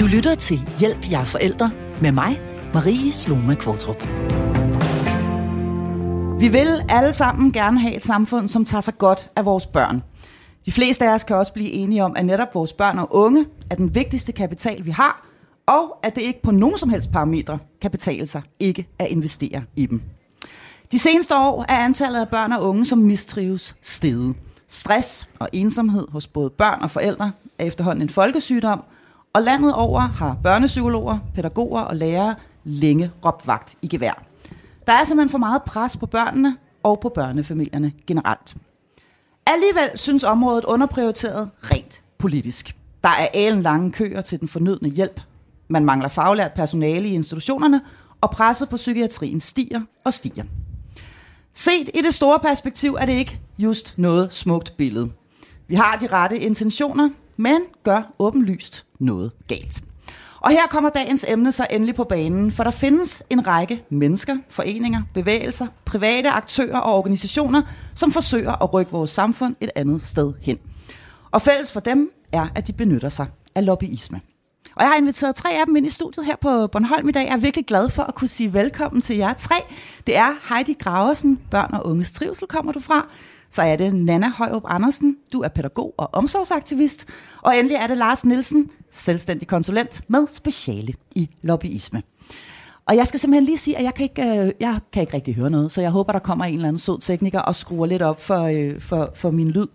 Du 0.00 0.06
lytter 0.06 0.34
til 0.34 0.60
Hjælp 0.78 1.10
jer 1.10 1.24
forældre 1.24 1.70
med 2.02 2.12
mig, 2.12 2.40
Marie 2.74 3.12
Sloma 3.12 3.54
Kvartrup. 3.54 4.02
Vi 6.40 6.48
vil 6.48 6.82
alle 6.88 7.12
sammen 7.12 7.52
gerne 7.52 7.80
have 7.80 7.96
et 7.96 8.04
samfund, 8.04 8.48
som 8.48 8.64
tager 8.64 8.80
sig 8.80 8.98
godt 8.98 9.30
af 9.36 9.44
vores 9.44 9.66
børn. 9.66 10.02
De 10.66 10.72
fleste 10.72 11.04
af 11.04 11.14
os 11.14 11.24
kan 11.24 11.36
også 11.36 11.52
blive 11.52 11.70
enige 11.70 12.04
om, 12.04 12.16
at 12.16 12.26
netop 12.26 12.54
vores 12.54 12.72
børn 12.72 12.98
og 12.98 13.14
unge 13.14 13.46
er 13.70 13.74
den 13.74 13.94
vigtigste 13.94 14.32
kapital, 14.32 14.84
vi 14.84 14.90
har, 14.90 15.26
og 15.66 15.98
at 16.02 16.14
det 16.14 16.22
ikke 16.22 16.42
på 16.42 16.50
nogen 16.50 16.78
som 16.78 16.88
helst 16.88 17.12
parametre 17.12 17.58
kan 17.82 17.90
betale 17.90 18.26
sig 18.26 18.42
ikke 18.60 18.88
at 18.98 19.06
investere 19.06 19.62
i 19.76 19.86
dem. 19.86 20.02
De 20.92 20.98
seneste 20.98 21.34
år 21.36 21.64
er 21.68 21.78
antallet 21.78 22.20
af 22.20 22.28
børn 22.28 22.52
og 22.52 22.62
unge, 22.62 22.86
som 22.86 22.98
mistrives, 22.98 23.74
steget. 23.82 24.34
Stress 24.68 25.28
og 25.38 25.48
ensomhed 25.52 26.06
hos 26.08 26.26
både 26.26 26.50
børn 26.50 26.82
og 26.82 26.90
forældre 26.90 27.32
er 27.58 27.64
efterhånden 27.64 28.02
en 28.02 28.10
folkesygdom, 28.10 28.82
og 29.32 29.42
landet 29.42 29.74
over 29.74 30.00
har 30.00 30.36
børnepsykologer, 30.42 31.18
pædagoger 31.34 31.80
og 31.80 31.96
lærere 31.96 32.34
længe 32.64 33.10
råbt 33.24 33.46
vagt 33.46 33.76
i 33.82 33.88
gevær. 33.88 34.24
Der 34.86 34.92
er 34.92 35.04
simpelthen 35.04 35.30
for 35.30 35.38
meget 35.38 35.62
pres 35.62 35.96
på 35.96 36.06
børnene 36.06 36.56
og 36.82 37.00
på 37.00 37.08
børnefamilierne 37.08 37.92
generelt. 38.06 38.56
Alligevel 39.46 39.90
synes 39.94 40.24
området 40.24 40.64
underprioriteret 40.64 41.50
rent 41.62 42.02
politisk. 42.18 42.76
Der 43.02 43.08
er 43.08 43.28
alen 43.34 43.62
lange 43.62 43.92
køer 43.92 44.20
til 44.20 44.40
den 44.40 44.48
fornødne 44.48 44.88
hjælp. 44.88 45.20
Man 45.68 45.84
mangler 45.84 46.08
faglært 46.08 46.52
personale 46.52 47.08
i 47.08 47.12
institutionerne, 47.12 47.80
og 48.20 48.30
presset 48.30 48.68
på 48.68 48.76
psykiatrien 48.76 49.40
stiger 49.40 49.80
og 50.04 50.14
stiger. 50.14 50.44
Set 51.54 51.90
i 51.94 51.98
det 52.02 52.14
store 52.14 52.38
perspektiv 52.38 52.96
er 53.00 53.06
det 53.06 53.12
ikke 53.12 53.40
just 53.58 53.94
noget 53.96 54.34
smukt 54.34 54.76
billede. 54.76 55.10
Vi 55.68 55.74
har 55.74 55.96
de 55.96 56.06
rette 56.06 56.38
intentioner, 56.38 57.10
men 57.36 57.60
gør 57.82 58.02
åbenlyst 58.18 58.86
noget 59.00 59.32
galt. 59.48 59.82
Og 60.40 60.50
her 60.50 60.66
kommer 60.70 60.90
dagens 60.90 61.24
emne 61.28 61.52
så 61.52 61.66
endelig 61.70 61.94
på 61.94 62.04
banen, 62.04 62.52
for 62.52 62.64
der 62.64 62.70
findes 62.70 63.22
en 63.30 63.46
række 63.46 63.84
mennesker, 63.90 64.36
foreninger, 64.48 65.02
bevægelser, 65.14 65.66
private 65.84 66.30
aktører 66.30 66.78
og 66.78 66.98
organisationer, 66.98 67.62
som 67.94 68.10
forsøger 68.10 68.62
at 68.62 68.74
rykke 68.74 68.92
vores 68.92 69.10
samfund 69.10 69.56
et 69.60 69.70
andet 69.76 70.02
sted 70.02 70.32
hen. 70.42 70.58
Og 71.30 71.42
fælles 71.42 71.72
for 71.72 71.80
dem 71.80 72.10
er, 72.32 72.48
at 72.54 72.66
de 72.66 72.72
benytter 72.72 73.08
sig 73.08 73.26
af 73.54 73.66
lobbyisme. 73.66 74.20
Og 74.76 74.82
jeg 74.82 74.90
har 74.90 74.96
inviteret 74.96 75.36
tre 75.36 75.50
af 75.50 75.66
dem 75.66 75.76
ind 75.76 75.86
i 75.86 75.90
studiet 75.90 76.26
her 76.26 76.36
på 76.36 76.66
Bornholm 76.66 77.08
i 77.08 77.12
dag. 77.12 77.26
Jeg 77.26 77.32
er 77.32 77.36
virkelig 77.36 77.66
glad 77.66 77.88
for 77.88 78.02
at 78.02 78.14
kunne 78.14 78.28
sige 78.28 78.52
velkommen 78.52 79.02
til 79.02 79.16
jer 79.16 79.32
tre. 79.32 79.54
Det 80.06 80.16
er 80.16 80.54
Heidi 80.54 80.72
Graversen, 80.72 81.40
Børn 81.50 81.74
og 81.74 81.86
Unges 81.86 82.12
Trivsel 82.12 82.48
kommer 82.48 82.72
du 82.72 82.80
fra. 82.80 83.08
Så 83.50 83.62
er 83.62 83.76
det 83.76 83.94
Nana 83.94 84.30
Højrup 84.30 84.62
Andersen, 84.66 85.16
du 85.32 85.40
er 85.40 85.48
pædagog 85.48 85.94
og 85.96 86.08
omsorgsaktivist. 86.12 87.06
Og 87.42 87.56
endelig 87.56 87.76
er 87.76 87.86
det 87.86 87.96
Lars 87.96 88.24
Nielsen, 88.24 88.70
selvstændig 88.90 89.48
konsulent 89.48 90.00
med 90.08 90.26
speciale 90.28 90.94
i 91.14 91.30
lobbyisme. 91.42 92.02
Og 92.86 92.96
jeg 92.96 93.06
skal 93.06 93.20
simpelthen 93.20 93.44
lige 93.44 93.58
sige, 93.58 93.78
at 93.78 93.84
jeg 93.84 93.94
kan 93.94 94.02
ikke, 94.02 94.22
øh, 94.22 94.52
jeg 94.60 94.78
kan 94.92 95.00
ikke 95.00 95.14
rigtig 95.14 95.34
høre 95.34 95.50
noget, 95.50 95.72
så 95.72 95.80
jeg 95.80 95.90
håber, 95.90 96.12
der 96.12 96.18
kommer 96.18 96.44
en 96.44 96.54
eller 96.54 96.68
anden 96.68 96.78
sød 96.78 97.00
tekniker 97.00 97.40
og 97.40 97.54
skruer 97.54 97.86
lidt 97.86 98.02
op 98.02 98.20
for, 98.20 98.42
øh, 98.42 98.80
for, 98.80 99.10
for 99.14 99.30
min 99.30 99.50
lyd. 99.50 99.66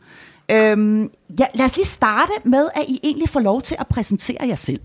Øhm, 0.52 1.12
ja, 1.40 1.46
lad 1.54 1.66
os 1.66 1.76
lige 1.76 1.86
starte 1.86 2.32
med, 2.44 2.70
at 2.76 2.84
I 2.88 3.00
egentlig 3.04 3.30
får 3.30 3.40
lov 3.40 3.62
til 3.62 3.76
at 3.80 3.88
præsentere 3.88 4.48
jer 4.48 4.56
selv, 4.56 4.80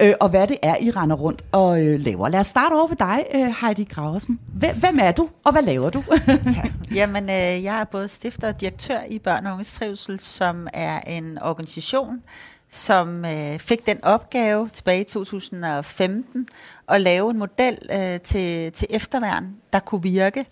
øh, 0.00 0.14
og 0.20 0.28
hvad 0.28 0.46
det 0.46 0.56
er, 0.62 0.76
I 0.80 0.90
render 0.90 1.16
rundt 1.16 1.42
og 1.52 1.84
øh, 1.84 2.00
laver. 2.00 2.28
Lad 2.28 2.40
os 2.40 2.46
starte 2.46 2.72
over 2.72 2.86
ved 2.86 2.96
dig, 2.96 3.24
øh, 3.34 3.54
Heidi 3.60 3.84
Graversen. 3.84 4.40
Hvem, 4.48 4.70
hvem 4.80 4.98
er 5.00 5.12
du, 5.12 5.28
og 5.44 5.52
hvad 5.52 5.62
laver 5.62 5.90
du? 5.90 6.02
ja. 6.28 6.62
Jamen, 6.94 7.24
øh, 7.24 7.64
jeg 7.64 7.80
er 7.80 7.84
både 7.84 8.08
stifter 8.08 8.48
og 8.48 8.60
direktør 8.60 8.98
i 9.08 9.18
Børn 9.18 9.46
og 9.46 9.52
Unges 9.52 9.72
Trivsel, 9.72 10.20
som 10.20 10.68
er 10.74 11.00
en 11.00 11.38
organisation, 11.42 12.22
som 12.70 13.24
øh, 13.24 13.58
fik 13.58 13.86
den 13.86 14.04
opgave 14.04 14.68
tilbage 14.68 15.00
i 15.00 15.04
2015 15.04 16.46
at 16.88 17.00
lave 17.00 17.30
en 17.30 17.38
model 17.38 17.78
øh, 17.92 18.20
til, 18.20 18.72
til 18.72 18.88
efterværn, 18.90 19.56
der 19.72 19.78
kunne 19.78 20.02
virke. 20.02 20.46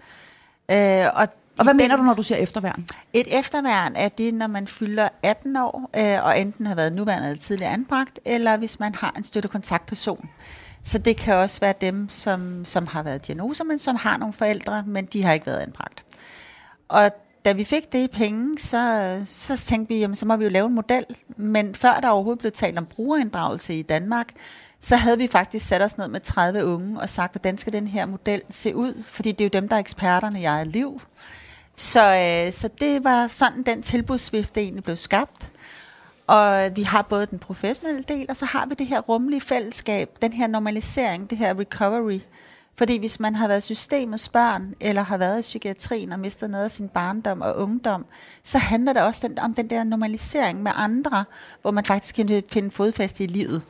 Øh, 0.70 1.06
og 1.14 1.28
og 1.58 1.64
hvad 1.64 1.74
mener 1.74 1.96
du, 1.96 2.02
når 2.02 2.14
du 2.14 2.22
siger 2.22 2.38
efterværn? 2.38 2.86
Et 3.12 3.38
efterværn 3.38 3.96
er 3.96 4.08
det, 4.08 4.34
når 4.34 4.46
man 4.46 4.66
fylder 4.66 5.08
18 5.22 5.56
år, 5.56 5.90
øh, 5.96 6.24
og 6.24 6.40
enten 6.40 6.66
har 6.66 6.74
været 6.74 6.92
nuværende 6.92 7.28
eller 7.28 7.40
tidligere 7.40 7.72
anbragt, 7.72 8.20
eller 8.24 8.56
hvis 8.56 8.80
man 8.80 8.94
har 8.94 9.14
en 9.16 9.24
støttekontaktperson. 9.24 10.28
Så 10.82 10.98
det 10.98 11.16
kan 11.16 11.34
også 11.34 11.60
være 11.60 11.74
dem, 11.80 12.08
som, 12.08 12.64
som 12.64 12.86
har 12.86 13.02
været 13.02 13.26
diagnoser, 13.26 13.64
men 13.64 13.78
som 13.78 13.96
har 13.96 14.16
nogle 14.16 14.32
forældre, 14.32 14.82
men 14.86 15.06
de 15.06 15.22
har 15.22 15.32
ikke 15.32 15.46
været 15.46 15.60
anbragt. 15.60 16.04
Og 16.88 17.10
da 17.44 17.52
vi 17.52 17.64
fik 17.64 17.92
det 17.92 17.98
i 17.98 18.08
penge, 18.08 18.58
så, 18.58 19.22
så 19.24 19.56
tænkte 19.56 19.94
vi, 19.94 20.00
jamen, 20.00 20.14
så 20.14 20.26
må 20.26 20.36
vi 20.36 20.44
jo 20.44 20.50
lave 20.50 20.66
en 20.66 20.74
model. 20.74 21.04
Men 21.36 21.74
før 21.74 22.00
der 22.02 22.08
overhovedet 22.08 22.38
blev 22.38 22.52
talt 22.52 22.78
om 22.78 22.86
brugerinddragelse 22.86 23.74
i 23.74 23.82
Danmark, 23.82 24.28
så 24.80 24.96
havde 24.96 25.18
vi 25.18 25.26
faktisk 25.26 25.66
sat 25.66 25.82
os 25.82 25.98
ned 25.98 26.08
med 26.08 26.20
30 26.20 26.64
unge 26.64 27.00
og 27.00 27.08
sagt, 27.08 27.32
hvordan 27.32 27.58
skal 27.58 27.72
den 27.72 27.88
her 27.88 28.06
model 28.06 28.42
se 28.50 28.76
ud? 28.76 29.02
Fordi 29.02 29.32
det 29.32 29.40
er 29.40 29.44
jo 29.44 29.60
dem, 29.60 29.68
der 29.68 29.76
er 29.76 29.80
eksperterne 29.80 30.40
i 30.40 30.44
eget 30.44 30.66
liv. 30.66 31.00
Så, 31.76 32.00
øh, 32.00 32.52
så 32.52 32.68
det 32.80 33.04
var 33.04 33.26
sådan, 33.26 33.62
den 33.62 33.82
tilbudsvifte 33.82 34.60
egentlig 34.60 34.84
blev 34.84 34.96
skabt. 34.96 35.50
Og 36.26 36.70
vi 36.76 36.82
har 36.82 37.02
både 37.02 37.26
den 37.26 37.38
professionelle 37.38 38.04
del, 38.08 38.26
og 38.28 38.36
så 38.36 38.44
har 38.44 38.66
vi 38.66 38.74
det 38.78 38.86
her 38.86 39.00
rummelige 39.00 39.40
fællesskab, 39.40 40.10
den 40.22 40.32
her 40.32 40.46
normalisering, 40.46 41.30
det 41.30 41.38
her 41.38 41.58
recovery. 41.58 42.20
Fordi 42.76 42.98
hvis 42.98 43.20
man 43.20 43.34
har 43.34 43.48
været 43.48 43.62
systemets 43.62 44.28
børn, 44.28 44.74
eller 44.80 45.02
har 45.02 45.16
været 45.16 45.38
i 45.38 45.42
psykiatrien 45.42 46.12
og 46.12 46.18
mistet 46.20 46.50
noget 46.50 46.64
af 46.64 46.70
sin 46.70 46.88
barndom 46.88 47.40
og 47.40 47.56
ungdom, 47.56 48.06
så 48.42 48.58
handler 48.58 48.92
det 48.92 49.02
også 49.02 49.28
den, 49.28 49.38
om 49.38 49.54
den 49.54 49.70
der 49.70 49.84
normalisering 49.84 50.62
med 50.62 50.72
andre, 50.74 51.24
hvor 51.62 51.70
man 51.70 51.84
faktisk 51.84 52.14
kan 52.14 52.42
finde 52.50 52.70
fodfæste 52.70 53.24
i 53.24 53.26
livet 53.26 53.62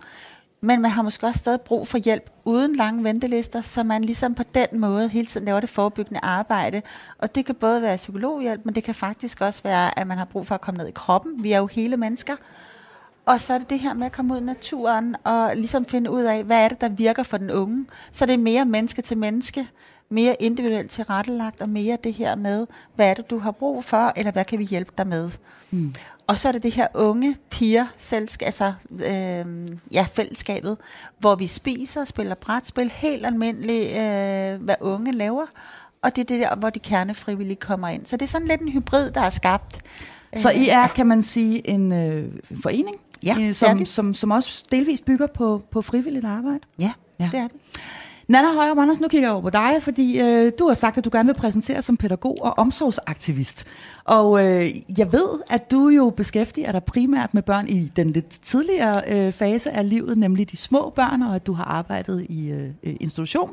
men 0.65 0.83
man 0.83 0.91
har 0.91 1.03
måske 1.03 1.27
også 1.27 1.39
stadig 1.39 1.61
brug 1.61 1.89
for 1.89 1.99
hjælp 1.99 2.31
uden 2.45 2.77
lange 2.77 3.05
ventelister, 3.05 3.61
så 3.61 3.83
man 3.83 4.05
ligesom 4.05 4.35
på 4.35 4.43
den 4.55 4.81
måde 4.81 5.09
hele 5.09 5.27
tiden 5.27 5.47
laver 5.47 5.61
det 5.61 5.69
forebyggende 5.69 6.21
arbejde. 6.23 6.83
Og 7.19 7.35
det 7.35 7.47
kan 7.47 7.55
både 7.55 7.83
være 7.83 7.97
psykologhjælp, 7.97 8.61
men 8.65 8.75
det 8.75 8.85
kan 8.85 8.95
faktisk 8.95 9.41
også 9.41 9.63
være, 9.63 9.99
at 9.99 10.07
man 10.07 10.19
har 10.19 10.25
brug 10.25 10.47
for 10.47 10.55
at 10.55 10.61
komme 10.61 10.79
ned 10.79 10.87
i 10.87 10.93
kroppen. 10.95 11.45
Vi 11.45 11.53
er 11.53 11.59
jo 11.59 11.67
hele 11.67 11.97
mennesker. 11.97 12.37
Og 13.27 13.41
så 13.41 13.55
er 13.55 13.59
det 13.59 13.71
det 13.71 13.79
her 13.79 13.95
med 13.95 14.07
at 14.07 14.13
komme 14.13 14.35
ud 14.35 14.41
i 14.41 14.45
naturen 14.45 15.17
og 15.25 15.51
ligesom 15.55 15.85
finde 15.85 16.11
ud 16.11 16.23
af, 16.23 16.45
hvad 16.45 16.65
er 16.65 16.69
det, 16.69 16.81
der 16.81 16.89
virker 16.89 17.23
for 17.23 17.37
den 17.37 17.51
unge. 17.51 17.87
Så 18.13 18.27
det 18.27 18.35
er 18.35 18.39
mere 18.39 18.65
menneske 18.65 19.03
til 19.03 19.19
menneske, 19.19 19.69
mere 20.09 20.37
individuelt 20.41 20.91
tilrettelagt, 20.91 21.63
og 21.63 21.69
mere 21.69 21.99
det 22.05 22.13
her 22.13 22.35
med, 22.35 22.67
hvad 22.95 23.11
er 23.11 23.15
det, 23.15 23.31
du 23.31 23.39
har 23.39 23.51
brug 23.51 23.85
for, 23.85 24.13
eller 24.17 24.33
hvad 24.33 24.45
kan 24.45 24.59
vi 24.59 24.65
hjælpe 24.65 24.93
dig 24.99 25.07
med. 25.07 25.31
Mm. 25.71 25.95
Og 26.27 26.39
så 26.39 26.49
er 26.49 26.53
det 26.53 26.63
det 26.63 26.73
her 26.73 26.87
unge 26.95 27.37
piger 27.51 27.87
selskab, 27.97 28.47
altså 28.47 28.73
øh, 28.91 29.69
ja, 29.93 30.07
fællesskabet, 30.15 30.77
hvor 31.19 31.35
vi 31.35 31.47
spiser 31.47 32.01
og 32.01 32.09
spiller 32.09 32.35
brætspil, 32.35 32.91
helt 32.91 33.27
almindeligt, 33.27 33.87
øh, 33.87 34.63
hvad 34.63 34.75
unge 34.81 35.13
laver. 35.13 35.47
Og 36.03 36.17
det 36.17 36.23
er 36.23 36.27
det 36.37 36.41
der, 36.41 36.57
hvor 36.57 36.71
de 36.71 36.79
kernefrivillige 36.79 37.57
kommer 37.57 37.89
ind. 37.89 38.07
Så 38.07 38.17
det 38.17 38.23
er 38.23 38.29
sådan 38.29 38.49
lidt 38.49 38.61
en 38.61 38.69
hybrid, 38.73 39.11
der 39.11 39.21
er 39.21 39.31
skabt. 39.31 39.81
Så 40.37 40.51
I 40.51 40.69
er, 40.69 40.87
kan 40.87 41.07
man 41.07 41.23
sige, 41.23 41.69
en 41.69 41.93
øh, 41.93 42.33
forening, 42.63 42.97
ja, 43.25 43.37
øh, 43.41 43.55
som, 43.55 43.87
som, 43.87 44.15
som 44.15 44.31
også 44.31 44.65
delvis 44.71 45.01
bygger 45.01 45.27
på, 45.35 45.63
på 45.71 45.83
frivilligt 45.83 46.25
arbejde? 46.25 46.61
Ja, 46.81 46.93
ja, 47.21 47.29
det 47.33 47.39
er 47.39 47.49
det. 47.49 47.57
Nana 48.29 48.55
Højer 48.55 48.81
Anders, 48.81 49.01
nu 49.01 49.09
kigger 49.09 49.29
jeg 49.29 49.33
over 49.33 49.43
på 49.43 49.51
dig, 49.51 49.77
fordi 49.81 50.21
øh, 50.21 50.53
du 50.59 50.67
har 50.67 50.75
sagt, 50.75 50.99
at 50.99 51.05
du 51.05 51.11
gerne 51.13 51.27
vil 51.27 51.35
præsentere 51.35 51.83
som 51.83 51.97
pædagog 51.97 52.37
og 52.41 52.59
omsorgsaktivist. 52.59 53.67
Og 54.05 54.47
øh, 54.47 54.71
jeg 54.99 55.13
ved, 55.13 55.29
at 55.51 55.71
du 55.71 55.89
jo 55.89 56.11
beskæftiger 56.11 56.73
dig 56.73 56.85
primært 56.85 57.35
med 57.35 57.43
børn 57.43 57.69
i 57.69 57.93
den 57.97 58.11
lidt 58.11 58.29
tidligere 58.29 59.03
øh, 59.09 59.33
fase 59.33 59.71
af 59.71 59.89
livet, 59.89 60.19
nemlig 60.19 60.51
de 60.51 60.57
små 60.57 60.93
børn, 60.97 61.23
og 61.23 61.35
at 61.35 61.47
du 61.47 61.53
har 61.53 61.65
arbejdet 61.65 62.27
i 62.29 62.51
øh, 62.51 62.71
institution. 62.83 63.51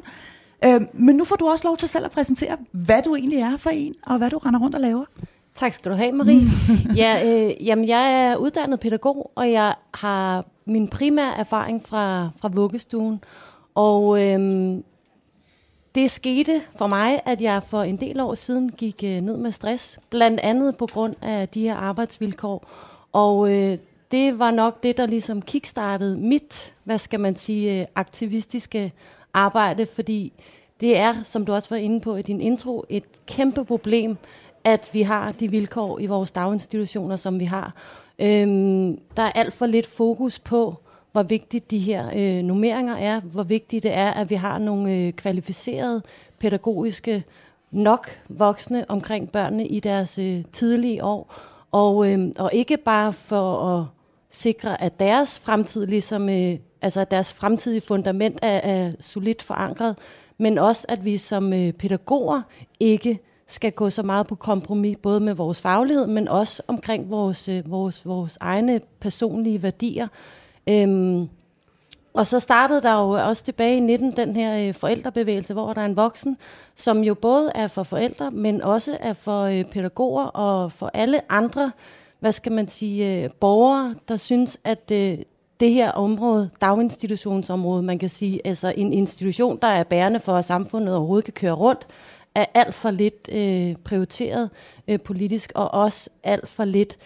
Øh, 0.66 0.82
men 0.94 1.16
nu 1.16 1.26
får 1.26 1.36
du 1.36 1.48
også 1.48 1.68
lov 1.68 1.78
til 1.78 1.90
selv 1.90 2.06
at 2.06 2.12
præsentere, 2.12 2.58
hvad 2.72 3.02
du 3.02 3.16
egentlig 3.16 3.40
er 3.40 3.58
for 3.58 3.70
en, 3.70 3.94
og 4.06 4.18
hvad 4.18 4.30
du 4.30 4.38
render 4.38 4.60
rundt 4.60 4.76
og 4.76 4.82
laver. 4.82 5.06
Tak 5.56 5.74
skal 5.74 5.92
du 5.92 5.98
have, 5.98 6.12
Marie. 6.12 6.42
ja, 7.04 7.46
øh, 7.48 7.68
jamen, 7.68 7.88
jeg 7.88 8.26
er 8.26 8.36
uddannet 8.36 8.80
pædagog, 8.80 9.32
og 9.36 9.52
jeg 9.52 9.76
har 9.94 10.46
min 10.66 10.88
primære 10.88 11.38
erfaring 11.38 11.88
fra, 11.88 12.30
fra 12.42 12.50
vuggestuen. 12.54 13.20
Og 13.76 14.22
øhm, 14.22 14.84
det 15.96 16.12
skete 16.12 16.62
for 16.78 16.88
mig, 16.88 17.22
at 17.26 17.42
jeg 17.42 17.64
for 17.64 17.82
en 17.82 17.98
del 17.98 18.20
år 18.20 18.34
siden 18.34 18.72
gik 18.72 19.04
øh, 19.04 19.22
ned 19.22 19.38
med 19.38 19.52
stress, 19.52 20.00
blandt 20.10 20.40
andet 20.40 20.78
på 20.78 20.88
grund 20.88 21.16
af 21.22 21.50
de 21.50 21.62
her 21.62 21.76
arbejdsvilkår. 21.76 22.70
Og 23.12 23.54
øh, 23.54 23.78
det 24.12 24.40
var 24.40 24.52
nok 24.52 24.84
det, 24.84 24.98
der 24.98 25.06
ligesom 25.06 25.42
kickstartede 25.42 26.18
mit, 26.18 26.74
hvad 26.84 26.98
skal 26.98 27.20
man 27.20 27.36
sige, 27.36 27.82
øh, 27.82 27.88
aktivistiske 27.96 28.94
arbejde, 29.34 29.86
fordi 29.86 30.34
det 30.82 30.98
er, 30.98 31.24
som 31.24 31.46
du 31.46 31.54
også 31.54 31.70
var 31.70 31.78
inde 31.78 32.00
på 32.00 32.16
i 32.16 32.22
din 32.22 32.42
intro, 32.42 32.86
et 32.90 33.04
kæmpe 33.26 33.66
problem, 33.66 34.18
at 34.64 34.90
vi 34.94 35.02
har 35.02 35.32
de 35.32 35.52
vilkår 35.52 36.00
i 36.00 36.06
vores 36.06 36.32
daginstitutioner, 36.32 37.16
som 37.16 37.40
vi 37.40 37.46
har. 37.46 37.74
Øhm, 38.20 39.00
der 39.18 39.24
er 39.24 39.32
alt 39.32 39.54
for 39.54 39.66
lidt 39.66 39.88
fokus 39.88 40.40
på, 40.40 40.76
hvor 41.12 41.24
vigtigt 41.24 41.72
de 41.72 41.80
her 41.80 42.10
øh, 42.16 42.44
nummeringer 42.44 42.98
er, 42.98 43.20
hvor 43.20 43.44
vigtigt 43.44 43.84
det 43.84 43.94
er, 43.94 44.12
at 44.12 44.30
vi 44.30 44.36
har 44.36 44.58
nogle 44.58 44.96
øh, 44.96 45.14
kvalificerede 45.14 46.02
pædagogiske 46.40 47.24
nok 47.72 48.10
voksne 48.30 48.92
omkring 48.92 49.32
børnene 49.32 49.68
i 49.68 49.80
deres 49.80 50.18
øh, 50.18 50.44
tidlige 50.54 51.04
år, 51.04 51.36
og, 51.72 52.12
øh, 52.12 52.32
og 52.40 52.54
ikke 52.54 52.78
bare 52.78 53.14
for 53.14 53.58
at 53.58 53.86
sikre, 54.30 54.82
at 54.82 55.00
deres 55.00 55.40
fremtid 55.40 55.86
ligesom 55.86 56.30
øh, 56.30 56.58
altså 56.82 57.02
at 57.02 57.12
deres 57.12 57.34
fremtidige 57.34 57.82
fundament 57.82 58.40
er, 58.42 58.58
er 58.58 58.92
solidt 59.00 59.44
forankret, 59.44 59.96
men 60.38 60.58
også 60.58 60.86
at 60.90 61.06
vi 61.06 61.18
som 61.18 61.54
øh, 61.54 61.74
pædagoger 61.74 62.42
ikke 62.80 63.20
skal 63.48 63.72
gå 63.72 63.90
så 63.90 64.04
meget 64.04 64.28
på 64.28 64.36
kompromis, 64.36 64.98
både 65.02 65.20
med 65.20 65.34
vores 65.34 65.62
faglighed, 65.62 66.08
men 66.08 66.28
også 66.28 66.64
omkring 66.68 67.10
vores, 67.10 67.50
øh, 67.50 67.72
vores, 67.72 68.06
vores 68.06 68.38
egne 68.42 68.82
personlige 69.00 69.64
værdier. 69.64 70.08
Øhm, 70.72 71.30
og 72.14 72.28
så 72.28 72.40
startede 72.40 72.82
der 72.82 72.94
jo 72.94 73.10
også 73.10 73.44
tilbage 73.44 73.78
i 73.78 73.80
19 73.80 74.12
den 74.16 74.36
her 74.36 74.68
øh, 74.68 74.74
forældrebevægelse, 74.74 75.54
hvor 75.54 75.74
der 75.74 75.82
er 75.82 75.86
en 75.86 75.96
voksen, 75.96 76.38
som 76.76 77.04
jo 77.04 77.14
både 77.14 77.52
er 77.56 77.68
for 77.68 77.84
forældre, 77.84 78.32
men 78.32 78.62
også 78.62 78.98
er 79.00 79.14
for 79.14 79.42
øh, 79.42 79.66
pædagoger 79.66 80.24
og 80.24 80.72
for 80.72 80.92
alle 80.94 81.32
andre, 81.32 81.72
hvad 82.20 82.32
skal 82.32 82.52
man 82.52 82.68
sige, 82.68 83.24
øh, 83.24 83.30
borgere, 83.40 83.96
der 84.08 84.18
synes, 84.18 84.60
at 84.64 84.92
øh, 84.92 85.18
det 85.60 85.74
her 85.74 85.92
område, 85.92 86.50
daginstitutionsområde, 86.62 87.84
man 87.84 88.00
kan 88.00 88.10
sige, 88.10 88.48
altså 88.48 88.74
en 88.78 88.94
institution, 88.94 89.60
der 89.62 89.68
er 89.68 89.84
bærende 89.84 90.20
for, 90.20 90.34
at 90.34 90.46
samfundet 90.46 90.96
overhovedet 90.96 91.26
kan 91.26 91.34
køre 91.34 91.54
rundt, 91.54 91.88
er 92.36 92.46
alt 92.54 92.76
for 92.76 92.92
lidt 92.92 93.30
øh, 93.32 93.76
prioriteret 93.84 94.50
øh, 94.88 95.00
politisk, 95.00 95.52
og 95.56 95.74
også 95.74 96.10
alt 96.24 96.50
for 96.50 96.66
lidt 96.66 96.98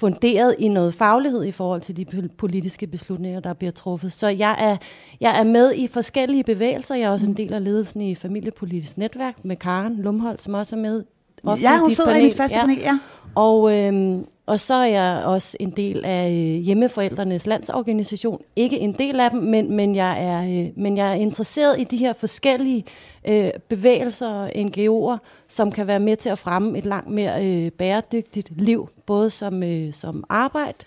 funderet 0.00 0.54
i 0.58 0.68
noget 0.68 0.94
faglighed 0.94 1.44
i 1.44 1.50
forhold 1.50 1.80
til 1.80 1.96
de 1.96 2.28
politiske 2.38 2.86
beslutninger, 2.86 3.40
der 3.40 3.52
bliver 3.52 3.70
truffet. 3.70 4.12
Så 4.12 4.28
jeg 4.28 4.56
er, 4.58 4.76
jeg 5.20 5.40
er 5.40 5.44
med 5.44 5.74
i 5.74 5.86
forskellige 5.86 6.44
bevægelser. 6.44 6.94
Jeg 6.94 7.04
er 7.04 7.10
også 7.10 7.26
en 7.26 7.36
del 7.36 7.52
af 7.52 7.64
ledelsen 7.64 8.00
i 8.00 8.14
familiepolitisk 8.14 8.98
netværk 8.98 9.44
med 9.44 9.56
Karen 9.56 10.02
Lumholdt, 10.02 10.42
som 10.42 10.54
også 10.54 10.76
er 10.76 10.80
med. 10.80 11.04
Ja, 11.44 11.78
hun 11.78 11.90
sidder 11.90 12.10
panel. 12.10 12.22
i 12.22 12.28
mit 12.28 12.36
faste 12.36 12.58
ja. 12.58 12.66
panel, 12.66 12.78
ja. 12.78 12.98
Og, 13.34 13.78
øhm, 13.78 14.26
og 14.46 14.60
så 14.60 14.74
er 14.74 14.86
jeg 14.86 15.22
også 15.24 15.56
en 15.60 15.70
del 15.70 16.04
af 16.04 16.30
øh, 16.30 16.62
hjemmeforældrenes 16.62 17.46
landsorganisation. 17.46 18.40
Ikke 18.56 18.78
en 18.78 18.92
del 18.92 19.20
af 19.20 19.30
dem, 19.30 19.40
men, 19.40 19.76
men, 19.76 19.94
jeg, 19.94 20.24
er, 20.24 20.42
øh, 20.42 20.68
men 20.76 20.96
jeg 20.96 21.08
er 21.10 21.14
interesseret 21.14 21.80
i 21.80 21.84
de 21.84 21.96
her 21.96 22.12
forskellige 22.12 22.84
øh, 23.28 23.50
bevægelser 23.68 24.28
og 24.28 24.50
NGO'er, 24.50 25.18
som 25.48 25.72
kan 25.72 25.86
være 25.86 26.00
med 26.00 26.16
til 26.16 26.28
at 26.28 26.38
fremme 26.38 26.78
et 26.78 26.86
langt 26.86 27.10
mere 27.10 27.46
øh, 27.46 27.70
bæredygtigt 27.70 28.50
liv, 28.56 28.88
både 29.06 29.30
som, 29.30 29.62
øh, 29.62 29.92
som 29.92 30.24
arbejde, 30.28 30.78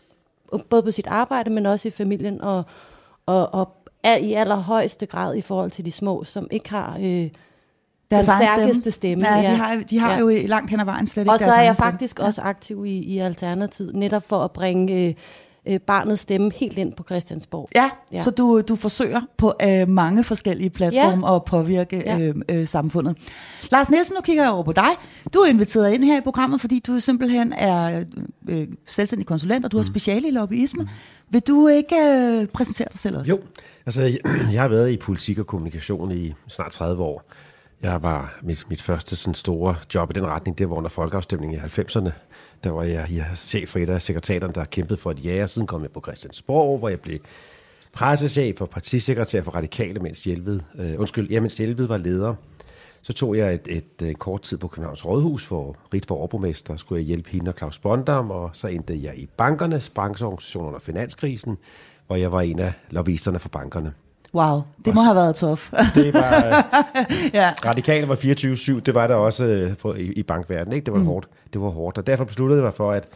både 0.70 0.84
på 0.84 0.92
sit 0.92 1.08
arbejde, 1.08 1.50
men 1.50 1.66
også 1.66 1.88
i 1.88 1.92
familien, 1.92 2.42
og, 2.42 2.64
og, 3.26 3.54
og 3.54 3.70
er 4.04 4.18
i 4.18 4.34
allerhøjeste 4.34 5.06
grad 5.06 5.36
i 5.36 5.42
forhold 5.42 5.72
til 5.72 5.86
de 5.86 5.92
små, 5.92 6.24
som 6.24 6.48
ikke 6.52 6.70
har... 6.70 6.98
Øh, 7.02 7.30
deres 8.14 8.28
den 8.28 8.48
stærkeste 8.48 8.92
stemme. 8.92 9.26
stemme. 9.26 9.38
Ja, 9.38 9.52
de 9.52 9.58
har, 9.58 9.84
de 9.90 10.00
har 10.00 10.14
ja. 10.14 10.20
jo 10.20 10.32
langt 10.48 10.70
hen 10.70 10.80
ad 10.80 10.86
vejen 10.86 11.08
slet 11.08 11.24
ikke 11.24 11.32
Og 11.32 11.40
så 11.40 11.52
er 11.52 11.62
jeg 11.62 11.76
faktisk 11.76 12.12
stemme. 12.12 12.28
også 12.28 12.42
aktiv 12.42 12.86
i, 12.86 12.98
i 12.98 13.20
Alternativ, 13.20 13.92
netop 13.94 14.28
for 14.28 14.44
at 14.44 14.52
bringe 14.52 15.08
øh, 15.08 15.14
øh, 15.68 15.80
barnets 15.80 16.22
stemme 16.22 16.52
helt 16.56 16.78
ind 16.78 16.94
på 16.94 17.04
Christiansborg. 17.04 17.70
Ja, 17.76 17.90
ja. 18.12 18.24
så 18.24 18.32
du, 18.32 18.62
du 18.62 18.76
forsøger 18.76 19.22
på 19.38 19.54
øh, 19.64 19.90
mange 19.90 20.24
forskellige 20.24 20.70
platforme 20.70 21.28
ja. 21.28 21.36
at 21.36 21.46
påvirke 21.46 22.04
ja. 22.06 22.20
øh, 22.20 22.36
øh, 22.50 22.68
samfundet. 22.68 23.18
Lars 23.72 23.90
Nielsen, 23.90 24.16
nu 24.16 24.22
kigger 24.22 24.44
jeg 24.44 24.52
over 24.52 24.64
på 24.64 24.72
dig. 24.72 24.90
Du 25.34 25.40
er 25.40 25.50
inviteret 25.50 25.94
ind 25.94 26.04
her 26.04 26.18
i 26.18 26.22
programmet, 26.22 26.62
fordi 26.62 26.80
du 26.80 27.00
simpelthen 27.00 27.54
er 27.54 28.04
øh, 28.50 28.68
selvstændig 28.86 29.28
konsulent, 29.28 29.66
og 29.66 29.72
du 29.72 29.78
mm. 29.78 29.80
har 29.80 29.84
speciale 29.84 30.28
i 30.28 30.32
lobbyisme. 30.32 30.84
Mm. 30.84 30.90
Vil 31.30 31.42
du 31.42 31.68
ikke 31.68 31.96
øh, 31.96 32.48
præsentere 32.48 32.88
dig 32.92 33.00
selv 33.00 33.18
også? 33.18 33.30
Jo, 33.30 33.40
altså 33.86 34.02
jeg, 34.02 34.18
jeg 34.54 34.62
har 34.62 34.68
været 34.68 34.92
i 34.92 34.98
politik 34.98 35.40
og 35.40 35.48
kommunikation 35.48 36.12
i 36.12 36.34
snart 36.48 36.72
30 36.72 37.04
år. 37.04 37.24
Jeg 37.84 38.04
var 38.04 38.40
mit, 38.42 38.66
mit 38.70 38.82
første 38.82 39.16
sådan 39.16 39.34
store 39.34 39.76
job 39.94 40.10
i 40.10 40.14
den 40.14 40.28
retning, 40.28 40.58
det 40.58 40.70
var 40.70 40.76
under 40.76 40.90
folkeafstemningen 40.90 41.60
i 41.60 41.62
90'erne. 41.62 42.12
Der 42.64 42.72
var 42.72 42.84
jeg, 42.84 43.08
jeg 43.12 43.26
chef 43.36 43.70
for 43.70 43.80
et 43.80 43.90
af 43.90 44.02
sekretærerne, 44.02 44.54
der 44.54 44.64
kæmpede 44.64 45.00
for 45.00 45.12
et 45.12 45.26
ja, 45.26 45.44
og 45.44 45.50
siden 45.50 45.68
kom 45.68 45.82
jeg 45.82 45.92
på 45.92 46.02
Christiansborg, 46.02 46.80
hvor 46.80 46.90
jeg 46.90 47.00
blev 47.00 47.20
pressechef 47.94 48.62
og 48.62 48.70
partisekretær 48.70 49.42
for 49.42 49.52
Radikale, 49.52 50.00
mens 50.00 50.24
Hjelved, 50.24 50.60
øh, 50.80 51.00
undskyld, 51.00 51.30
ja, 51.30 51.40
mens 51.40 51.58
Hjelved 51.58 51.88
var 51.88 51.98
leder. 51.98 52.36
Så 53.02 53.14
tog 53.14 53.38
jeg 53.38 53.54
et, 53.54 53.68
et, 53.70 54.10
et 54.10 54.20
kort 54.20 54.42
tid 54.42 54.58
på 54.58 54.68
Københavns 54.68 55.06
Rådhus 55.06 55.46
for 55.46 55.78
Rit 55.94 56.06
for 56.06 56.16
overborgmester, 56.16 56.76
skulle 56.76 57.00
jeg 57.00 57.08
hjælpe 57.08 57.30
hende 57.30 57.52
og 57.52 57.58
Claus 57.58 57.80
Bondam, 57.80 58.32
og 58.32 58.50
så 58.54 58.68
endte 58.68 59.04
jeg 59.04 59.18
i 59.18 59.30
bankernes 59.38 59.90
brancheorganisation 59.90 60.66
under 60.66 60.80
finanskrisen, 60.80 61.58
hvor 62.08 62.16
jeg 62.16 62.32
var 62.32 62.42
en 62.42 62.60
af 62.60 62.74
lobbyisterne 62.90 63.40
for 63.40 63.50
bankerne. 63.50 63.94
Wow, 64.36 64.62
det 64.86 64.96
må 64.96 65.02
have 65.02 65.16
været 65.16 65.36
tof. 65.36 65.74
det 65.96 66.14
var, 66.14 66.32
ja. 67.34 67.54
radikale 67.66 68.10
var 68.10 68.16
24-7, 68.16 68.80
det 68.80 68.96
var 68.96 69.08
der 69.08 69.16
også 69.16 69.46
øh, 69.46 69.78
på, 69.78 69.94
i, 69.94 70.02
i 70.02 70.24
bankverdenen, 70.24 70.74
ikke? 70.74 70.86
Det 70.86 70.94
var 70.94 71.00
mm. 71.00 71.06
hårdt. 71.06 71.30
Det 71.54 71.62
var 71.62 71.70
hårdt, 71.70 71.98
og 71.98 72.08
derfor 72.08 72.26
besluttede 72.26 72.58
jeg 72.58 72.64
mig 72.64 72.74
for, 72.74 72.92
at, 72.92 73.08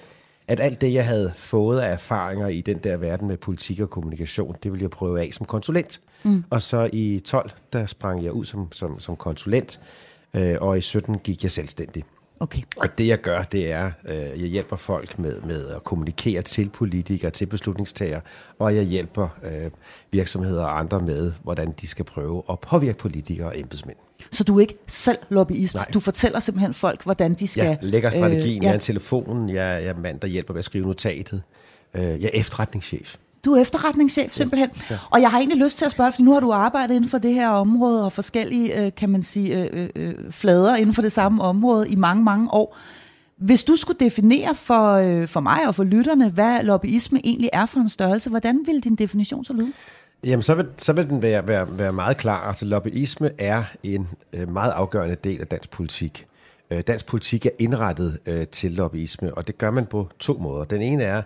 at 0.47 0.59
alt 0.59 0.81
det, 0.81 0.93
jeg 0.93 1.05
havde 1.05 1.31
fået 1.35 1.79
af 1.79 1.91
erfaringer 1.91 2.47
i 2.47 2.61
den 2.61 2.77
der 2.77 2.97
verden 2.97 3.27
med 3.27 3.37
politik 3.37 3.79
og 3.79 3.89
kommunikation, 3.89 4.55
det 4.63 4.71
ville 4.71 4.83
jeg 4.83 4.89
prøve 4.89 5.21
af 5.21 5.29
som 5.33 5.45
konsulent. 5.45 6.01
Mm. 6.23 6.43
Og 6.49 6.61
så 6.61 6.89
i 6.93 7.19
12, 7.25 7.51
der 7.73 7.85
sprang 7.85 8.23
jeg 8.23 8.31
ud 8.31 8.45
som, 8.45 8.71
som, 8.71 8.99
som 8.99 9.15
konsulent, 9.15 9.79
øh, 10.33 10.55
og 10.61 10.77
i 10.77 10.81
17 10.81 11.19
gik 11.19 11.43
jeg 11.43 11.51
selvstændig. 11.51 12.03
Okay. 12.39 12.61
Og 12.77 12.97
det 12.97 13.07
jeg 13.07 13.21
gør, 13.21 13.43
det 13.43 13.71
er, 13.71 13.91
øh, 14.07 14.15
jeg 14.15 14.47
hjælper 14.49 14.75
folk 14.75 15.19
med, 15.19 15.41
med 15.41 15.67
at 15.67 15.83
kommunikere 15.83 16.41
til 16.41 16.69
politikere, 16.69 17.31
til 17.31 17.45
beslutningstagere, 17.45 18.21
og 18.59 18.75
jeg 18.75 18.83
hjælper 18.83 19.27
øh, 19.43 19.71
virksomheder 20.11 20.63
og 20.63 20.79
andre 20.79 20.99
med, 20.99 21.33
hvordan 21.43 21.73
de 21.81 21.87
skal 21.87 22.05
prøve 22.05 22.43
at 22.49 22.59
påvirke 22.59 22.97
politikere 22.97 23.47
og 23.47 23.59
embedsmænd. 23.59 23.97
Så 24.31 24.43
du 24.43 24.57
er 24.57 24.61
ikke 24.61 24.73
selv 24.87 25.17
lobbyist? 25.29 25.75
Nej. 25.75 25.85
Du 25.93 25.99
fortæller 25.99 26.39
simpelthen 26.39 26.73
folk, 26.73 27.03
hvordan 27.03 27.33
de 27.33 27.47
skal... 27.47 27.63
Jeg 27.63 27.77
lægger 27.81 28.11
strategien, 28.11 28.57
øh, 28.57 28.63
ja. 28.63 28.67
jeg 28.67 28.69
er 28.69 28.73
en 28.73 28.79
telefon, 28.79 29.49
jeg, 29.49 29.55
jeg 29.55 29.85
er 29.85 29.93
mand, 29.93 30.19
der 30.19 30.27
hjælper 30.27 30.53
med 30.53 30.59
at 30.59 30.65
skrive 30.65 30.85
notatet. 30.85 31.41
Øh, 31.93 32.03
jeg 32.03 32.23
er 32.33 32.39
efterretningschef. 32.39 33.15
Du 33.45 33.53
er 33.53 33.61
efterretningschef 33.61 34.33
simpelthen. 34.33 34.69
Ja, 34.75 34.81
ja. 34.89 34.99
Og 35.09 35.21
jeg 35.21 35.31
har 35.31 35.37
egentlig 35.37 35.63
lyst 35.63 35.77
til 35.77 35.85
at 35.85 35.91
spørge, 35.91 36.11
for 36.11 36.21
nu 36.21 36.33
har 36.33 36.39
du 36.39 36.51
arbejdet 36.51 36.95
inden 36.95 37.09
for 37.09 37.17
det 37.17 37.33
her 37.33 37.49
område, 37.49 38.05
og 38.05 38.11
forskellige, 38.11 38.85
øh, 38.85 38.91
kan 38.97 39.09
man 39.09 39.23
sige, 39.23 39.69
øh, 39.73 39.89
øh, 39.95 40.13
flader 40.31 40.75
inden 40.75 40.93
for 40.93 41.01
det 41.01 41.11
samme 41.11 41.43
område 41.43 41.89
i 41.89 41.95
mange, 41.95 42.23
mange 42.23 42.53
år. 42.53 42.77
Hvis 43.37 43.63
du 43.63 43.75
skulle 43.75 43.99
definere 43.99 44.55
for, 44.55 44.93
øh, 44.93 45.27
for 45.27 45.39
mig 45.39 45.67
og 45.67 45.75
for 45.75 45.83
lytterne, 45.83 46.29
hvad 46.29 46.63
lobbyisme 46.63 47.19
egentlig 47.23 47.49
er 47.53 47.65
for 47.65 47.79
en 47.79 47.89
størrelse, 47.89 48.29
hvordan 48.29 48.63
vil 48.65 48.83
din 48.83 48.95
definition 48.95 49.45
så 49.45 49.53
lyde? 49.53 49.71
Jamen, 50.23 50.43
så 50.43 50.55
vil, 50.55 50.65
så 50.77 50.93
vil 50.93 51.09
den 51.09 51.21
være, 51.21 51.47
være, 51.47 51.79
være 51.79 51.93
meget 51.93 52.17
klar. 52.17 52.47
Altså, 52.47 52.65
lobbyisme 52.65 53.31
er 53.37 53.63
en 53.83 54.07
øh, 54.33 54.51
meget 54.51 54.71
afgørende 54.71 55.15
del 55.15 55.41
af 55.41 55.47
dansk 55.47 55.71
politik. 55.71 56.27
Øh, 56.71 56.81
dansk 56.87 57.05
politik 57.05 57.45
er 57.45 57.49
indrettet 57.59 58.19
øh, 58.25 58.47
til 58.47 58.71
lobbyisme, 58.71 59.33
og 59.33 59.47
det 59.47 59.57
gør 59.57 59.71
man 59.71 59.85
på 59.85 60.09
to 60.19 60.33
måder. 60.33 60.65
Den 60.65 60.81
ene 60.81 61.03
er, 61.03 61.21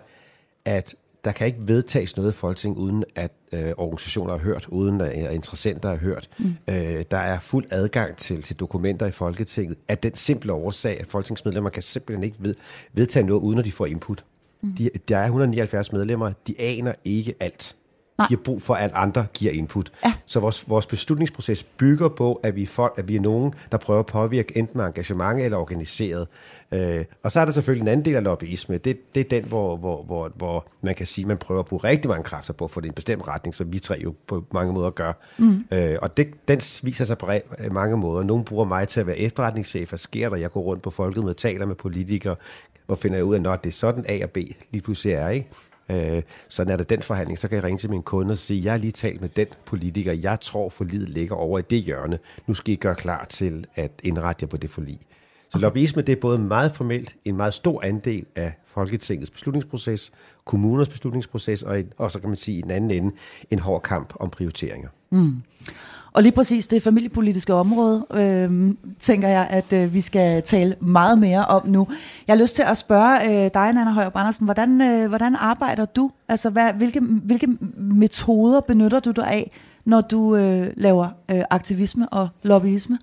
at 0.64 0.94
der 1.24 1.32
kan 1.32 1.46
ikke 1.46 1.58
vedtages 1.68 2.16
noget 2.16 2.32
i 2.32 2.34
Folketinget, 2.34 2.78
uden 2.78 3.04
at 3.14 3.32
øh, 3.54 3.72
organisationer 3.76 4.32
har 4.32 4.38
hørt, 4.38 4.66
uden 4.68 5.00
at 5.00 5.34
interessenter 5.34 5.88
har 5.88 5.96
hørt. 5.96 6.28
Mm. 6.38 6.54
Øh, 6.68 7.04
der 7.10 7.16
er 7.16 7.38
fuld 7.40 7.64
adgang 7.70 8.16
til, 8.16 8.42
til 8.42 8.56
dokumenter 8.56 9.06
i 9.06 9.10
Folketinget, 9.10 9.78
af 9.88 9.98
den 9.98 10.14
simple 10.14 10.52
årsag, 10.52 11.00
at 11.00 11.06
folketingsmedlemmer 11.06 11.70
kan 11.70 11.82
simpelthen 11.82 12.24
ikke 12.24 12.36
ved, 12.40 12.54
vedtage 12.92 13.26
noget, 13.26 13.40
uden 13.40 13.58
at 13.58 13.64
de 13.64 13.72
får 13.72 13.86
input. 13.86 14.24
Mm. 14.62 14.72
De, 14.72 14.90
der 15.08 15.18
er 15.18 15.24
179 15.24 15.92
medlemmer, 15.92 16.32
de 16.46 16.54
aner 16.58 16.92
ikke 17.04 17.34
alt. 17.40 17.76
Nej. 18.22 18.28
De 18.28 18.34
har 18.34 18.42
brug 18.42 18.62
for, 18.62 18.74
at 18.74 18.90
andre 18.94 19.26
giver 19.34 19.52
input. 19.52 19.92
Ja. 20.04 20.12
Så 20.26 20.40
vores, 20.40 20.68
vores 20.68 20.86
beslutningsproces 20.86 21.62
bygger 21.62 22.08
på, 22.08 22.40
at 22.42 22.56
vi, 22.56 22.66
for, 22.66 22.94
at 22.96 23.08
vi 23.08 23.16
er 23.16 23.20
nogen, 23.20 23.54
der 23.72 23.78
prøver 23.78 24.00
at 24.00 24.06
påvirke 24.06 24.58
enten 24.58 24.78
med 24.78 24.86
engagement 24.86 25.40
eller 25.40 25.58
organiseret. 25.58 26.28
Øh, 26.72 27.04
og 27.22 27.32
så 27.32 27.40
er 27.40 27.44
der 27.44 27.52
selvfølgelig 27.52 27.82
en 27.82 27.88
anden 27.88 28.04
del 28.04 28.16
af 28.16 28.22
lobbyisme. 28.22 28.78
Det, 28.78 29.14
det 29.14 29.20
er 29.20 29.40
den, 29.40 29.48
hvor, 29.48 29.76
hvor, 29.76 30.02
hvor, 30.02 30.32
hvor 30.36 30.66
man 30.82 30.94
kan 30.94 31.06
sige, 31.06 31.22
at 31.22 31.28
man 31.28 31.38
prøver 31.38 31.60
at 31.60 31.66
bruge 31.66 31.84
rigtig 31.84 32.08
mange 32.08 32.24
kræfter 32.24 32.52
på, 32.52 32.68
for 32.68 32.80
det 32.80 32.88
er 32.88 32.90
en 32.90 32.94
bestemt 32.94 33.28
retning, 33.28 33.54
som 33.54 33.72
vi 33.72 33.78
tre 33.78 34.00
jo 34.04 34.14
på 34.26 34.44
mange 34.52 34.72
måder 34.72 34.90
gør. 34.90 35.12
Mm. 35.38 35.64
Øh, 35.72 35.96
og 36.02 36.16
det, 36.16 36.48
den 36.48 36.60
viser 36.82 37.04
sig 37.04 37.18
på 37.18 37.28
mange 37.70 37.96
måder. 37.96 38.22
Nogle 38.22 38.44
bruger 38.44 38.64
mig 38.64 38.88
til 38.88 39.00
at 39.00 39.06
være 39.06 39.18
efterretningschef. 39.18 39.88
Hvad 39.88 39.98
sker 39.98 40.28
der? 40.28 40.36
Jeg 40.36 40.50
går 40.50 40.60
rundt 40.60 40.82
på 40.82 40.90
folket 40.90 41.24
med 41.24 41.34
taler 41.34 41.66
med 41.66 41.74
politikere, 41.74 42.36
og 42.88 42.98
finder 42.98 43.22
ud 43.22 43.34
af, 43.34 43.52
at 43.52 43.64
det 43.64 43.70
er 43.70 43.74
sådan 43.74 44.04
A 44.08 44.18
og 44.22 44.30
B 44.30 44.36
lige 44.70 44.82
pludselig 44.82 45.12
er. 45.12 45.28
Ikke? 45.28 45.48
Øh, 45.88 46.22
så 46.48 46.64
når 46.64 46.76
der 46.76 46.84
den 46.84 47.02
forhandling, 47.02 47.38
så 47.38 47.48
kan 47.48 47.56
jeg 47.56 47.64
ringe 47.64 47.78
til 47.78 47.90
min 47.90 48.02
kunde 48.02 48.32
og 48.32 48.38
sige, 48.38 48.64
jeg 48.64 48.72
har 48.72 48.78
lige 48.78 48.92
talt 48.92 49.20
med 49.20 49.28
den 49.28 49.46
politiker, 49.64 50.12
jeg 50.12 50.40
tror 50.40 50.68
forliget 50.68 51.08
ligger 51.08 51.36
over 51.36 51.58
i 51.58 51.62
det 51.62 51.82
hjørne. 51.82 52.18
Nu 52.46 52.54
skal 52.54 52.72
I 52.72 52.76
gøre 52.76 52.94
klar 52.94 53.24
til 53.24 53.66
at 53.74 53.92
indrette 54.02 54.42
jer 54.42 54.48
på 54.48 54.56
det 54.56 54.70
forlig. 54.70 55.00
Så 55.52 55.58
lobbyisme 55.58 56.02
det 56.02 56.12
er 56.12 56.20
både 56.20 56.38
meget 56.38 56.72
formelt, 56.72 57.16
en 57.24 57.36
meget 57.36 57.54
stor 57.54 57.82
andel 57.82 58.24
af 58.36 58.54
Folketingets 58.66 59.30
beslutningsproces, 59.30 60.12
kommuners 60.44 60.88
beslutningsproces, 60.88 61.62
og, 61.62 61.78
og 61.98 62.12
så 62.12 62.20
kan 62.20 62.28
man 62.28 62.36
sige 62.36 62.58
i 62.58 62.60
den 62.60 62.70
anden 62.70 62.90
ende 62.90 63.14
en 63.50 63.58
hård 63.58 63.82
kamp 63.82 64.12
om 64.20 64.30
prioriteringer. 64.30 64.88
Mm. 65.10 65.42
Og 66.12 66.22
lige 66.22 66.32
præcis 66.32 66.66
det 66.66 66.82
familiepolitiske 66.82 67.54
område, 67.54 68.06
øh, 68.14 68.74
tænker 68.98 69.28
jeg, 69.28 69.46
at 69.50 69.72
øh, 69.72 69.94
vi 69.94 70.00
skal 70.00 70.42
tale 70.42 70.76
meget 70.80 71.18
mere 71.18 71.44
om 71.44 71.66
nu. 71.66 71.88
Jeg 72.26 72.36
har 72.36 72.42
lyst 72.42 72.56
til 72.56 72.62
at 72.62 72.76
spørge 72.76 73.44
øh, 73.44 73.50
dig, 73.54 73.72
Nana 73.72 73.92
Højer 73.92 74.10
Brandersen, 74.10 74.44
hvordan, 74.44 74.80
øh, 74.80 75.08
hvordan 75.08 75.36
arbejder 75.36 75.84
du? 75.84 76.10
Altså, 76.28 76.50
hvad, 76.50 76.72
hvilke, 76.72 77.00
hvilke 77.00 77.48
metoder 77.76 78.60
benytter 78.60 79.00
du 79.00 79.10
dig 79.10 79.26
af, 79.26 79.50
når 79.84 80.00
du 80.00 80.36
øh, 80.36 80.66
laver 80.76 81.08
øh, 81.30 81.42
aktivisme 81.50 82.08
og 82.08 82.28
lobbyisme? 82.42 82.98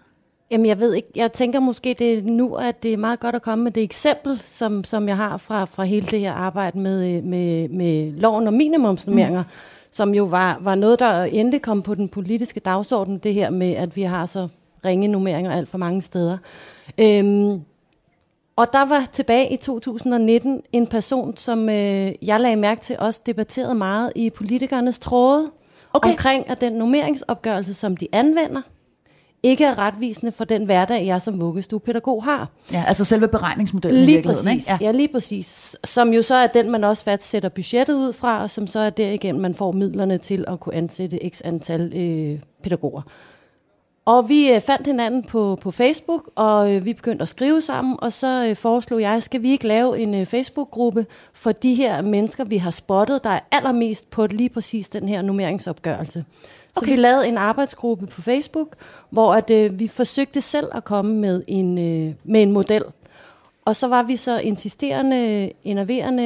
Jamen, 0.52 0.66
jeg 0.66 0.80
ved 0.80 0.94
ikke. 0.94 1.10
Jeg 1.16 1.32
tænker 1.32 1.60
måske 1.60 1.96
det 2.00 2.26
nu, 2.26 2.56
at 2.56 2.84
det 2.84 2.94
er 2.94 2.98
meget 2.98 3.20
godt 3.20 3.36
at 3.36 3.42
komme 3.42 3.64
med 3.64 3.72
det 3.72 3.84
eksempel, 3.84 4.40
som, 4.40 4.84
som 4.84 5.08
jeg 5.08 5.18
har 5.18 5.38
fra, 5.38 5.66
fra 5.66 5.84
hele 5.84 6.08
det 6.08 6.20
her 6.20 6.34
arbejde 6.34 6.80
med, 6.80 7.18
øh, 7.18 7.24
med, 7.24 7.70
med 7.70 8.12
loven 8.12 8.48
og 8.48 8.54
minimumsnummeringer. 8.54 9.44
Mm 9.44 9.50
som 9.92 10.14
jo 10.14 10.24
var, 10.24 10.58
var 10.62 10.76
noget, 10.76 11.00
der 11.00 11.24
endte 11.24 11.60
kom 11.60 11.82
på 11.82 11.96
den 11.96 12.10
politiske 12.10 12.60
dagsorden, 12.60 13.18
det 13.18 13.34
her 13.34 13.50
med, 13.50 13.72
at 13.72 13.96
vi 13.96 14.02
har 14.02 14.26
så 14.26 14.48
ringe 14.86 15.08
nummeringer 15.08 15.52
alt 15.52 15.70
for 15.70 15.78
mange 15.78 16.02
steder. 16.02 16.38
Øhm, 16.98 17.62
og 18.56 18.74
der 18.74 18.86
var 18.86 19.08
tilbage 19.12 19.54
i 19.54 19.58
2019 19.58 20.62
en 20.72 20.88
person, 20.88 21.38
som 21.38 21.70
øh, 21.70 22.12
jeg 22.22 22.40
lagde 22.40 22.56
mærke 22.56 22.82
til 22.82 22.96
også 23.00 23.22
debatterede 23.26 23.76
meget 23.76 24.12
i 24.16 24.30
politikernes 24.30 25.00
tråde 25.00 25.52
okay. 25.94 26.10
omkring, 26.10 26.50
at 26.50 26.62
den 26.62 26.74
nummeringsopgørelse, 26.74 27.74
som 27.74 27.98
de 27.98 28.08
anvender, 28.12 28.62
ikke 29.44 29.66
er 29.66 29.78
retvisende 29.78 30.32
for 30.32 30.44
den 30.44 30.66
hverdag, 30.66 31.06
jeg 31.06 31.22
som 31.22 31.42
vuggestuepædagog 31.42 32.24
har. 32.24 32.50
Ja, 32.74 32.84
altså 32.88 33.06
selve 33.06 33.28
beregningsmodellen 33.28 34.06
lige 34.06 34.12
i 34.12 34.16
virkeligheden, 34.16 34.48
præcis, 34.48 34.68
ikke? 34.68 34.84
Ja. 34.84 34.88
ja, 34.88 34.92
lige 34.92 35.08
præcis. 35.08 35.76
Som 35.84 36.14
jo 36.14 36.22
så 36.22 36.36
er 36.36 36.48
den, 36.48 36.72
man 36.72 36.84
også 36.84 37.04
fastsætter 37.04 37.50
budgettet 37.50 37.96
ud 37.96 38.14
fra, 38.14 38.42
og 38.42 38.50
som 38.50 38.68
så 38.68 38.80
er 38.80 38.90
derigennem, 38.90 39.42
man 39.42 39.56
får 39.56 39.72
midlerne 39.72 40.18
til 40.18 40.46
at 40.48 40.60
kunne 40.60 40.76
ansætte 40.76 41.20
x 41.30 41.42
antal 41.46 41.94
øh, 41.96 42.40
pædagoger. 42.64 43.02
Og 44.06 44.30
vi 44.30 44.52
øh, 44.52 44.62
fandt 44.62 44.88
hinanden 44.88 45.24
på, 45.24 45.58
på 45.62 45.72
Facebook, 45.72 46.30
og 46.36 46.76
øh, 46.76 46.86
vi 46.86 46.94
begyndte 46.94 47.22
at 47.22 47.30
skrive 47.30 47.62
sammen, 47.62 47.96
og 48.00 48.14
så 48.14 48.46
øh, 48.50 48.56
foreslog 48.56 49.02
jeg, 49.02 49.24
skal 49.24 49.44
vi 49.44 49.52
ikke 49.52 49.68
lave 49.68 50.00
en 50.00 50.14
øh, 50.16 50.26
Facebook-gruppe 50.26 51.06
for 51.34 51.52
de 51.52 51.76
her 51.76 52.02
mennesker, 52.02 52.44
vi 52.44 52.58
har 52.58 52.72
spottet, 52.72 53.24
der 53.24 53.30
er 53.30 53.40
allermest 53.52 54.10
på 54.10 54.28
lige 54.28 54.50
præcis 54.50 54.90
den 54.90 55.10
her 55.10 55.22
nummeringsopgørelse. 55.22 56.26
Så 56.80 56.86
okay. 56.86 56.92
vi 56.92 56.96
lavede 56.96 57.28
en 57.28 57.38
arbejdsgruppe 57.38 58.08
på 58.08 58.22
Facebook, 58.22 58.76
hvor 59.10 59.34
at, 59.34 59.50
øh, 59.50 59.80
vi 59.80 59.88
forsøgte 59.88 60.42
selv 60.42 60.68
at 60.76 60.84
komme 60.84 61.16
med 61.16 61.44
en, 61.48 61.78
øh, 61.78 62.14
med 62.24 62.42
en 62.42 62.52
model. 62.52 62.84
Og 63.66 63.76
så 63.76 63.88
var 63.88 64.04
vi 64.04 64.16
så 64.16 64.40
insisterende, 64.40 65.52
innoverende, 65.64 66.24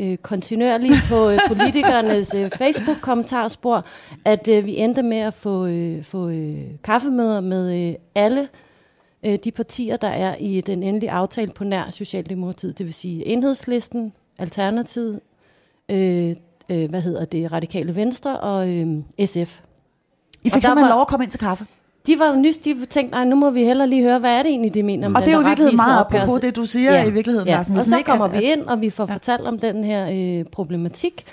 øh, 0.00 0.16
kontinuerligt 0.16 0.94
på 1.08 1.30
øh, 1.30 1.38
politikernes 1.48 2.34
øh, 2.34 2.50
Facebook-kommentarspor, 2.50 3.84
at 4.24 4.48
øh, 4.48 4.66
vi 4.66 4.76
endte 4.76 5.02
med 5.02 5.18
at 5.18 5.34
få, 5.34 5.66
øh, 5.66 6.04
få 6.04 6.28
øh, 6.28 6.64
kaffemøder 6.84 7.40
med 7.40 7.88
øh, 7.88 7.94
alle 8.14 8.48
øh, 9.22 9.38
de 9.44 9.50
partier, 9.50 9.96
der 9.96 10.08
er 10.08 10.36
i 10.36 10.60
den 10.60 10.82
endelige 10.82 11.10
aftale 11.10 11.50
på 11.50 11.64
nær 11.64 11.90
Socialdemokratiet, 11.90 12.78
det 12.78 12.86
vil 12.86 12.94
sige 12.94 13.26
Enhedslisten, 13.26 14.12
Alternativet, 14.38 15.20
øh, 15.88 16.34
øh, 16.68 16.90
hvad 16.90 17.00
hedder 17.00 17.24
det, 17.24 17.52
Radikale 17.52 17.96
Venstre 17.96 18.40
og 18.40 18.68
øh, 18.68 18.96
SF. 19.26 19.60
I 20.46 20.50
fik 20.50 20.62
simpelthen 20.62 20.90
lov 20.90 21.00
at 21.00 21.06
komme 21.06 21.24
ind 21.24 21.30
til 21.30 21.40
kaffe? 21.40 21.66
De 22.06 22.18
var 22.18 22.36
nys, 22.36 22.58
de 22.58 22.86
tænkte, 22.86 23.14
nej, 23.14 23.24
nu 23.24 23.36
må 23.36 23.50
vi 23.50 23.64
heller 23.64 23.86
lige 23.86 24.02
høre, 24.02 24.18
hvad 24.18 24.30
er 24.30 24.42
det 24.42 24.50
egentlig, 24.50 24.74
de 24.74 24.82
mener 24.82 25.14
Og 25.14 25.20
det 25.20 25.28
er 25.28 25.32
jo 25.32 25.40
i 25.40 25.44
virkeligheden 25.44 25.76
meget 25.76 26.00
op 26.00 26.12
på 26.26 26.38
det, 26.38 26.56
du 26.56 26.66
siger 26.66 26.92
ja. 26.92 27.06
i 27.06 27.10
virkeligheden, 27.10 27.48
ja. 27.48 27.54
Larsen. 27.54 27.76
Og 27.76 27.84
så 27.84 28.02
kommer 28.06 28.28
vi 28.28 28.38
ind, 28.38 28.62
og 28.62 28.80
vi 28.80 28.90
får 28.90 29.06
ja. 29.08 29.14
fortalt 29.14 29.46
om 29.46 29.58
den 29.58 29.84
her 29.84 30.08
øh, 30.12 30.44
problematik. 30.44 31.24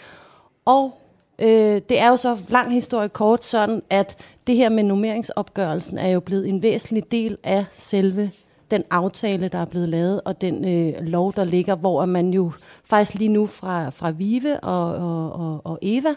Og 0.66 0.98
øh, 1.40 1.82
det 1.90 2.00
er 2.00 2.08
jo 2.08 2.18
så 2.18 2.38
lang 2.50 2.74
historie 2.74 3.10
kort 3.10 3.44
sådan, 3.44 3.82
at 3.90 4.18
det 4.48 4.56
her 4.56 4.70
med 4.70 4.84
nummeringsopgørelsen 4.84 5.98
er 5.98 6.08
jo 6.08 6.20
blevet 6.20 6.50
en 6.50 6.64
væsentlig 6.64 7.12
del 7.12 7.38
af 7.44 7.66
selve 7.72 8.30
den 8.72 8.84
aftale, 8.92 9.48
der 9.48 9.58
er 9.58 9.66
blevet 9.66 9.90
lavet, 9.90 10.22
og 10.26 10.42
den 10.42 10.66
øh, 10.66 10.94
lov, 11.02 11.34
der 11.34 11.44
ligger, 11.44 11.76
hvor 11.76 12.06
man 12.06 12.30
jo 12.30 12.52
faktisk 12.86 13.20
lige 13.20 13.30
nu 13.30 13.48
fra, 13.48 13.90
fra 13.90 14.12
Vive 14.12 14.60
og, 14.60 14.96
og, 14.96 15.34
og, 15.34 15.62
og 15.64 15.80
Eva 15.82 16.10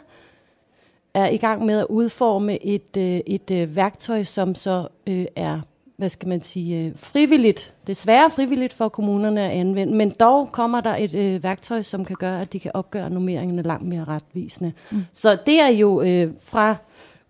er 1.16 1.28
i 1.28 1.36
gang 1.36 1.64
med 1.64 1.78
at 1.78 1.86
udforme 1.88 2.64
et, 2.64 2.96
øh, 2.98 3.20
et 3.26 3.50
øh, 3.50 3.76
værktøj, 3.76 4.22
som 4.22 4.54
så 4.54 4.88
øh, 5.06 5.24
er 5.36 5.60
hvad 5.98 6.08
skal 6.08 6.28
man 6.28 6.42
sige, 6.42 6.84
øh, 6.84 6.92
frivilligt, 6.96 7.74
desværre 7.86 8.30
frivilligt 8.30 8.72
for 8.72 8.88
kommunerne 8.88 9.40
at 9.42 9.50
anvende, 9.50 9.94
men 9.94 10.10
dog 10.20 10.48
kommer 10.52 10.80
der 10.80 10.96
et 10.96 11.14
øh, 11.14 11.42
værktøj, 11.42 11.82
som 11.82 12.04
kan 12.04 12.16
gøre, 12.18 12.40
at 12.40 12.52
de 12.52 12.60
kan 12.60 12.70
opgøre 12.74 13.10
nummeringerne 13.10 13.62
langt 13.62 13.88
mere 13.88 14.04
retvisende. 14.04 14.72
Mm. 14.90 15.04
Så 15.12 15.38
det 15.46 15.60
er 15.60 15.68
jo 15.68 16.02
øh, 16.02 16.30
fra 16.42 16.76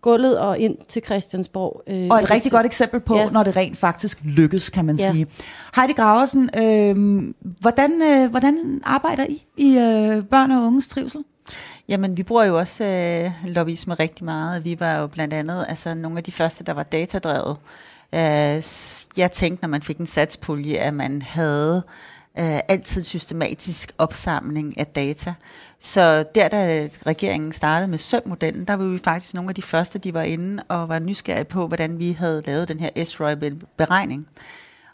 gulvet 0.00 0.38
og 0.38 0.58
ind 0.58 0.76
til 0.88 1.02
Christiansborg. 1.04 1.82
Øh, 1.86 2.08
og 2.10 2.18
et 2.18 2.30
rigtig 2.30 2.52
godt 2.52 2.66
eksempel 2.66 3.00
på, 3.00 3.16
ja. 3.16 3.30
når 3.30 3.42
det 3.42 3.56
rent 3.56 3.76
faktisk 3.76 4.18
lykkes, 4.24 4.70
kan 4.70 4.84
man 4.84 4.96
ja. 4.96 5.12
sige. 5.12 5.26
Heidi 5.76 5.92
Graversen, 5.92 6.50
øh, 6.58 7.32
hvordan, 7.60 8.02
øh, 8.02 8.30
hvordan 8.30 8.80
arbejder 8.84 9.26
I 9.28 9.44
i 9.56 9.68
øh, 9.68 10.24
børn 10.24 10.50
og 10.50 10.62
unges 10.62 10.88
trivsel? 10.88 11.20
Jamen, 11.88 12.16
vi 12.16 12.22
bruger 12.22 12.44
jo 12.44 12.58
også 12.58 12.84
øh, 12.84 13.50
lobbyisme 13.50 13.94
rigtig 13.94 14.24
meget. 14.24 14.64
Vi 14.64 14.80
var 14.80 14.94
jo 14.98 15.06
blandt 15.06 15.34
andet 15.34 15.66
altså, 15.68 15.94
nogle 15.94 16.18
af 16.18 16.24
de 16.24 16.32
første, 16.32 16.64
der 16.64 16.72
var 16.72 16.82
datadrevet. 16.82 17.56
Øh, 18.14 18.62
jeg 19.16 19.30
tænkte, 19.32 19.62
når 19.62 19.68
man 19.68 19.82
fik 19.82 19.98
en 19.98 20.06
satspulje, 20.06 20.76
at 20.76 20.94
man 20.94 21.22
havde 21.22 21.82
øh, 22.38 22.58
altid 22.68 23.02
systematisk 23.02 23.92
opsamling 23.98 24.78
af 24.78 24.86
data. 24.86 25.34
Så 25.80 26.24
der, 26.34 26.48
da 26.48 26.88
regeringen 27.06 27.52
startede 27.52 27.90
med 27.90 27.98
SØM-modellen, 27.98 28.64
der 28.64 28.74
var 28.74 28.86
vi 28.86 28.98
faktisk 28.98 29.34
nogle 29.34 29.48
af 29.50 29.54
de 29.54 29.62
første, 29.62 29.98
de 29.98 30.14
var 30.14 30.22
inde 30.22 30.62
og 30.68 30.88
var 30.88 30.98
nysgerrige 30.98 31.44
på, 31.44 31.66
hvordan 31.66 31.98
vi 31.98 32.12
havde 32.12 32.42
lavet 32.46 32.68
den 32.68 32.80
her 32.80 33.04
SROI-beregning. 33.04 34.28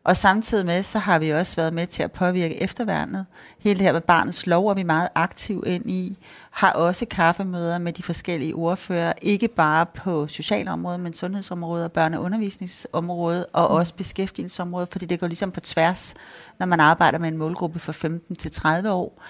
Og 0.05 0.17
samtidig 0.17 0.67
med, 0.67 0.83
så 0.83 0.99
har 0.99 1.19
vi 1.19 1.31
også 1.31 1.57
været 1.57 1.73
med 1.73 1.87
til 1.87 2.03
at 2.03 2.13
påvirke 2.13 2.63
efterværnet. 2.63 3.27
Hele 3.59 3.79
det 3.79 3.87
her 3.87 3.93
med 3.93 4.01
barnets 4.01 4.47
lov 4.47 4.69
er 4.69 4.75
vi 4.75 4.83
meget 4.83 5.09
aktiv 5.15 5.63
ind 5.67 5.91
i. 5.91 6.19
Har 6.51 6.73
også 6.73 7.07
kaffemøder 7.07 7.79
med 7.79 7.93
de 7.93 8.03
forskellige 8.03 8.55
ordfører, 8.55 9.13
ikke 9.23 9.49
bare 9.49 9.87
på 9.87 10.27
socialområdet, 10.27 11.01
men 11.01 11.15
sundhedsområdet 11.15 11.85
og 11.85 12.07
børne- 12.07 12.17
og 12.17 12.23
undervisningsområdet, 12.23 13.47
og 13.53 13.71
mm. 13.71 13.77
også 13.77 13.95
beskæftigelsesområdet, 13.95 14.89
fordi 14.93 15.07
det 15.07 15.21
går 15.21 15.27
ligesom 15.27 15.51
på 15.51 15.61
tværs, 15.61 16.15
når 16.59 16.67
man 16.67 16.81
arbejder 16.81 17.19
med 17.19 17.29
en 17.29 17.37
målgruppe 17.37 17.79
fra 17.79 17.93
15 17.93 18.37
til 18.37 18.51
30 18.51 18.91
år. 18.91 19.23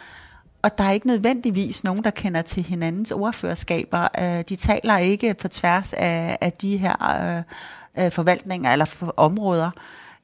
Og 0.62 0.79
der 0.79 0.85
er 0.85 0.91
ikke 0.91 1.07
nødvendigvis 1.07 1.85
nogen, 1.85 2.05
der 2.05 2.11
kender 2.11 2.43
til 2.43 2.62
hinandens 2.62 3.11
ordførerskaber. 3.11 4.09
Øh, 4.21 4.45
de 4.49 4.57
taler 4.57 4.99
ikke 4.99 5.35
på 5.35 5.49
tværs 5.49 5.93
af, 5.93 6.38
af 6.41 6.52
de 6.52 6.76
her 6.76 6.97
øh, 7.97 8.05
øh 8.05 8.12
forvaltninger 8.12 8.73
eller 8.73 9.12
områder 9.17 9.71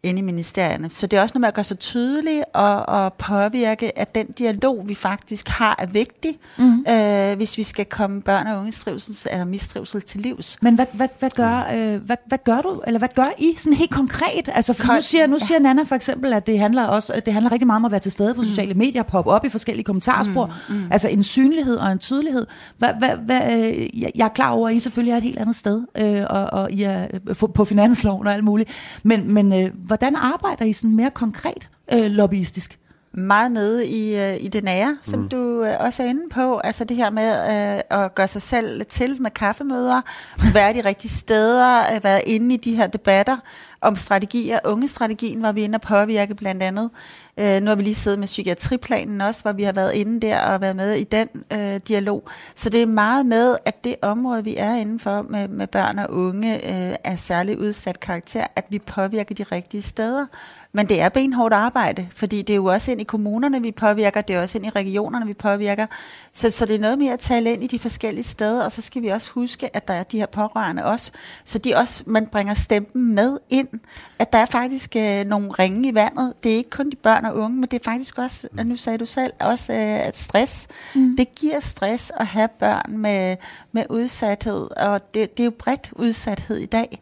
inde 0.02 0.18
i 0.18 0.22
ministerierne. 0.22 0.90
Så 0.90 1.06
det 1.06 1.16
er 1.16 1.22
også 1.22 1.32
noget 1.34 1.40
med 1.40 1.48
at 1.48 1.54
gøre 1.54 1.64
sig 1.64 1.78
tydeligt 1.78 2.44
og, 2.54 2.88
og 2.88 3.12
påvirke, 3.12 3.98
at 3.98 4.14
den 4.14 4.26
dialog, 4.26 4.84
vi 4.86 4.94
faktisk 4.94 5.48
har, 5.48 5.76
er 5.78 5.86
vigtig, 5.86 6.38
mm. 6.58 6.84
øh, 6.88 7.36
hvis 7.36 7.58
vi 7.58 7.62
skal 7.62 7.84
komme 7.84 8.22
børn 8.22 8.46
og 8.46 8.58
unges 8.58 8.80
trivsel 8.80 9.30
eller 9.32 9.44
mistrivsel 9.44 10.02
til 10.02 10.20
livs. 10.20 10.56
Men 10.62 10.74
hvad, 10.74 10.86
hvad, 10.92 11.08
hvad, 11.18 11.30
gør, 11.30 11.70
øh, 11.74 12.02
hvad, 12.02 12.16
hvad 12.26 12.38
gør 12.44 12.60
du, 12.60 12.82
eller 12.86 12.98
hvad 12.98 13.08
gør 13.14 13.32
I 13.38 13.54
sådan 13.58 13.72
helt 13.72 13.90
konkret? 13.90 14.48
Altså, 14.54 14.72
for 14.72 14.94
nu 14.94 15.00
siger, 15.00 15.26
nu 15.26 15.38
siger 15.38 15.58
ja. 15.58 15.62
Nana 15.62 15.82
for 15.82 15.94
eksempel, 15.94 16.32
at 16.32 16.46
det 16.46 16.58
handler, 16.58 16.84
også, 16.84 17.20
det 17.24 17.32
handler 17.32 17.52
rigtig 17.52 17.66
meget 17.66 17.80
om 17.80 17.84
at 17.84 17.90
være 17.90 18.00
til 18.00 18.12
stede 18.12 18.34
på 18.34 18.40
mm. 18.40 18.46
sociale 18.46 18.74
medier, 18.74 19.02
poppe 19.02 19.30
op 19.30 19.44
i 19.44 19.48
forskellige 19.48 19.84
kommentarspor. 19.84 20.54
Mm. 20.68 20.74
Mm. 20.74 20.82
Altså 20.90 21.08
en 21.08 21.22
synlighed 21.22 21.76
og 21.76 21.92
en 21.92 21.98
tydelighed. 21.98 22.46
Hvad, 22.78 22.88
hvad, 22.98 23.16
hvad, 23.16 23.40
øh, 23.56 24.00
jeg 24.00 24.24
er 24.24 24.28
klar 24.28 24.50
over, 24.50 24.68
at 24.68 24.74
I 24.74 24.80
selvfølgelig 24.80 25.12
er 25.12 25.16
et 25.16 25.22
helt 25.22 25.38
andet 25.38 25.56
sted, 25.56 25.82
øh, 25.98 26.24
og, 26.30 26.44
og 26.44 26.72
I 26.72 26.82
er 26.82 27.06
på 27.54 27.64
finansloven 27.64 28.26
og 28.26 28.34
alt 28.34 28.44
muligt. 28.44 28.70
Men, 29.02 29.34
men 29.34 29.52
øh, 29.52 29.70
hvordan 29.88 30.16
arbejder 30.16 30.64
I 30.64 30.72
sådan 30.72 30.96
mere 30.96 31.10
konkret 31.10 31.70
øh, 31.94 32.10
lobbyistisk? 32.10 32.78
Meget 33.18 33.52
nede 33.52 33.86
i, 33.86 34.16
øh, 34.16 34.36
i 34.40 34.48
det 34.48 34.64
nære, 34.64 34.98
som 35.02 35.20
mm. 35.20 35.28
du 35.28 35.64
øh, 35.64 35.74
også 35.80 36.02
er 36.02 36.06
inde 36.06 36.28
på. 36.30 36.58
Altså 36.58 36.84
det 36.84 36.96
her 36.96 37.10
med 37.10 37.30
øh, 37.30 38.04
at 38.04 38.14
gøre 38.14 38.28
sig 38.28 38.42
selv 38.42 38.86
til 38.86 39.22
med 39.22 39.30
kaffemøder, 39.30 40.00
være 40.54 40.72
de 40.72 40.80
rigtige 40.84 41.10
steder, 41.10 41.94
øh, 41.94 42.04
være 42.04 42.28
inde 42.28 42.54
i 42.54 42.58
de 42.58 42.76
her 42.76 42.86
debatter 42.86 43.36
om 43.80 43.96
strategier. 43.96 44.58
Ungestrategien 44.64 45.42
var 45.42 45.52
vi 45.52 45.62
inde 45.62 45.76
og 45.76 45.80
påvirke 45.80 46.34
blandt 46.34 46.62
andet. 46.62 46.90
Øh, 47.40 47.60
nu 47.60 47.68
har 47.68 47.74
vi 47.74 47.82
lige 47.82 47.94
siddet 47.94 48.18
med 48.18 48.26
psykiatriplanen 48.26 49.20
også, 49.20 49.42
hvor 49.42 49.52
vi 49.52 49.62
har 49.62 49.72
været 49.72 49.94
inde 49.94 50.20
der 50.26 50.40
og 50.40 50.60
været 50.60 50.76
med 50.76 50.94
i 50.94 51.04
den 51.04 51.28
øh, 51.52 51.80
dialog. 51.88 52.28
Så 52.54 52.70
det 52.70 52.82
er 52.82 52.86
meget 52.86 53.26
med, 53.26 53.56
at 53.64 53.84
det 53.84 53.96
område, 54.02 54.44
vi 54.44 54.56
er 54.56 54.74
inden 54.74 55.00
for 55.00 55.22
med, 55.22 55.48
med 55.48 55.66
børn 55.66 55.98
og 55.98 56.10
unge, 56.10 56.54
øh, 56.54 56.96
er 57.04 57.16
særligt 57.16 57.58
udsat 57.58 58.00
karakter, 58.00 58.46
at 58.56 58.64
vi 58.70 58.78
påvirker 58.78 59.34
de 59.34 59.42
rigtige 59.42 59.82
steder. 59.82 60.24
Men 60.72 60.88
det 60.88 61.00
er 61.00 61.08
benhårdt 61.08 61.54
arbejde, 61.54 62.08
fordi 62.14 62.42
det 62.42 62.52
er 62.52 62.56
jo 62.56 62.64
også 62.64 62.92
ind 62.92 63.00
i 63.00 63.04
kommunerne, 63.04 63.62
vi 63.62 63.72
påvirker, 63.72 64.20
det 64.20 64.36
er 64.36 64.40
også 64.40 64.58
ind 64.58 64.66
i 64.66 64.70
regionerne, 64.70 65.26
vi 65.26 65.34
påvirker. 65.34 65.86
Så, 66.32 66.50
så 66.50 66.66
det 66.66 66.74
er 66.74 66.78
noget 66.78 66.98
med 66.98 67.08
at 67.08 67.18
tale 67.18 67.52
ind 67.52 67.64
i 67.64 67.66
de 67.66 67.78
forskellige 67.78 68.24
steder, 68.24 68.64
og 68.64 68.72
så 68.72 68.82
skal 68.82 69.02
vi 69.02 69.08
også 69.08 69.30
huske, 69.30 69.76
at 69.76 69.88
der 69.88 69.94
er 69.94 70.02
de 70.02 70.18
her 70.18 70.26
pårørende 70.26 70.84
også, 70.84 71.10
så 71.44 71.58
de 71.58 71.74
også, 71.76 72.02
man 72.06 72.26
bringer 72.26 72.54
stemmen 72.54 73.14
med 73.14 73.38
ind, 73.50 73.68
at 74.18 74.32
der 74.32 74.38
er 74.38 74.46
faktisk 74.46 74.96
øh, 74.96 75.24
nogle 75.26 75.52
ringe 75.52 75.88
i 75.88 75.94
vandet. 75.94 76.32
Det 76.42 76.52
er 76.52 76.56
ikke 76.56 76.70
kun 76.70 76.90
de 76.90 76.96
børn 76.96 77.24
og 77.24 77.36
unge, 77.36 77.56
men 77.56 77.68
det 77.68 77.80
er 77.80 77.84
faktisk 77.84 78.18
også, 78.18 78.48
nu 78.64 78.76
sagde 78.76 78.98
du 78.98 79.06
selv, 79.06 79.32
også 79.40 79.72
øh, 79.72 80.06
at 80.06 80.16
stress. 80.16 80.66
Mm. 80.94 81.16
Det 81.16 81.34
giver 81.34 81.60
stress 81.60 82.12
at 82.16 82.26
have 82.26 82.48
børn 82.48 82.98
med, 82.98 83.36
med 83.72 83.84
udsathed, 83.90 84.68
og 84.76 85.14
det, 85.14 85.36
det 85.36 85.40
er 85.40 85.44
jo 85.44 85.52
bredt 85.58 85.90
udsathed 85.92 86.56
i 86.56 86.66
dag. 86.66 87.00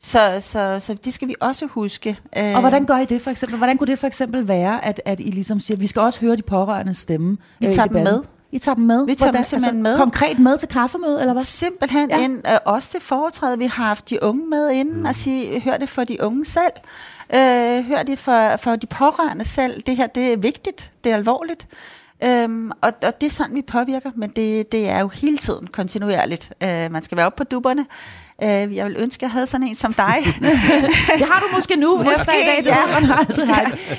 Så, 0.00 0.36
så, 0.40 0.76
så 0.80 0.94
det 0.94 1.14
skal 1.14 1.28
vi 1.28 1.34
også 1.40 1.66
huske. 1.66 2.18
Og 2.36 2.60
hvordan 2.60 2.86
gør 2.86 2.96
I 2.96 3.04
det 3.04 3.22
for 3.22 3.30
eksempel? 3.30 3.56
Hvordan 3.56 3.78
kunne 3.78 3.86
det 3.86 3.98
for 3.98 4.06
eksempel 4.06 4.48
være, 4.48 4.84
at, 4.84 5.00
at 5.04 5.20
I 5.20 5.30
ligesom 5.30 5.60
siger, 5.60 5.76
at 5.76 5.80
vi 5.80 5.86
skal 5.86 6.02
også 6.02 6.20
høre 6.20 6.36
de 6.36 6.42
pårørende 6.42 6.94
stemme? 6.94 7.36
Vi 7.58 7.66
øh, 7.66 7.72
tager 7.72 7.86
dem 7.88 8.02
med. 8.02 8.22
I 8.52 8.58
tager 8.58 8.74
dem 8.74 8.84
med? 8.84 9.06
Vi 9.06 9.14
tager 9.14 9.26
Hvordan, 9.26 9.38
dem 9.38 9.44
simpelthen 9.44 9.86
altså, 9.86 9.92
med. 9.92 10.04
Konkret 10.04 10.38
med 10.38 10.58
til 10.58 10.68
kaffemøde, 10.68 11.20
eller 11.20 11.32
hvad? 11.32 11.42
Simpelthen 11.42 12.10
ja. 12.10 12.24
ind, 12.24 12.48
øh, 12.48 12.58
også 12.64 12.90
til 12.90 13.00
foretræde. 13.00 13.58
Vi 13.58 13.66
har 13.66 13.84
haft 13.84 14.10
de 14.10 14.22
unge 14.22 14.46
med 14.46 14.70
inden 14.70 14.98
mm. 14.98 15.04
og 15.04 15.14
sige, 15.14 15.60
hør 15.60 15.76
det 15.76 15.88
for 15.88 16.04
de 16.04 16.22
unge 16.22 16.44
selv. 16.44 16.72
Øh, 17.34 17.84
hør 17.84 18.02
det 18.06 18.18
for, 18.18 18.56
for 18.56 18.76
de 18.76 18.86
pårørende 18.86 19.44
selv. 19.44 19.82
Det 19.86 19.96
her, 19.96 20.06
det 20.06 20.32
er 20.32 20.36
vigtigt. 20.36 20.90
Det 21.04 21.12
er 21.12 21.16
alvorligt. 21.16 21.66
Øhm, 22.24 22.70
og, 22.70 22.92
og 23.06 23.20
det 23.20 23.26
er 23.26 23.30
sådan, 23.30 23.54
vi 23.54 23.62
påvirker, 23.62 24.10
men 24.16 24.30
det, 24.30 24.72
det 24.72 24.88
er 24.88 25.00
jo 25.00 25.08
hele 25.08 25.38
tiden 25.38 25.66
kontinuerligt. 25.66 26.52
Øh, 26.62 26.92
man 26.92 27.02
skal 27.02 27.16
være 27.16 27.26
oppe 27.26 27.36
på 27.36 27.44
dupperne. 27.44 27.86
Øh, 28.42 28.76
jeg 28.76 28.86
vil 28.86 28.96
ønske, 28.98 29.18
at 29.18 29.22
jeg 29.22 29.30
havde 29.30 29.46
sådan 29.46 29.66
en 29.66 29.74
som 29.74 29.92
dig. 29.92 30.16
det 31.18 31.26
har 31.30 31.40
du 31.40 31.54
måske 31.54 31.76
nu, 31.76 31.96
måske, 31.96 32.12
efter 32.12 32.32
i 32.32 32.36
dag. 32.36 32.64
Det 32.64 32.70
ja. 32.70 33.00
man 33.00 33.10
aldrig. 33.18 33.48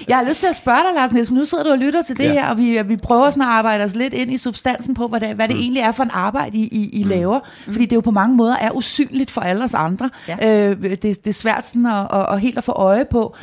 Jeg 0.07 0.17
har 0.17 0.23
lyst 0.23 0.39
til 0.39 0.47
at 0.47 0.55
spørge 0.55 0.77
dig, 0.77 0.95
Lars 0.95 1.11
Nielsen. 1.11 1.37
Nu 1.37 1.45
sidder 1.45 1.63
du 1.63 1.69
og 1.69 1.77
lytter 1.77 2.01
til 2.01 2.17
det 2.17 2.23
ja. 2.23 2.31
her, 2.31 2.49
og 2.49 2.57
vi, 2.57 2.81
vi 2.85 2.97
prøver 2.97 3.29
sådan 3.29 3.41
at 3.41 3.47
arbejde 3.47 3.83
os 3.83 3.95
lidt 3.95 4.13
ind 4.13 4.33
i 4.33 4.37
substansen 4.37 4.93
på, 4.93 5.07
hvad 5.07 5.19
det, 5.19 5.35
hvad 5.35 5.47
det 5.47 5.55
mm. 5.55 5.61
egentlig 5.61 5.81
er 5.81 5.91
for 5.91 6.03
en 6.03 6.11
arbejde, 6.13 6.57
I, 6.57 6.61
I, 6.61 6.89
I 6.99 7.03
mm. 7.03 7.09
laver. 7.09 7.39
Mm. 7.65 7.73
Fordi 7.73 7.85
det 7.85 7.95
jo 7.95 8.01
på 8.01 8.11
mange 8.11 8.35
måder 8.35 8.55
er 8.55 8.71
usynligt 8.71 9.31
for 9.31 9.41
alle 9.41 9.63
os 9.63 9.73
andre. 9.73 10.09
Ja. 10.27 10.69
Øh, 10.69 10.83
det, 10.83 11.03
det 11.03 11.27
er 11.27 11.33
svært 11.33 11.67
sådan 11.67 11.85
at, 11.85 12.07
at, 12.13 12.33
at 12.33 12.41
helt 12.41 12.57
at 12.57 12.63
få 12.63 12.71
øje 12.71 13.05
på. 13.05 13.35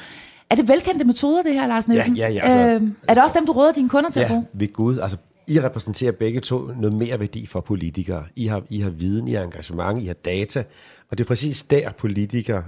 Er 0.51 0.55
det 0.55 0.69
velkendte 0.69 1.05
metoder, 1.05 1.43
det 1.43 1.53
her, 1.53 1.67
Lars 1.67 1.89
Nielsen? 1.89 2.17
Ja, 2.17 2.29
ja, 2.29 2.35
ja. 2.35 2.41
Altså, 2.41 2.85
øh, 2.85 2.91
er 3.09 3.15
det 3.15 3.23
også 3.23 3.39
dem, 3.39 3.47
du 3.47 3.53
råder 3.53 3.73
dine 3.73 3.89
kunder 3.89 4.11
til 4.11 4.21
ja, 4.21 4.25
at 4.25 4.31
bruge? 4.31 4.47
ved 4.53 4.73
Gud. 4.73 4.99
Altså, 4.99 5.17
I 5.49 5.61
repræsenterer 5.61 6.13
begge 6.13 6.41
to 6.41 6.59
noget 6.59 6.97
mere 6.97 7.21
værdi 7.21 7.47
for 7.47 7.61
politikere. 7.61 8.25
I 8.37 8.47
har, 8.47 8.63
I 8.71 8.81
har 8.81 8.91
viden, 8.91 9.29
I 9.29 9.33
har 9.33 9.43
engagement, 9.43 10.03
I 10.03 10.07
har 10.07 10.15
data, 10.15 10.65
og 11.11 11.19
det 11.19 11.25
er 11.25 11.29
præcis 11.29 11.63
der, 11.63 11.93
politikere 11.93 12.65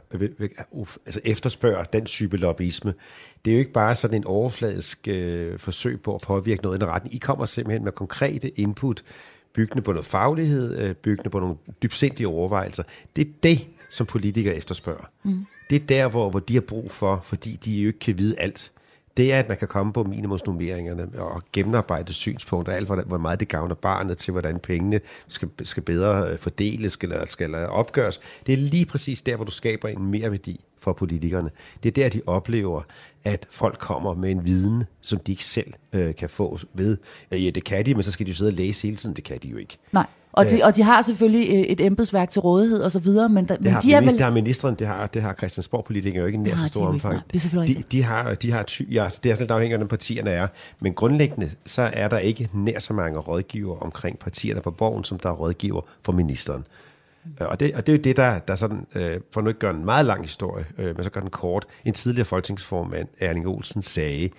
altså 1.07 1.21
efterspørger 1.25 1.85
den 1.85 2.05
type 2.05 2.37
lobbyisme. 2.37 2.95
Det 3.45 3.51
er 3.51 3.55
jo 3.55 3.59
ikke 3.59 3.73
bare 3.73 3.95
sådan 3.95 4.17
en 4.17 4.25
overfladisk 4.25 5.09
øh, 5.09 5.59
forsøg 5.59 6.01
på 6.01 6.15
at 6.15 6.21
påvirke 6.21 6.63
noget 6.63 6.79
i 6.79 6.85
en 6.85 6.89
retning. 6.89 7.15
I 7.15 7.19
kommer 7.19 7.45
simpelthen 7.47 7.85
med 7.85 7.93
konkrete 7.93 8.49
input, 8.61 9.03
byggende 9.55 9.83
på 9.83 9.93
noget 9.93 10.07
faglighed, 10.07 10.79
øh, 10.79 10.95
byggende 10.95 11.31
på 11.31 11.41
nogle 11.41 11.57
dybsindige 11.83 12.29
overvejelser. 12.29 12.83
Det 13.17 13.27
er 13.27 13.33
det, 13.43 13.67
som 13.91 14.07
politikere 14.07 14.55
efterspørger. 14.55 15.11
Mm. 15.23 15.45
Det 15.71 15.83
er 15.83 15.87
der, 15.87 16.09
hvor, 16.09 16.31
hvor 16.31 16.41
de 16.41 16.55
har 16.55 16.61
brug 16.61 16.91
for, 16.91 17.21
fordi 17.23 17.59
de 17.65 17.81
jo 17.81 17.87
ikke 17.87 17.99
kan 17.99 18.19
vide 18.19 18.41
alt. 18.41 18.73
Det 19.19 19.33
er, 19.33 19.39
at 19.39 19.49
man 19.49 19.57
kan 19.57 19.69
komme 19.69 19.93
på 19.93 20.05
minimumsnummeringerne 20.05 21.09
og 21.19 21.43
gennemarbejde 21.53 22.13
synspunkter, 22.13 22.73
alt 22.73 22.87
for 22.87 23.03
hvor 23.07 23.19
meget 23.19 23.41
det 23.41 23.49
gavner 23.49 23.75
barnet 23.75 24.19
til, 24.19 24.33
hvordan 24.33 24.59
pengene 24.59 25.01
skal, 25.29 25.49
skal 25.63 25.83
bedre 25.83 26.31
øh, 26.31 26.39
fordeles 26.39 26.99
eller 27.03 27.27
skal 27.27 27.55
opgøres. 27.55 28.21
Det 28.47 28.53
er 28.53 28.57
lige 28.57 28.87
præcis 28.87 29.23
der, 29.23 29.37
hvor 29.37 29.45
du 29.45 29.51
skaber 29.51 29.89
en 29.89 30.07
mere 30.07 30.31
værdi 30.31 30.61
for 30.81 30.93
politikerne. 30.93 31.51
Det 31.83 31.89
er 31.89 32.03
der, 32.03 32.09
de 32.09 32.23
oplever, 32.27 32.83
at 33.25 33.47
folk 33.51 33.79
kommer 33.79 34.15
med 34.15 34.31
en 34.31 34.47
viden, 34.47 34.85
som 35.01 35.19
de 35.19 35.33
ikke 35.33 35.45
selv 35.45 35.73
øh, 35.93 36.15
kan 36.15 36.29
få 36.29 36.59
ved. 36.75 36.97
Øh, 37.33 37.45
ja, 37.45 37.51
det 37.51 37.65
kan 37.65 37.87
de, 37.87 37.95
men 37.95 38.03
så 38.03 38.11
skal 38.11 38.27
de 38.27 38.31
jo 38.31 38.35
sidde 38.35 38.49
og 38.49 38.55
læse 38.55 38.83
hele 38.83 38.97
tiden. 38.97 39.17
Det 39.17 39.25
kan 39.25 39.39
de 39.43 39.49
jo 39.49 39.57
ikke. 39.57 39.79
Nej. 39.93 40.07
Og 40.33 40.51
de, 40.51 40.63
og 40.63 40.77
de 40.77 40.83
har 40.83 41.03
selvfølgelig 41.03 41.49
øh, 41.49 41.61
et 41.61 41.81
embedsværk 41.81 42.31
til 42.31 42.41
rådighed 42.41 42.83
og 42.83 42.93
så 42.93 42.99
videre, 42.99 43.29
men, 43.29 43.45
da, 43.45 43.57
det 43.57 43.73
har, 43.73 43.81
de 43.81 43.93
er 43.93 44.01
vel... 44.01 44.11
Det 44.11 44.21
har 44.21 44.31
ministeren, 44.31 44.75
det 44.75 44.87
har, 44.87 45.07
det 45.07 45.23
har 45.23 45.35
Christiansborg-politikere 45.35 46.21
jo 46.21 46.27
ikke 46.27 46.39
i 46.39 46.43
nær 46.43 46.55
så 46.55 46.67
stor 46.67 46.87
omfang. 46.87 47.21
Det 47.33 47.45
er 47.55 47.65
de, 47.65 47.83
de, 47.93 48.03
har, 48.03 48.35
de 48.35 48.53
har 48.53 48.63
ty, 48.63 48.83
ja, 48.91 49.09
det 49.23 49.31
er 49.31 49.35
sådan 49.35 49.43
lidt 49.43 49.51
afhængigt 49.51 49.75
af, 49.75 49.79
hvordan 49.79 49.89
partierne 49.89 50.31
er, 50.31 50.47
men 50.81 50.95
grundlæggende 50.95 51.51
så 51.67 51.91
er 51.93 52.09
der 52.09 52.19
ikke 52.19 52.49
nær 52.53 52.79
så 52.79 52.93
mange 52.93 53.19
rådgiver 53.19 53.79
omkring 53.79 54.19
partierne 54.19 54.61
på 54.61 54.71
borgen, 54.71 55.05
som 55.05 55.19
der 55.19 55.29
er 55.29 55.35
rådgiver 55.35 55.81
for 56.05 56.13
ministeren. 56.13 56.65
Og 57.41 57.61
det, 57.61 57.75
og 57.75 57.87
det 57.87 57.93
er 57.93 57.97
jo 57.97 58.03
det, 58.03 58.17
der, 58.17 58.39
der 58.39 58.55
sådan, 58.55 58.87
øh, 58.95 59.21
for 59.31 59.41
nu 59.41 59.49
ikke 59.49 59.61
gøre 59.61 59.75
en 59.75 59.85
meget 59.85 60.07
lang 60.07 60.23
historie, 60.23 60.65
øh, 60.79 60.97
men 60.97 61.05
så 61.05 61.11
gør 61.11 61.21
den 61.21 61.31
kort. 61.31 61.67
En 61.85 61.95
tidligere 61.95 62.25
folketingsformand, 62.25 63.09
Erling 63.21 63.47
Olsen, 63.47 63.83
sagde, 63.83 64.31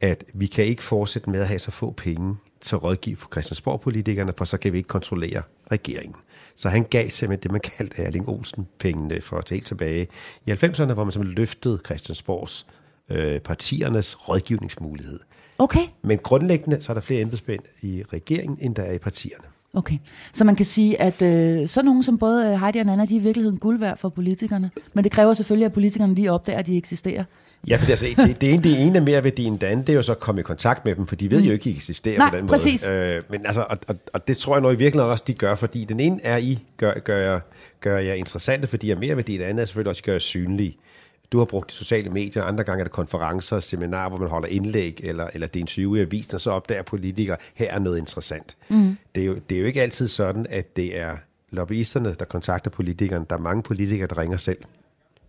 at 0.00 0.24
vi 0.34 0.46
kan 0.46 0.64
ikke 0.64 0.82
fortsætte 0.82 1.30
med 1.30 1.40
at 1.40 1.48
have 1.48 1.58
så 1.58 1.70
få 1.70 1.90
penge 1.96 2.36
til 2.62 2.76
at 2.76 2.82
rådgive 2.82 3.16
på 3.16 3.28
Christiansborg-politikerne, 3.32 4.32
for 4.38 4.44
så 4.44 4.56
kan 4.56 4.72
vi 4.72 4.78
ikke 4.78 4.88
kontrollere 4.88 5.42
regeringen. 5.72 6.16
Så 6.56 6.68
han 6.68 6.84
gav 6.90 7.10
simpelthen 7.10 7.42
det, 7.42 7.52
man 7.52 7.60
kaldte 7.60 8.02
Erling 8.02 8.28
Olsen-pengene 8.28 9.20
for 9.20 9.38
at 9.38 9.50
helt 9.50 9.66
tilbage 9.66 10.06
i 10.46 10.50
90'erne, 10.50 10.92
hvor 10.92 11.04
man 11.04 11.12
simpelthen 11.12 11.34
løftede 11.34 11.80
Christiansborgs 11.84 12.66
øh, 13.10 13.40
partiernes 13.40 14.28
rådgivningsmulighed. 14.28 15.20
Okay. 15.58 15.86
Men 16.02 16.18
grundlæggende 16.18 16.80
så 16.80 16.92
er 16.92 16.94
der 16.94 17.00
flere 17.00 17.20
embedsmænd 17.20 17.62
i 17.82 18.02
regeringen, 18.12 18.58
end 18.60 18.74
der 18.74 18.82
er 18.82 18.92
i 18.92 18.98
partierne. 18.98 19.44
Okay, 19.74 19.98
så 20.32 20.44
man 20.44 20.56
kan 20.56 20.66
sige, 20.66 21.00
at 21.00 21.22
øh, 21.22 21.68
så 21.68 21.82
nogen 21.82 22.02
som 22.02 22.18
både 22.18 22.58
Heidi 22.58 22.78
og 22.78 22.86
Nana, 22.86 23.04
de 23.04 23.16
er 23.16 23.20
i 23.20 23.22
virkeligheden 23.22 23.58
guld 23.58 23.78
værd 23.78 23.98
for 23.98 24.08
politikerne. 24.08 24.70
Men 24.94 25.04
det 25.04 25.12
kræver 25.12 25.34
selvfølgelig, 25.34 25.66
at 25.66 25.72
politikerne 25.72 26.14
lige 26.14 26.32
opdager, 26.32 26.58
at 26.58 26.66
de 26.66 26.76
eksisterer. 26.76 27.24
Ja, 27.68 27.76
for 27.76 27.90
altså, 27.90 28.06
det, 28.26 28.40
det, 28.40 28.54
ene, 28.54 28.62
det 28.62 28.86
ene 28.86 28.98
er 28.98 29.02
mere 29.02 29.38
end 29.38 29.58
det 29.58 29.66
andet, 29.66 29.86
det 29.86 29.92
er 29.92 29.96
jo 29.96 30.02
så 30.02 30.12
at 30.12 30.20
komme 30.20 30.40
i 30.40 30.44
kontakt 30.44 30.84
med 30.84 30.94
dem, 30.94 31.06
for 31.06 31.16
de 31.16 31.30
ved 31.30 31.38
mm. 31.38 31.44
jo 31.44 31.52
ikke, 31.52 31.62
at 31.62 31.64
de 31.64 31.70
eksisterer 31.70 32.18
Nej, 32.18 32.30
på 32.30 32.36
den 32.36 32.46
præcis. 32.46 32.88
måde. 32.88 33.00
Øh, 33.00 33.22
men 33.30 33.46
altså, 33.46 33.66
og, 33.70 33.78
og, 33.88 33.96
og, 34.12 34.28
det 34.28 34.36
tror 34.36 34.54
jeg 34.54 34.62
nok 34.62 34.72
i 34.72 34.78
virkeligheden 34.78 35.10
også, 35.10 35.24
de 35.26 35.34
gør, 35.34 35.54
fordi 35.54 35.84
den 35.84 36.00
ene 36.00 36.20
er, 36.22 36.36
I 36.36 36.58
gør, 36.76 36.94
gør, 37.04 37.16
jer, 37.16 37.40
gør 37.80 37.98
jer 37.98 38.14
interessante, 38.14 38.66
fordi 38.66 38.88
jeg 38.88 38.94
er 38.94 38.98
mere 38.98 39.16
værdi, 39.16 39.38
det 39.38 39.44
andet 39.44 39.62
er 39.62 39.66
selvfølgelig 39.66 39.90
også, 39.90 40.00
at 40.00 40.04
gør 40.04 40.12
jer 40.12 40.18
synlige. 40.18 40.76
Du 41.32 41.38
har 41.38 41.44
brugt 41.44 41.70
de 41.70 41.74
sociale 41.74 42.10
medier, 42.10 42.42
andre 42.42 42.64
gange 42.64 42.80
er 42.80 42.84
det 42.84 42.92
konferencer, 42.92 43.60
seminarer, 43.60 44.08
hvor 44.08 44.18
man 44.18 44.28
holder 44.28 44.48
indlæg, 44.48 45.00
eller, 45.02 45.26
eller 45.34 45.46
det 45.46 45.56
er 45.56 45.60
interview 45.60 45.94
i 45.94 46.00
avisen, 46.00 46.34
og 46.34 46.40
så 46.40 46.50
opdager 46.50 46.82
politikere, 46.82 47.36
her 47.54 47.70
er 47.70 47.78
noget 47.78 47.98
interessant. 47.98 48.56
Mm. 48.68 48.96
Det, 49.14 49.22
er 49.22 49.26
jo, 49.26 49.36
det 49.48 49.56
er 49.56 49.60
jo 49.60 49.66
ikke 49.66 49.82
altid 49.82 50.08
sådan, 50.08 50.46
at 50.50 50.76
det 50.76 50.98
er 50.98 51.16
lobbyisterne, 51.50 52.14
der 52.18 52.24
kontakter 52.24 52.70
politikerne. 52.70 53.26
Der 53.30 53.36
er 53.36 53.40
mange 53.40 53.62
politikere, 53.62 54.06
der 54.06 54.18
ringer 54.18 54.36
selv 54.36 54.58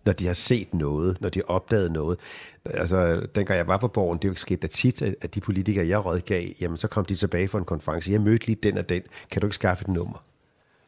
når 0.04 0.12
de 0.12 0.26
har 0.26 0.34
set 0.34 0.74
noget, 0.74 1.20
når 1.20 1.28
de 1.28 1.38
har 1.38 1.54
opdaget 1.54 1.92
noget. 1.92 2.18
Altså, 2.64 3.26
dengang 3.34 3.58
jeg 3.58 3.66
var 3.66 3.76
på 3.76 3.88
borgen, 3.88 4.18
det 4.18 4.24
er 4.24 4.28
jo 4.28 4.34
sket 4.34 4.62
da 4.62 4.66
tit, 4.66 5.02
at 5.02 5.34
de 5.34 5.40
politikere, 5.40 5.88
jeg 5.88 6.04
rådgav, 6.04 6.48
jamen 6.60 6.78
så 6.78 6.88
kom 6.88 7.04
de 7.04 7.14
tilbage 7.14 7.48
fra 7.48 7.58
en 7.58 7.64
konference. 7.64 8.12
Jeg 8.12 8.20
mødte 8.20 8.46
lige 8.46 8.58
den 8.62 8.78
og 8.78 8.88
den. 8.88 9.02
Kan 9.30 9.40
du 9.40 9.46
ikke 9.46 9.54
skaffe 9.54 9.82
et 9.82 9.88
nummer? 9.88 10.24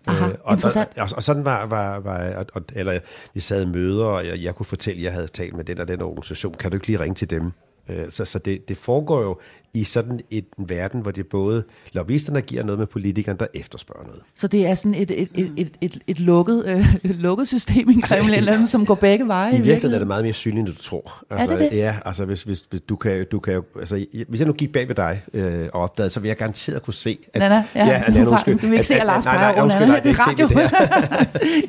Aha, 0.07 0.26
øh, 0.26 0.35
og. 0.42 0.59
Og, 0.64 0.87
og, 0.96 1.09
og 1.16 1.22
sådan 1.22 1.44
var, 1.44 1.66
var, 1.66 1.98
var 1.98 2.44
og, 2.55 2.62
eller 2.72 2.98
vi 3.35 3.40
sad 3.40 3.62
i 3.62 3.66
møder, 3.66 4.05
og 4.05 4.26
jeg, 4.26 4.42
jeg 4.42 4.55
kunne 4.55 4.66
fortælle, 4.66 4.98
at 4.98 5.05
jeg 5.05 5.12
havde 5.12 5.26
talt 5.26 5.57
med 5.57 5.64
den 5.64 5.81
og 5.81 5.88
den 5.88 6.02
organisation. 6.02 6.55
Kan 6.55 6.70
du 6.70 6.76
ikke 6.76 6.87
lige 6.87 7.00
ringe 7.00 7.14
til 7.14 7.31
dem? 7.31 7.52
Øh, 7.88 8.11
så, 8.11 8.24
så 8.24 8.38
det, 8.38 8.68
det 8.68 8.76
foregår 8.76 9.22
jo 9.22 9.38
i 9.76 9.84
sådan 9.84 10.20
et, 10.30 10.44
en 10.58 10.68
verden, 10.68 11.00
hvor 11.00 11.10
det 11.10 11.26
både 11.26 11.64
lobbyisterne 11.92 12.40
giver 12.40 12.62
noget 12.62 12.78
med 12.78 12.86
politikerne, 12.86 13.38
der 13.38 13.46
efterspørger 13.54 14.06
noget. 14.06 14.22
Så 14.34 14.48
det 14.48 14.66
er 14.66 14.74
sådan 14.74 14.94
et, 14.94 15.10
et, 15.10 15.30
et, 15.34 15.52
et, 15.56 15.70
et, 15.80 15.98
et 16.06 16.20
lukket, 16.20 16.64
øh, 16.66 16.86
lukket 17.04 17.48
system 17.48 17.90
i 17.90 18.00
Kreml, 18.00 18.30
altså, 18.30 18.36
eller 18.36 18.66
som 18.66 18.86
går 18.86 18.94
begge 18.94 19.26
veje? 19.28 19.52
I, 19.52 19.56
i 19.56 19.60
virkeligheden 19.60 19.94
er 19.94 19.98
det 19.98 20.06
meget 20.06 20.24
mere 20.24 20.32
synligt, 20.32 20.68
end 20.68 20.76
du 20.76 20.82
tror. 20.82 21.24
Altså, 21.30 21.54
er 21.54 21.58
det 21.58 21.72
det? 21.72 21.78
Ja, 21.78 21.96
altså 22.04 22.24
hvis, 22.24 22.42
hvis, 22.42 22.64
hvis 22.70 22.80
du 22.80 22.96
kan, 22.96 23.26
du 23.32 23.38
kan 23.38 23.62
altså, 23.78 24.06
hvis 24.28 24.40
jeg 24.40 24.46
nu 24.46 24.52
gik 24.52 24.72
bag 24.72 24.88
ved 24.88 24.94
dig 24.94 25.22
øh, 25.32 25.68
og 25.72 25.80
opdagede, 25.80 26.10
så 26.10 26.20
vil 26.20 26.28
jeg 26.28 26.36
garanteret 26.36 26.82
kunne 26.82 26.94
se, 26.94 27.18
at... 27.34 27.40
Nana, 27.40 27.64
ja, 27.74 27.86
ja 27.86 28.02
Nana, 28.08 28.30
undskyld. 28.30 28.58
Du 28.58 28.66
vil 28.66 28.72
ikke 28.72 28.86
se, 28.86 28.94
at 28.94 29.06
Lars 29.06 29.24
nej, 29.24 29.36
nej, 29.36 29.62
undskyld, 29.62 29.86
nej, 29.86 30.00
det 30.00 30.16
er 30.18 30.46
det 30.46 30.56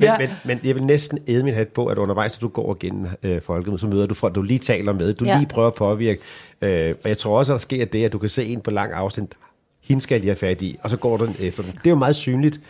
men, 0.00 0.10
men, 0.18 0.28
men, 0.44 0.58
jeg 0.64 0.74
vil 0.74 0.84
næsten 0.84 1.18
æde 1.28 1.44
min 1.44 1.54
hat 1.54 1.68
på, 1.68 1.86
at 1.86 1.98
undervejs, 1.98 2.34
at 2.34 2.40
du 2.40 2.48
går 2.48 2.76
igen 2.80 3.08
øh, 3.22 3.42
folket, 3.42 3.80
så 3.80 3.86
møder 3.86 4.06
du 4.06 4.14
folk, 4.14 4.34
du 4.34 4.42
lige 4.42 4.58
taler 4.58 4.92
med, 4.92 5.14
du 5.14 5.24
ja. 5.24 5.38
lige 5.38 5.48
prøver 5.48 5.68
at 5.68 5.74
påvirke. 5.74 6.20
Øh, 6.62 6.94
og 7.04 7.08
jeg 7.08 7.18
tror 7.18 7.38
også, 7.38 7.52
at 7.52 7.54
der 7.54 7.60
sker 7.60 7.84
det, 7.84 8.04
at 8.04 8.12
du 8.12 8.18
kan 8.18 8.28
se 8.28 8.44
en 8.44 8.60
på 8.60 8.70
lang 8.70 8.92
afstand, 8.92 9.28
hende 9.82 10.02
skal 10.02 10.14
jeg 10.14 10.20
lige 10.20 10.30
have 10.30 10.36
fat 10.36 10.62
i, 10.62 10.78
og 10.82 10.90
så 10.90 10.96
går 10.96 11.16
den 11.16 11.28
efter 11.28 11.62
den. 11.62 11.72
Det 11.72 11.86
er 11.86 11.90
jo 11.90 11.96
meget 11.96 12.16
synligt. 12.16 12.60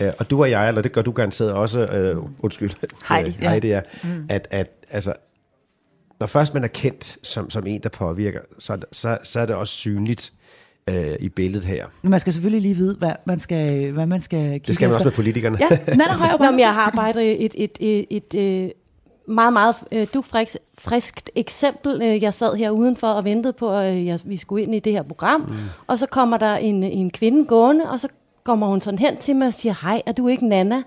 Ja. 0.00 0.06
Øh, 0.06 0.12
og 0.18 0.30
du 0.30 0.40
og 0.40 0.50
jeg, 0.50 0.68
eller 0.68 0.82
det 0.82 0.92
gør 0.92 1.02
du 1.02 1.12
garanteret 1.12 1.52
også, 1.52 1.80
øh, 1.80 2.16
undskyld, 2.38 2.70
Heidi, 3.08 3.30
øh, 3.30 3.50
Heidi 3.50 3.68
ja. 3.68 3.80
Mm. 4.04 4.26
at, 4.28 4.48
at 4.50 4.66
altså, 4.90 5.12
når 6.20 6.26
først 6.26 6.54
man 6.54 6.64
er 6.64 6.68
kendt 6.68 7.18
som, 7.22 7.50
som 7.50 7.66
en, 7.66 7.80
der 7.82 7.88
påvirker, 7.88 8.40
så, 8.58 8.78
så, 8.92 9.18
så 9.22 9.40
er 9.40 9.46
det 9.46 9.56
også 9.56 9.72
synligt 9.72 10.32
øh, 10.90 11.16
i 11.20 11.28
billedet 11.28 11.64
her. 11.64 11.86
Man 12.02 12.20
skal 12.20 12.32
selvfølgelig 12.32 12.62
lige 12.62 12.74
vide, 12.74 12.96
hvad 12.98 13.12
man 13.26 13.40
skal, 13.40 13.92
hvad 13.92 14.06
man 14.06 14.20
skal 14.20 14.38
kigge 14.52 14.66
Det 14.66 14.74
skal 14.74 14.88
man 14.88 14.90
efter. 14.90 14.94
også 14.94 15.04
med 15.04 15.12
politikerne. 15.12 15.58
Ja, 15.70 15.94
Nana 15.94 16.12
Højer, 16.12 16.58
jeg 16.58 16.74
har 16.74 16.86
arbejdet 16.86 17.44
et, 17.44 17.54
et, 17.54 17.78
et, 17.80 18.06
et, 18.10 18.34
et 18.34 18.72
meget, 19.28 19.52
meget 19.52 19.76
øh, 19.92 20.06
dugfrisk 20.14 20.56
friskt 20.78 21.30
eksempel. 21.34 22.02
Øh, 22.02 22.22
jeg 22.22 22.34
sad 22.34 22.56
her 22.56 22.70
udenfor 22.70 23.08
og 23.08 23.24
ventede 23.24 23.52
på, 23.52 23.78
at 23.78 24.04
jeg, 24.04 24.20
vi 24.24 24.36
skulle 24.36 24.62
ind 24.62 24.74
i 24.74 24.78
det 24.78 24.92
her 24.92 25.02
program, 25.02 25.40
mm. 25.40 25.54
og 25.86 25.98
så 25.98 26.06
kommer 26.06 26.36
der 26.36 26.56
en, 26.56 26.82
en 26.82 27.10
kvinde 27.10 27.44
gående, 27.44 27.90
og 27.90 28.00
så 28.00 28.08
kommer 28.44 28.66
hun 28.66 28.80
sådan 28.80 28.98
hen 28.98 29.16
til 29.16 29.36
mig 29.36 29.46
og 29.46 29.54
siger, 29.54 29.74
hej, 29.82 30.02
er 30.06 30.12
du 30.12 30.28
ikke 30.28 30.48
Nana? 30.48 30.82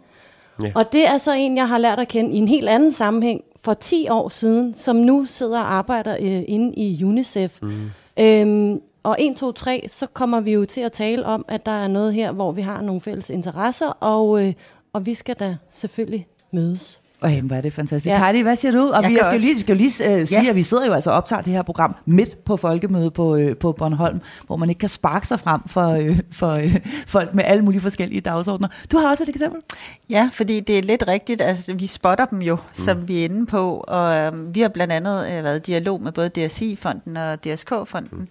Ja. 0.64 0.72
Og 0.76 0.92
det 0.92 1.08
er 1.08 1.18
så 1.18 1.34
en, 1.34 1.58
jeg 1.58 1.68
har 1.68 1.78
lært 1.78 2.00
at 2.00 2.08
kende 2.08 2.34
i 2.34 2.38
en 2.38 2.48
helt 2.48 2.70
anden 2.70 2.92
sammenhæng 2.92 3.42
for 3.62 3.74
10 3.74 4.08
år 4.10 4.30
siden, 4.30 4.74
som 4.74 4.96
nu 4.96 5.26
sidder 5.26 5.60
og 5.60 5.74
arbejder 5.74 6.18
øh, 6.20 6.44
inde 6.48 6.74
i 6.76 7.04
UNICEF. 7.04 7.62
Mm. 7.62 7.92
Øhm, 8.20 8.82
og 9.04 9.16
1, 9.20 9.36
2, 9.36 9.52
3, 9.52 9.86
så 9.88 10.08
kommer 10.08 10.40
vi 10.40 10.52
jo 10.52 10.66
til 10.66 10.82
at 10.82 10.92
tale 10.92 11.26
om, 11.26 11.46
at 11.48 11.66
der 11.66 11.72
er 11.72 11.88
noget 11.88 12.14
her, 12.14 12.32
hvor 12.32 12.52
vi 12.52 12.62
har 12.62 12.82
nogle 12.82 13.02
fælles 13.02 13.30
interesser, 13.30 13.88
og, 13.88 14.46
øh, 14.46 14.54
og 14.94 15.06
vi 15.06 15.14
skal 15.14 15.36
da 15.36 15.58
selvfølgelig 15.70 16.28
mødes. 16.52 17.02
Øj, 17.22 17.40
hvor 17.40 17.56
er 17.56 17.62
det 17.62 17.74
fantastisk. 17.74 18.14
Ja. 18.14 18.24
Heidi, 18.24 18.42
hvad 18.42 18.56
siger 18.56 18.72
du? 18.72 18.92
Og 18.92 19.04
jeg 19.04 19.10
vi 19.10 19.16
skal, 19.16 19.34
også... 19.34 19.46
lige, 19.46 19.60
skal 19.62 19.78
lige 19.78 19.88
uh, 19.88 20.28
sige, 20.28 20.44
ja. 20.44 20.50
at 20.50 20.56
vi 20.56 20.64
sidder 20.64 20.86
jo 20.86 20.94
altså 20.94 21.12
og 21.12 21.18
optager 21.18 21.42
det 21.42 21.54
her 21.54 21.62
program 21.62 21.96
midt 22.06 22.46
på 22.46 22.58
folkemødet 22.58 23.14
på, 23.14 23.36
uh, 23.36 23.52
på 23.60 23.72
Bornholm, 23.72 24.22
hvor 24.48 24.56
man 24.56 24.70
ikke 24.70 24.80
kan 24.80 24.90
sparke 24.90 25.28
sig 25.28 25.40
frem 25.40 25.62
for, 25.68 25.98
uh, 25.98 26.18
for 26.32 26.56
uh, 26.56 26.76
folk 27.08 27.36
med 27.36 27.44
alle 27.44 27.64
mulige 27.64 27.82
forskellige 27.82 28.22
dagsordner. 28.22 28.68
Du 28.92 28.98
har 28.98 29.10
også 29.10 29.24
et 29.24 29.30
eksempel? 29.30 29.62
Ja, 30.10 30.30
fordi 30.34 30.60
det 30.60 30.78
er 30.78 30.82
lidt 30.82 31.04
rigtigt. 31.08 31.42
Altså, 31.42 31.74
vi 31.74 31.88
spotter 31.88 32.26
dem 32.26 32.42
jo, 32.42 32.56
mm. 32.56 32.62
som 32.74 33.08
vi 33.08 33.20
er 33.20 33.24
inde 33.24 33.46
på, 33.46 33.86
og 33.88 34.34
uh, 34.34 34.56
vi 34.56 34.62
har 34.62 34.70
blandt 34.70 34.94
andet 34.94 35.26
uh, 35.26 35.44
været 35.44 35.58
i 35.58 35.72
dialog 35.72 36.02
med 36.02 36.12
både 36.12 36.30
DSI-fonden 36.30 37.18
og 37.18 37.44
DSK-fonden. 37.44 38.20
Mm 38.20 38.28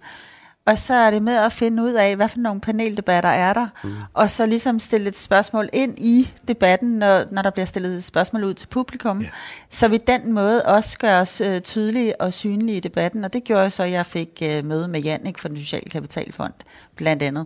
og 0.69 0.77
så 0.77 0.93
er 0.93 1.11
det 1.11 1.21
med 1.21 1.37
at 1.37 1.53
finde 1.53 1.83
ud 1.83 1.93
af, 1.93 2.15
hvad 2.15 2.27
for 2.27 2.39
nogle 2.39 2.61
paneldebatter 2.61 3.29
er 3.29 3.53
der, 3.53 3.67
mm. 3.83 3.95
og 4.13 4.31
så 4.31 4.45
ligesom 4.45 4.79
stille 4.79 5.07
et 5.09 5.15
spørgsmål 5.15 5.69
ind 5.73 5.95
i 5.97 6.31
debatten, 6.47 6.89
når, 6.89 7.23
når 7.31 7.41
der 7.41 7.49
bliver 7.49 7.65
stillet 7.65 8.03
spørgsmål 8.03 8.43
ud 8.43 8.53
til 8.53 8.67
publikum, 8.67 9.21
yeah. 9.21 9.31
så 9.69 9.87
vi 9.87 9.97
den 9.97 10.33
måde 10.33 10.65
også 10.65 10.97
gør 10.97 11.21
os 11.21 11.41
øh, 11.41 11.61
tydelige 11.61 12.21
og 12.21 12.33
synlige 12.33 12.77
i 12.77 12.79
debatten, 12.79 13.25
og 13.25 13.33
det 13.33 13.43
gjorde 13.43 13.69
så, 13.69 13.83
at 13.83 13.91
jeg 13.91 14.05
fik 14.05 14.43
øh, 14.43 14.65
møde 14.65 14.87
med 14.87 15.01
Jannik 15.01 15.37
fra 15.37 15.49
den 15.49 15.57
Sociale 15.57 15.89
Kapitalfond, 15.89 16.53
blandt 16.99 17.23
andet. 17.23 17.45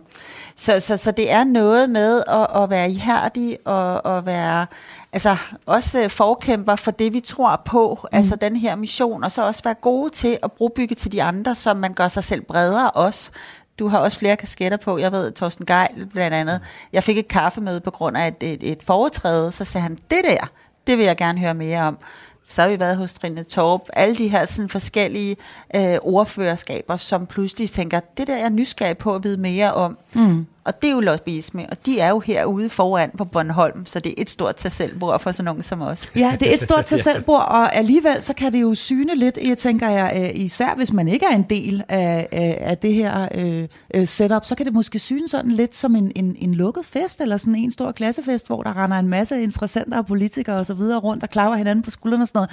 Så, 0.56 0.80
så, 0.80 0.96
så 0.96 1.10
det 1.10 1.32
er 1.32 1.44
noget 1.44 1.90
med 1.90 2.22
at, 2.28 2.62
at 2.62 2.70
være 2.70 2.90
ihærdig 2.90 3.58
og 3.64 4.16
at 4.18 4.26
være 4.26 4.66
altså 5.12 5.36
også 5.66 6.08
forkæmper 6.08 6.76
for 6.76 6.90
det, 6.90 7.12
vi 7.12 7.20
tror 7.20 7.62
på, 7.64 7.98
mm. 8.02 8.16
altså 8.16 8.36
den 8.36 8.56
her 8.56 8.76
mission, 8.76 9.24
og 9.24 9.32
så 9.32 9.46
også 9.46 9.62
være 9.64 9.74
gode 9.74 10.10
til 10.10 10.38
at 10.42 10.52
brugbygge 10.52 10.94
til 10.94 11.12
de 11.12 11.22
andre, 11.22 11.54
så 11.54 11.74
man 11.74 11.94
gør 11.94 12.08
sig 12.08 12.24
selv 12.24 12.40
bredere 12.42 12.90
også. 12.90 13.30
Du 13.78 13.88
har 13.88 13.98
også 13.98 14.18
flere 14.18 14.36
kasketter 14.36 14.78
på. 14.78 14.98
Jeg 14.98 15.12
ved, 15.12 15.32
Torsten 15.32 15.66
Geil 15.66 16.06
blandt 16.12 16.36
andet. 16.36 16.60
Jeg 16.92 17.04
fik 17.04 17.18
et 17.18 17.28
kaffemøde 17.28 17.80
på 17.80 17.90
grund 17.90 18.16
af 18.16 18.28
et, 18.28 18.52
et, 18.52 18.72
et 18.72 18.82
foretræde, 18.82 19.52
så 19.52 19.64
sagde 19.64 19.82
han, 19.82 19.98
det 20.10 20.20
der, 20.24 20.50
det 20.86 20.98
vil 20.98 21.06
jeg 21.06 21.16
gerne 21.16 21.38
høre 21.38 21.54
mere 21.54 21.82
om. 21.82 21.98
Så 22.44 22.62
har 22.62 22.68
vi 22.68 22.80
været 22.80 22.96
hos 22.96 23.14
Trine 23.14 23.44
Torp. 23.44 23.80
Alle 23.92 24.16
de 24.16 24.28
her 24.28 24.44
sådan, 24.44 24.68
forskellige 24.68 25.36
øh, 25.76 25.96
ordførerskaber, 26.02 26.96
som 26.96 27.26
pludselig 27.26 27.70
tænker, 27.70 28.00
det 28.16 28.26
der 28.26 28.34
er 28.34 28.38
jeg 28.38 28.50
nysgerrig 28.50 28.98
på 28.98 29.14
at 29.14 29.24
vide 29.24 29.36
mere 29.36 29.74
om. 29.74 29.98
Mm. 30.14 30.46
Og 30.64 30.82
det 30.82 30.88
er 30.88 30.92
jo 30.92 31.00
lobbyisme, 31.00 31.66
og 31.70 31.76
de 31.86 32.00
er 32.00 32.08
jo 32.08 32.20
herude 32.20 32.68
foran 32.68 33.10
på 33.18 33.24
Bornholm, 33.24 33.86
så 33.86 34.00
det 34.00 34.10
er 34.10 34.22
et 34.22 34.30
stort 34.30 34.56
tag 34.56 34.72
selvbord 34.72 35.20
for 35.20 35.30
sådan 35.32 35.44
nogen 35.44 35.62
som 35.62 35.82
os. 35.82 36.08
Ja, 36.16 36.36
det 36.40 36.50
er 36.50 36.54
et 36.54 36.62
stort 36.62 36.84
tag 36.84 37.00
selvbord, 37.00 37.46
og 37.48 37.74
alligevel 37.74 38.22
så 38.22 38.34
kan 38.34 38.52
det 38.52 38.62
jo 38.62 38.74
syne 38.74 39.14
lidt, 39.14 39.38
jeg 39.44 39.58
tænker 39.58 39.88
jeg, 39.88 40.12
øh, 40.16 40.40
især 40.44 40.74
hvis 40.76 40.92
man 40.92 41.08
ikke 41.08 41.26
er 41.30 41.36
en 41.36 41.42
del 41.42 41.82
af, 41.88 42.28
af 42.60 42.78
det 42.78 42.94
her 42.94 43.28
øh, 43.34 43.68
øh, 43.94 44.08
setup, 44.08 44.44
så 44.44 44.54
kan 44.54 44.66
det 44.66 44.74
måske 44.74 44.98
syne 44.98 45.28
sådan 45.28 45.50
lidt 45.50 45.76
som 45.76 45.96
en, 45.96 46.12
en, 46.16 46.36
en 46.38 46.54
lukket 46.54 46.86
fest, 46.86 47.20
eller 47.20 47.36
sådan 47.36 47.54
en 47.54 47.70
stor 47.70 47.92
klassefest, 47.92 48.46
hvor 48.46 48.62
der 48.62 48.82
render 48.84 48.98
en 48.98 49.08
masse 49.08 49.42
interessenter 49.42 49.98
og 49.98 50.06
politikere 50.06 50.56
og 50.56 50.66
så 50.66 50.74
videre 50.74 50.98
rundt, 50.98 51.22
og 51.22 51.30
klaver 51.30 51.56
hinanden 51.56 51.82
på 51.82 51.90
skuldrene 51.90 52.24
og 52.24 52.28
sådan 52.28 52.38
noget. 52.38 52.50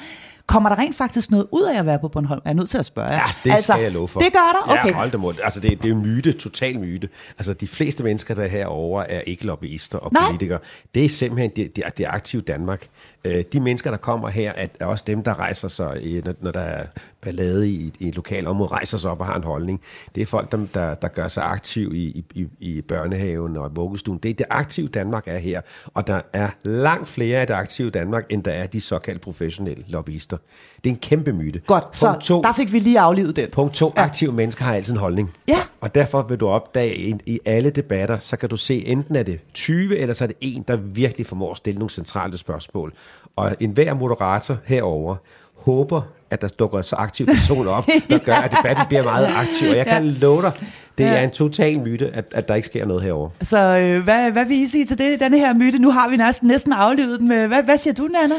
Kommer 0.47 0.69
der 0.69 0.79
rent 0.79 0.95
faktisk 0.95 1.31
noget 1.31 1.47
ud 1.51 1.63
af 1.63 1.79
at 1.79 1.85
være 1.85 1.99
på 1.99 2.07
Bornholm? 2.07 2.41
Jeg 2.45 2.51
er 2.51 2.55
nødt 2.55 2.69
til 2.69 2.77
at 2.77 2.85
spørge. 2.85 3.13
Ja, 3.13 3.23
det 3.43 3.51
altså, 3.51 3.73
skal 3.73 3.83
jeg 3.83 3.91
love 3.91 4.07
for. 4.07 4.19
Det 4.19 4.33
gør 4.33 4.39
der? 4.39 4.71
Okay. 4.71 4.87
Ja, 4.87 4.93
hold 4.93 5.17
mod. 5.17 5.33
Altså, 5.43 5.59
det, 5.59 5.77
det 5.77 5.85
er 5.85 5.89
jo 5.89 5.95
myte, 5.95 6.33
total 6.33 6.79
myte. 6.79 7.09
Altså, 7.37 7.53
de 7.53 7.67
fleste 7.67 8.03
mennesker, 8.03 8.35
der 8.35 8.43
er 8.43 8.47
herovre, 8.47 9.11
er 9.11 9.21
ikke 9.21 9.45
lobbyister 9.45 9.97
og 9.97 10.13
Nej. 10.13 10.25
politikere. 10.25 10.59
Det 10.95 11.05
er 11.05 11.09
simpelthen 11.09 11.51
det, 11.55 11.75
det, 11.75 11.83
det 11.97 12.05
aktive 12.05 12.41
Danmark. 12.41 12.87
Øh, 13.25 13.43
de 13.53 13.59
mennesker, 13.59 13.89
der 13.91 13.97
kommer 13.97 14.29
her, 14.29 14.53
er 14.79 14.85
også 14.85 15.03
dem, 15.07 15.23
der 15.23 15.39
rejser 15.39 15.67
sig, 15.67 16.23
når 16.39 16.51
der 16.51 16.59
er 16.59 16.85
ballade 17.21 17.69
i, 17.69 17.93
i 17.99 18.07
et 18.07 18.15
lokalt 18.15 18.47
område, 18.47 18.71
rejser 18.71 18.97
sig 18.97 19.11
op 19.11 19.19
og 19.19 19.25
har 19.25 19.35
en 19.35 19.43
holdning. 19.43 19.81
Det 20.15 20.21
er 20.21 20.25
folk, 20.25 20.51
der, 20.51 20.67
der, 20.73 20.93
der 20.93 21.07
gør 21.07 21.27
sig 21.27 21.43
aktiv 21.43 21.91
i, 21.95 22.25
i, 22.35 22.47
i 22.59 22.81
børnehaven 22.81 23.57
og 23.57 23.75
vuggestuen. 23.75 24.17
Det 24.17 24.29
er 24.29 24.33
det 24.33 24.45
aktive 24.49 24.87
Danmark 24.87 25.27
er 25.27 25.37
her, 25.37 25.61
og 25.93 26.07
der 26.07 26.21
er 26.33 26.49
langt 26.63 27.07
flere 27.07 27.39
af 27.39 27.47
det 27.47 27.53
aktive 27.53 27.89
Danmark, 27.89 28.25
end 28.29 28.43
der 28.43 28.51
er 28.51 28.67
de 28.67 28.81
såkaldte 28.81 29.21
professionelle 29.21 29.83
lobbyister. 29.87 30.37
Det 30.83 30.89
er 30.89 30.93
en 30.93 30.99
kæmpe 30.99 31.33
myte. 31.33 31.61
Godt, 31.67 31.83
punkt 31.83 31.97
så 31.97 32.15
to, 32.21 32.41
der 32.41 32.53
fik 32.53 32.73
vi 32.73 32.79
lige 32.79 32.99
aflivet 32.99 33.35
den. 33.35 33.49
Punkt 33.51 33.73
to, 33.73 33.93
ja. 33.97 34.03
aktive 34.03 34.31
mennesker 34.33 34.65
har 34.65 34.75
altid 34.75 34.93
en 34.93 34.99
holdning. 34.99 35.31
Ja. 35.47 35.59
Og 35.81 35.95
derfor 35.95 36.21
vil 36.21 36.37
du 36.37 36.47
opdage 36.47 36.95
i, 36.97 37.15
i 37.25 37.39
alle 37.45 37.69
debatter, 37.69 38.17
så 38.17 38.37
kan 38.37 38.49
du 38.49 38.57
se, 38.57 38.85
enten 38.85 39.15
er 39.15 39.23
det 39.23 39.39
20, 39.53 39.97
eller 39.97 40.13
så 40.13 40.23
er 40.23 40.27
det 40.27 40.37
en, 40.41 40.65
der 40.67 40.75
virkelig 40.75 41.27
formår 41.27 41.51
at 41.51 41.57
stille 41.57 41.79
nogle 41.79 41.89
centrale 41.89 42.37
spørgsmål. 42.37 42.93
Og 43.35 43.55
enhver 43.59 43.93
moderator 43.93 44.57
herover 44.65 45.15
håber, 45.55 46.01
at 46.29 46.41
der 46.41 46.47
dukker 46.47 46.81
så 46.81 46.95
aktiv 46.95 47.25
person 47.25 47.67
op, 47.67 47.85
der 48.09 48.17
gør, 48.17 48.33
at 48.33 48.51
debatten 48.51 48.85
bliver 48.87 49.03
meget 49.03 49.27
aktiv. 49.35 49.69
Og 49.69 49.77
jeg 49.77 49.85
kan 49.85 50.05
ja. 50.05 50.11
love 50.21 50.41
dig, 50.41 50.51
det 50.97 51.03
ja. 51.03 51.09
er 51.13 51.23
en 51.23 51.31
total 51.31 51.79
myte, 51.79 52.09
at, 52.13 52.25
at 52.31 52.47
der 52.47 52.55
ikke 52.55 52.65
sker 52.65 52.85
noget 52.85 53.03
herover. 53.03 53.29
Så 53.41 53.57
øh, 53.57 54.03
hvad, 54.03 54.31
hvad 54.31 54.45
vil 54.45 54.57
I 54.57 54.67
sige 54.67 54.85
til 54.85 54.97
det, 54.97 55.19
denne 55.19 55.39
her 55.39 55.53
myte? 55.53 55.79
Nu 55.79 55.91
har 55.91 56.09
vi 56.09 56.17
næsten, 56.17 56.47
næsten 56.47 56.73
aflevet 56.73 57.19
den. 57.19 57.27
Med, 57.27 57.47
hvad, 57.47 57.63
hvad 57.63 57.77
siger 57.77 57.93
du, 57.93 58.03
Nana? 58.03 58.35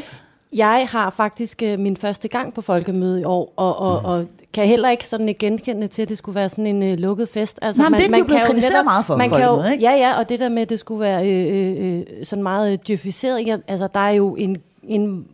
Jeg 0.53 0.87
har 0.91 1.11
faktisk 1.11 1.63
øh, 1.63 1.79
min 1.79 1.97
første 1.97 2.29
gang 2.29 2.55
på 2.55 2.61
folkemøde 2.61 3.21
i 3.21 3.25
år, 3.25 3.53
og, 3.57 3.77
og, 3.77 4.01
mm. 4.01 4.05
og 4.05 4.27
kan 4.53 4.67
heller 4.67 4.91
ikke 4.91 5.07
sådan 5.07 5.37
genkende 5.39 5.89
til, 5.89 6.03
at 6.03 6.09
det 6.09 6.19
skulle 6.19 6.35
være 6.35 6.49
sådan 6.49 6.67
en 6.67 6.83
øh, 6.83 6.99
lukket 6.99 7.29
fest. 7.29 7.59
Altså, 7.63 7.83
Nej, 7.83 7.89
man, 7.89 8.01
det 8.01 8.07
er 8.07 8.11
man 8.11 8.25
blevet 8.25 8.43
kritiseret 8.43 8.73
netop, 8.73 8.85
meget 8.85 9.05
for 9.05 9.17
man 9.17 9.31
kan 9.31 9.45
jo, 9.45 9.65
ikke? 9.73 9.85
Ja, 9.85 9.93
ja, 9.93 10.19
og 10.19 10.29
det 10.29 10.41
der 10.41 10.49
med, 10.49 10.63
at 10.63 10.71
det 10.71 10.79
skulle 10.79 11.01
være 11.01 11.29
øh, 11.31 11.79
øh, 11.79 11.99
øh 11.99 12.25
sådan 12.25 12.43
meget 12.43 12.89
djøfiseret, 12.89 13.47
ja, 13.47 13.57
altså 13.69 13.89
der 13.95 14.01
er 14.01 14.11
jo 14.11 14.37
en, 14.37 14.57
en 14.83 15.27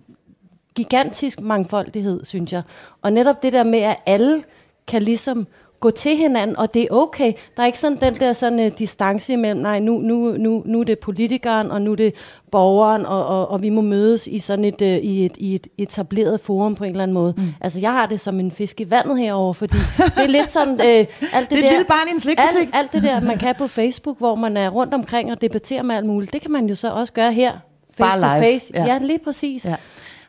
gigantisk 0.74 1.40
mangfoldighed, 1.40 2.24
synes 2.24 2.52
jeg. 2.52 2.62
Og 3.02 3.12
netop 3.12 3.42
det 3.42 3.52
der 3.52 3.64
med, 3.64 3.78
at 3.78 3.96
alle 4.06 4.42
kan 4.86 5.02
ligesom 5.02 5.46
gå 5.80 5.90
til 5.90 6.16
hinanden, 6.16 6.56
og 6.56 6.74
det 6.74 6.82
er 6.82 6.86
okay. 6.90 7.32
Der 7.56 7.62
er 7.62 7.66
ikke 7.66 7.78
sådan 7.78 7.98
den 8.00 8.14
der 8.14 8.32
sådan 8.32 8.66
uh, 8.66 8.78
distance 8.78 9.32
imellem, 9.32 9.60
nej, 9.62 9.78
nu, 9.80 9.98
nu, 9.98 10.34
nu, 10.38 10.62
nu 10.66 10.80
er 10.80 10.84
det 10.84 10.98
politikeren, 10.98 11.70
og 11.70 11.82
nu 11.82 11.92
er 11.92 11.96
det 11.96 12.14
borgeren, 12.50 13.06
og, 13.06 13.26
og, 13.26 13.50
og 13.50 13.62
vi 13.62 13.68
må 13.68 13.80
mødes 13.80 14.26
i 14.26 14.38
sådan 14.38 14.64
et, 14.64 14.82
uh, 14.82 14.88
i 14.88 15.24
et, 15.24 15.36
i 15.36 15.54
et 15.54 15.66
etableret 15.78 16.40
forum 16.40 16.74
på 16.74 16.84
en 16.84 16.90
eller 16.90 17.02
anden 17.02 17.14
måde. 17.14 17.34
Mm. 17.36 17.54
Altså, 17.60 17.78
jeg 17.80 17.90
har 17.90 18.06
det 18.06 18.20
som 18.20 18.40
en 18.40 18.52
fisk 18.52 18.80
i 18.80 18.90
vandet 18.90 19.18
herover, 19.18 19.52
fordi 19.52 19.76
det 19.96 20.24
er 20.24 20.26
lidt 20.26 20.50
sådan... 20.50 20.74
Uh, 20.74 20.80
alt 20.80 21.08
det, 21.10 21.10
det 21.50 21.58
er 21.58 21.62
der, 21.62 21.70
lille 21.70 21.84
barn 21.88 22.08
i 22.08 22.10
en 22.10 22.20
slikbutik. 22.20 22.60
Alt, 22.60 22.76
alt 22.76 22.92
det 22.92 23.02
der, 23.02 23.20
man 23.20 23.38
kan 23.38 23.54
på 23.58 23.68
Facebook, 23.68 24.18
hvor 24.18 24.34
man 24.34 24.56
er 24.56 24.68
rundt 24.68 24.94
omkring 24.94 25.32
og 25.32 25.40
debatterer 25.40 25.82
med 25.82 25.96
alt 25.96 26.06
muligt, 26.06 26.32
det 26.32 26.40
kan 26.40 26.50
man 26.50 26.66
jo 26.66 26.74
så 26.74 26.90
også 26.90 27.12
gøre 27.12 27.32
her. 27.32 27.52
Face 27.96 28.20
Bare 28.20 28.20
to 28.20 28.40
live. 28.40 28.52
face. 28.52 28.72
Ja. 28.74 28.84
ja, 28.84 28.98
lige 28.98 29.18
præcis. 29.18 29.64
Ja. 29.64 29.74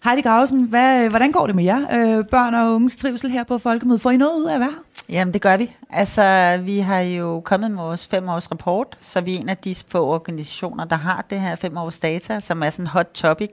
Heidi 0.04 0.22
Grausen, 0.22 0.64
hvad, 0.64 1.10
hvordan 1.10 1.32
går 1.32 1.46
det 1.48 1.56
med 1.56 1.64
jer, 1.64 1.80
øh, 1.80 2.24
børn 2.32 2.54
og 2.54 2.76
unges 2.76 2.96
trivsel 2.96 3.30
her 3.30 3.44
på 3.44 3.58
Folkemødet? 3.58 4.02
Får 4.02 4.12
I 4.12 4.18
noget 4.18 4.42
ud 4.42 4.46
af 4.46 4.54
at 4.54 4.60
være 4.60 4.74
Jamen, 5.10 5.34
det 5.34 5.42
gør 5.42 5.58
vi. 5.58 5.76
Altså, 5.90 6.58
vi 6.64 6.80
har 6.80 7.00
jo 7.00 7.42
kommet 7.46 7.72
med 7.72 7.84
vores 7.84 8.08
femårs 8.08 8.52
rapport, 8.52 8.98
så 9.00 9.22
vi 9.22 9.36
er 9.36 9.40
en 9.40 9.50
af 9.50 9.58
de 9.58 9.76
få 9.92 10.08
organisationer, 10.08 10.86
der 10.86 10.96
har 10.96 11.26
det 11.30 11.40
her 11.40 11.56
femårs 11.56 12.00
data, 12.00 12.40
som 12.40 12.64
er 12.64 12.70
sådan 12.70 12.84
en 12.84 12.88
hot 12.88 13.10
topic, 13.14 13.50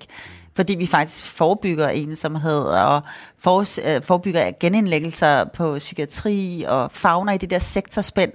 fordi 0.57 0.75
vi 0.75 0.87
faktisk 0.87 1.27
forebygger 1.27 1.89
ensomhed 1.89 2.63
og 2.63 3.03
for, 3.39 3.65
øh, 3.97 4.03
forebygger 4.03 4.51
genindlæggelser 4.61 5.45
på 5.45 5.79
psykiatri 5.79 6.65
og 6.69 6.91
fagner 6.93 7.33
i 7.33 7.39
det 7.39 7.51
der 7.51 7.59
sektorspænd. 7.59 8.33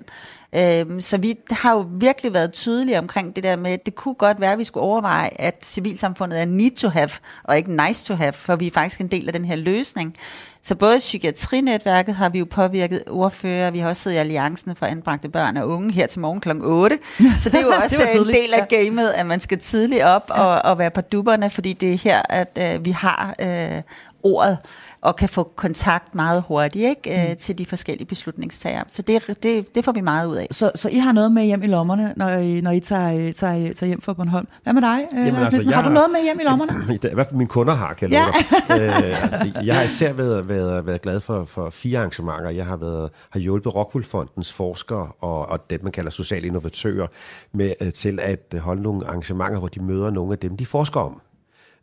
Øhm, 0.55 1.01
så 1.01 1.17
vi 1.17 1.35
har 1.51 1.73
jo 1.73 1.85
virkelig 1.91 2.33
været 2.33 2.53
tydelige 2.53 2.99
omkring 2.99 3.35
det 3.35 3.43
der 3.43 3.55
med, 3.55 3.71
at 3.71 3.85
det 3.85 3.95
kunne 3.95 4.15
godt 4.15 4.41
være, 4.41 4.51
at 4.51 4.57
vi 4.57 4.63
skulle 4.63 4.83
overveje, 4.83 5.29
at 5.35 5.55
civilsamfundet 5.63 6.41
er 6.41 6.45
need 6.45 6.71
to 6.71 6.89
have, 6.89 7.09
og 7.43 7.57
ikke 7.57 7.87
nice 7.87 8.05
to 8.05 8.13
have, 8.15 8.33
for 8.33 8.55
vi 8.55 8.67
er 8.67 8.71
faktisk 8.71 9.01
en 9.01 9.07
del 9.07 9.27
af 9.27 9.33
den 9.33 9.45
her 9.45 9.55
løsning. 9.55 10.15
Så 10.63 10.75
både 10.75 10.97
psykiatrinetværket 10.97 12.15
har 12.15 12.29
vi 12.29 12.39
jo 12.39 12.45
påvirket 12.49 13.03
ordfører, 13.07 13.71
vi 13.71 13.79
har 13.79 13.89
også 13.89 14.01
siddet 14.01 14.17
i 14.17 14.19
Alliancen 14.19 14.75
for 14.75 14.85
anbragte 14.85 15.29
børn 15.29 15.57
og 15.57 15.69
unge 15.69 15.93
her 15.93 16.07
til 16.07 16.19
morgen 16.19 16.41
kl. 16.41 16.49
8. 16.61 16.97
Så 17.39 17.49
det 17.49 17.57
er 17.57 17.61
jo 17.61 17.67
også 17.83 18.07
en 18.19 18.33
del 18.33 18.53
af 18.53 18.67
gamet, 18.67 19.09
at 19.09 19.25
man 19.25 19.39
skal 19.39 19.59
tidligt 19.59 20.03
op 20.03 20.25
og, 20.29 20.61
og 20.61 20.79
være 20.79 20.91
på 20.91 21.01
dupperne, 21.01 21.49
fordi 21.49 21.73
det 21.73 21.93
er 21.93 21.97
her, 21.97 22.21
at 22.29 22.59
øh, 22.61 22.85
vi 22.85 22.91
har 22.91 23.35
øh, 23.39 23.81
ordet 24.23 24.57
og 25.01 25.15
kan 25.15 25.29
få 25.29 25.43
kontakt 25.55 26.15
meget 26.15 26.43
hurtigt 26.47 26.85
ikke, 26.89 27.23
øh, 27.23 27.29
mm. 27.29 27.35
til 27.35 27.57
de 27.57 27.65
forskellige 27.65 28.07
beslutningstagere. 28.07 28.83
Så 28.87 29.01
det, 29.01 29.43
det, 29.43 29.75
det 29.75 29.85
får 29.85 29.91
vi 29.91 30.01
meget 30.01 30.27
ud 30.27 30.35
af. 30.35 30.47
Så, 30.51 30.71
så 30.75 30.89
I 30.89 30.97
har 30.97 31.11
noget 31.11 31.31
med 31.31 31.43
hjem 31.43 31.63
i 31.63 31.67
lommerne, 31.67 32.13
når 32.15 32.29
I, 32.29 32.61
når 32.61 32.71
I 32.71 32.79
tager, 32.79 33.31
tager, 33.31 33.73
tager 33.73 33.87
hjem 33.87 34.01
fra 34.01 34.13
Bornholm. 34.13 34.47
Hvad 34.63 34.73
med 34.73 34.81
dig? 34.81 34.99
Øh, 35.13 35.25
Jamen, 35.25 35.41
altså, 35.41 35.69
har, 35.69 35.75
har 35.75 35.89
du 35.89 35.93
noget 35.93 36.09
med 36.11 36.23
hjem 36.23 36.39
i 36.39 36.43
lommerne? 36.43 36.73
I 37.11 37.13
hvert 37.13 37.27
fald 37.27 37.37
mine 37.37 37.47
kunder 37.47 37.75
har, 37.75 37.93
kan 37.93 38.11
jeg 38.11 38.33
ja. 38.69 38.75
øh, 38.79 39.23
altså, 39.23 39.61
Jeg 39.65 39.75
har 39.75 39.83
især 39.83 40.13
været, 40.13 40.49
været, 40.49 40.85
været 40.85 41.01
glad 41.01 41.21
for, 41.21 41.45
for 41.45 41.69
fire 41.69 41.99
arrangementer. 41.99 42.49
Jeg 42.49 42.65
har, 42.65 42.77
været, 42.77 43.09
har 43.29 43.39
hjulpet 43.39 43.75
Rockwool 43.75 44.05
forskere 44.43 45.07
og, 45.19 45.49
og 45.49 45.69
det, 45.69 45.83
man 45.83 45.91
kalder 45.91 46.11
sociale 46.11 46.47
innovatører 46.47 47.07
med, 47.53 47.73
øh, 47.81 47.93
til 47.93 48.19
at 48.21 48.59
holde 48.59 48.81
nogle 48.81 49.07
arrangementer, 49.07 49.59
hvor 49.59 49.67
de 49.67 49.83
møder 49.83 50.09
nogle 50.09 50.33
af 50.33 50.39
dem, 50.39 50.57
de 50.57 50.65
forsker 50.65 50.99
om. 50.99 51.21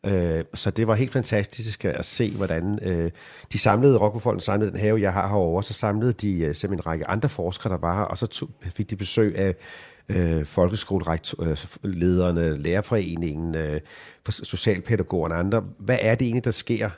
Øh, 0.07 0.45
så 0.55 0.71
det 0.71 0.87
var 0.87 0.95
helt 0.95 1.13
fantastisk 1.13 1.85
at 1.85 2.05
se, 2.05 2.37
hvordan 2.37 2.79
øh, 2.83 3.11
de 3.53 3.59
samlede 3.59 3.99
Rockwoolfonden 3.99 4.41
samlede 4.41 4.71
den 4.71 4.81
have, 4.81 5.01
jeg 5.01 5.13
har 5.13 5.29
herovre, 5.29 5.63
så 5.63 5.73
samlede 5.73 6.13
de 6.13 6.33
øh, 6.33 6.55
simpelthen 6.55 6.73
en 6.73 6.87
række 6.87 7.07
andre 7.07 7.29
forskere, 7.29 7.73
der 7.73 7.79
var 7.79 7.97
her, 7.97 8.03
og 8.03 8.19
så 8.19 8.27
tog, 8.27 8.51
fik 8.63 8.91
de 8.91 8.97
besøg 8.97 9.39
af 9.39 9.55
øh, 10.09 10.45
folkeskolelederne, 10.45 12.47
øh, 12.47 12.59
lærerforeningen, 12.59 13.55
øh, 13.55 13.81
socialpædagogerne 14.29 15.35
og 15.35 15.41
andre. 15.41 15.65
Hvad 15.79 15.99
er 16.01 16.15
det 16.15 16.25
egentlig, 16.25 16.45
der 16.45 16.51
sker? 16.51 16.91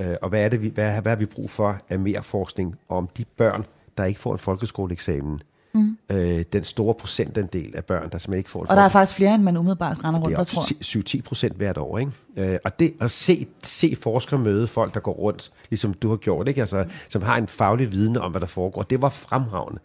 Øh, 0.00 0.14
og 0.22 0.28
hvad 0.28 0.44
er 0.44 0.48
det, 0.48 0.62
vi, 0.62 0.68
hvad, 0.68 1.02
hvad 1.02 1.12
har 1.12 1.16
vi 1.16 1.26
brug 1.26 1.50
for 1.50 1.80
af 1.88 1.98
mere 1.98 2.22
forskning 2.22 2.74
om 2.88 3.08
de 3.16 3.24
børn, 3.36 3.64
der 3.98 4.04
ikke 4.04 4.20
får 4.20 4.32
en 4.32 4.38
folkeskoleeksamen? 4.38 5.42
Mm. 5.78 6.16
Øh, 6.16 6.44
den 6.52 6.64
store 6.64 6.94
procentandel 6.94 7.76
af 7.76 7.84
børn, 7.84 8.02
der 8.02 8.18
simpelthen 8.18 8.38
ikke 8.38 8.50
får 8.50 8.60
Og 8.68 8.76
der 8.76 8.82
er 8.82 8.88
faktisk 8.88 9.16
flere, 9.16 9.34
end 9.34 9.42
man 9.42 9.56
umiddelbart 9.56 10.04
render 10.04 10.20
rundt, 10.20 10.36
der 10.36 10.44
tror 10.44 11.18
7-10 11.18 11.22
procent 11.22 11.56
hvert 11.56 11.78
år. 11.78 11.98
Ikke? 11.98 12.12
Øh, 12.36 12.58
og 12.64 12.78
det 12.78 12.94
at 13.00 13.10
se, 13.10 13.46
se 13.62 13.96
forskere 14.02 14.40
møde 14.40 14.66
folk, 14.66 14.94
der 14.94 15.00
går 15.00 15.12
rundt, 15.12 15.52
ligesom 15.70 15.94
du 15.94 16.08
har 16.08 16.16
gjort, 16.16 16.48
ikke? 16.48 16.60
Altså, 16.60 16.84
som 17.08 17.22
har 17.22 17.36
en 17.36 17.48
faglig 17.48 17.92
viden 17.92 18.16
om, 18.16 18.30
hvad 18.30 18.40
der 18.40 18.46
foregår, 18.46 18.82
det 18.82 19.02
var 19.02 19.08
fremragende. 19.08 19.80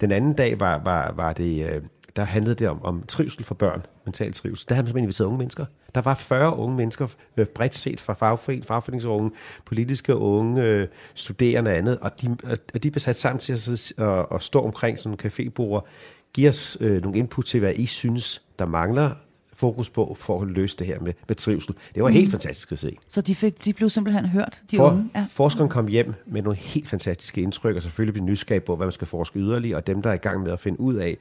Den 0.00 0.12
anden 0.12 0.32
dag 0.32 0.60
var, 0.60 0.80
var, 0.84 1.12
var 1.16 1.32
det... 1.32 1.70
Øh, 1.70 1.82
der 2.16 2.24
handlede 2.24 2.54
det 2.54 2.68
om, 2.68 2.84
om 2.84 3.02
trivsel 3.08 3.44
for 3.44 3.54
børn, 3.54 3.82
mental 4.04 4.32
trivsel. 4.32 4.68
Der 4.68 4.74
havde 4.74 4.84
man 4.84 4.88
simpelthen 4.88 5.04
inviteret 5.04 5.26
unge 5.26 5.38
mennesker. 5.38 5.66
Der 5.94 6.00
var 6.00 6.14
40 6.14 6.56
unge 6.56 6.76
mennesker, 6.76 7.06
øh, 7.36 7.46
bredt 7.46 7.74
set 7.74 8.00
fra 8.00 8.14
fagforening, 8.14 8.66
fagforeningsunge, 8.66 9.30
politiske 9.64 10.16
unge, 10.16 10.62
øh, 10.62 10.88
studerende 11.14 11.70
og 11.70 11.76
andet, 11.76 11.98
og 11.98 12.22
de, 12.22 12.36
og 12.74 12.82
de 12.82 12.90
blev 12.90 13.00
sat 13.00 13.16
sammen 13.16 13.40
til 13.40 13.52
at, 13.52 13.92
og, 13.98 14.32
og 14.32 14.42
stå 14.42 14.64
omkring 14.64 14.98
sådan 14.98 15.12
en 15.12 15.30
cafébord, 15.30 15.86
give 16.32 16.48
os 16.48 16.76
øh, 16.80 17.02
nogle 17.02 17.18
input 17.18 17.44
til, 17.44 17.60
hvad 17.60 17.74
I 17.74 17.86
synes, 17.86 18.42
der 18.58 18.66
mangler 18.66 19.10
fokus 19.56 19.90
på 19.90 20.16
for 20.20 20.42
at 20.42 20.48
løse 20.48 20.76
det 20.76 20.86
her 20.86 21.00
med, 21.00 21.12
med 21.28 21.36
trivsel. 21.36 21.74
Det 21.94 22.02
var 22.02 22.08
helt 22.08 22.30
fantastisk 22.30 22.72
at 22.72 22.78
se. 22.78 22.96
Så 23.08 23.20
de, 23.20 23.34
fik, 23.34 23.64
de 23.64 23.72
blev 23.72 23.90
simpelthen 23.90 24.26
hørt, 24.26 24.62
de 24.70 24.76
For, 24.76 24.90
unge. 24.90 25.10
Ja. 25.14 25.26
Forskeren 25.30 25.70
kom 25.70 25.86
hjem 25.86 26.14
med 26.26 26.42
nogle 26.42 26.58
helt 26.58 26.88
fantastiske 26.88 27.40
indtryk, 27.40 27.76
og 27.76 27.82
selvfølgelig 27.82 28.14
blev 28.14 28.24
nysgerrig 28.24 28.64
på, 28.64 28.76
hvad 28.76 28.86
man 28.86 28.92
skal 28.92 29.06
forske 29.06 29.38
yderligere, 29.38 29.76
og 29.76 29.86
dem, 29.86 30.02
der 30.02 30.10
er 30.10 30.14
i 30.14 30.16
gang 30.16 30.42
med 30.42 30.52
at 30.52 30.60
finde 30.60 30.80
ud 30.80 30.94
af, 30.94 31.16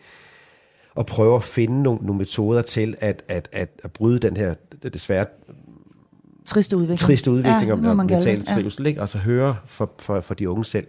og 0.95 1.05
prøve 1.05 1.35
at 1.35 1.43
finde 1.43 1.83
nogle, 1.83 1.99
nogle 2.01 2.17
metoder 2.17 2.61
til 2.61 2.95
at, 2.99 3.23
at, 3.27 3.49
at, 3.51 3.69
at 3.83 3.91
bryde 3.91 4.19
den 4.19 4.37
her 4.37 4.53
desværre 4.93 5.25
Triste 6.45 6.77
udvikling. 6.77 6.99
triste 6.99 7.31
udvikling 7.31 7.67
ja, 7.67 7.73
om, 7.73 7.85
om 7.85 7.97
mental. 7.97 8.37
Ja. 8.37 8.55
trivsel, 8.55 8.85
ikke? 8.85 9.01
og 9.01 9.09
så 9.09 9.17
høre 9.17 9.55
for, 9.65 9.91
for, 9.99 10.21
for 10.21 10.33
de 10.33 10.49
unge 10.49 10.65
selv. 10.65 10.87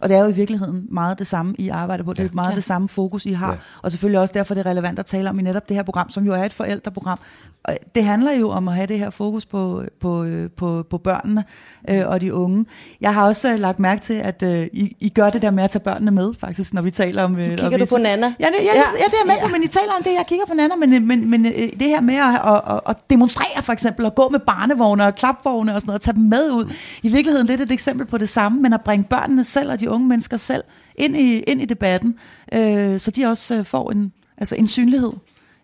Og 0.00 0.08
det 0.08 0.16
er 0.16 0.20
jo 0.20 0.28
i 0.28 0.32
virkeligheden 0.32 0.86
meget 0.90 1.18
det 1.18 1.26
samme, 1.26 1.54
I 1.58 1.68
arbejder 1.68 2.04
på. 2.04 2.12
Det 2.12 2.24
er 2.24 2.28
meget 2.32 2.50
Ja. 2.50 2.54
det 2.56 2.64
samme 2.64 2.88
fokus, 2.88 3.26
I 3.26 3.32
har. 3.32 3.50
Ja. 3.52 3.58
Og 3.82 3.90
selvfølgelig 3.90 4.20
også 4.20 4.32
derfor, 4.32 4.54
det 4.54 4.66
er 4.66 4.70
relevant 4.70 4.98
at 4.98 5.06
tale 5.06 5.30
om 5.30 5.38
i 5.38 5.42
netop 5.42 5.68
det 5.68 5.76
her 5.76 5.82
program, 5.82 6.10
som 6.10 6.24
jo 6.26 6.32
er 6.32 6.44
et 6.44 6.52
forældreprogram. 6.52 7.18
Og 7.64 7.76
det 7.94 8.04
handler 8.04 8.32
jo 8.32 8.50
om 8.50 8.68
at 8.68 8.74
have 8.74 8.86
det 8.86 8.98
her 8.98 9.10
fokus 9.10 9.46
på, 9.46 9.82
på, 10.00 10.26
på, 10.56 10.86
på 10.90 10.98
børnene 10.98 11.44
øh, 11.90 12.02
og 12.06 12.20
de 12.20 12.34
unge. 12.34 12.66
Jeg 13.00 13.14
har 13.14 13.26
også 13.26 13.52
øh, 13.52 13.58
lagt 13.60 13.78
mærke 13.78 14.00
til, 14.02 14.14
at 14.14 14.42
øh, 14.42 14.66
I, 14.72 14.96
I 15.00 15.08
gør 15.08 15.30
det 15.30 15.42
der 15.42 15.50
med 15.50 15.64
at 15.64 15.70
tage 15.70 15.82
børnene 15.82 16.10
med, 16.10 16.34
faktisk, 16.40 16.74
når 16.74 16.82
vi 16.82 16.90
taler 16.90 17.22
om... 17.24 17.38
Øh, 17.38 17.48
Kigger 17.58 17.78
du 17.78 17.86
på 17.90 17.96
Nana? 17.96 18.26
Ja, 18.40 18.46
ja, 18.46 18.64
ja. 18.64 18.74
ja, 18.74 19.04
det 19.06 19.14
er 19.22 19.26
med 19.26 19.34
på, 19.42 19.48
men 19.52 19.62
I 19.62 19.66
taler 19.66 19.92
om 19.98 20.02
det, 20.02 20.10
jeg 20.10 20.24
kigger 20.28 20.46
på 20.46 20.54
Nana, 20.54 20.76
men, 20.76 20.94
øh, 20.94 21.02
men, 21.02 21.30
men 21.30 21.46
øh, 21.46 21.52
det 21.52 21.82
her 21.82 22.00
med 22.00 22.14
at, 22.14 22.52
at, 22.52 22.74
at, 22.74 22.80
at 22.88 22.96
demonstrere 23.10 23.62
for 23.62 23.72
eksempel, 23.72 24.06
at 24.06 24.14
gå 24.14 24.28
med 24.28 24.40
barnevogne 24.40 25.06
og 25.06 25.14
klapvogne 25.14 25.74
og 25.74 25.80
sådan 25.80 25.88
noget, 25.88 25.98
og 25.98 26.02
tage 26.04 26.14
dem 26.14 26.22
med 26.22 26.50
ud. 26.52 26.72
I 27.02 27.08
virkeligheden 27.08 27.46
lidt 27.46 27.60
et 27.60 27.70
eksempel 27.70 28.06
på 28.06 28.18
det 28.18 28.28
samme, 28.28 28.62
men 28.62 28.72
at 28.72 28.80
bringe 28.80 29.04
børnene 29.04 29.44
selv 29.44 29.70
og 29.70 29.80
de 29.80 29.87
unge 29.90 30.08
mennesker 30.08 30.36
selv 30.36 30.64
ind 30.96 31.16
i, 31.16 31.40
ind 31.40 31.62
i 31.62 31.64
debatten, 31.64 32.18
øh, 32.54 33.00
så 33.00 33.10
de 33.10 33.26
også 33.26 33.54
øh, 33.54 33.64
får 33.64 33.90
en, 33.90 34.12
altså 34.38 34.54
en 34.54 34.68
synlighed. 34.68 35.12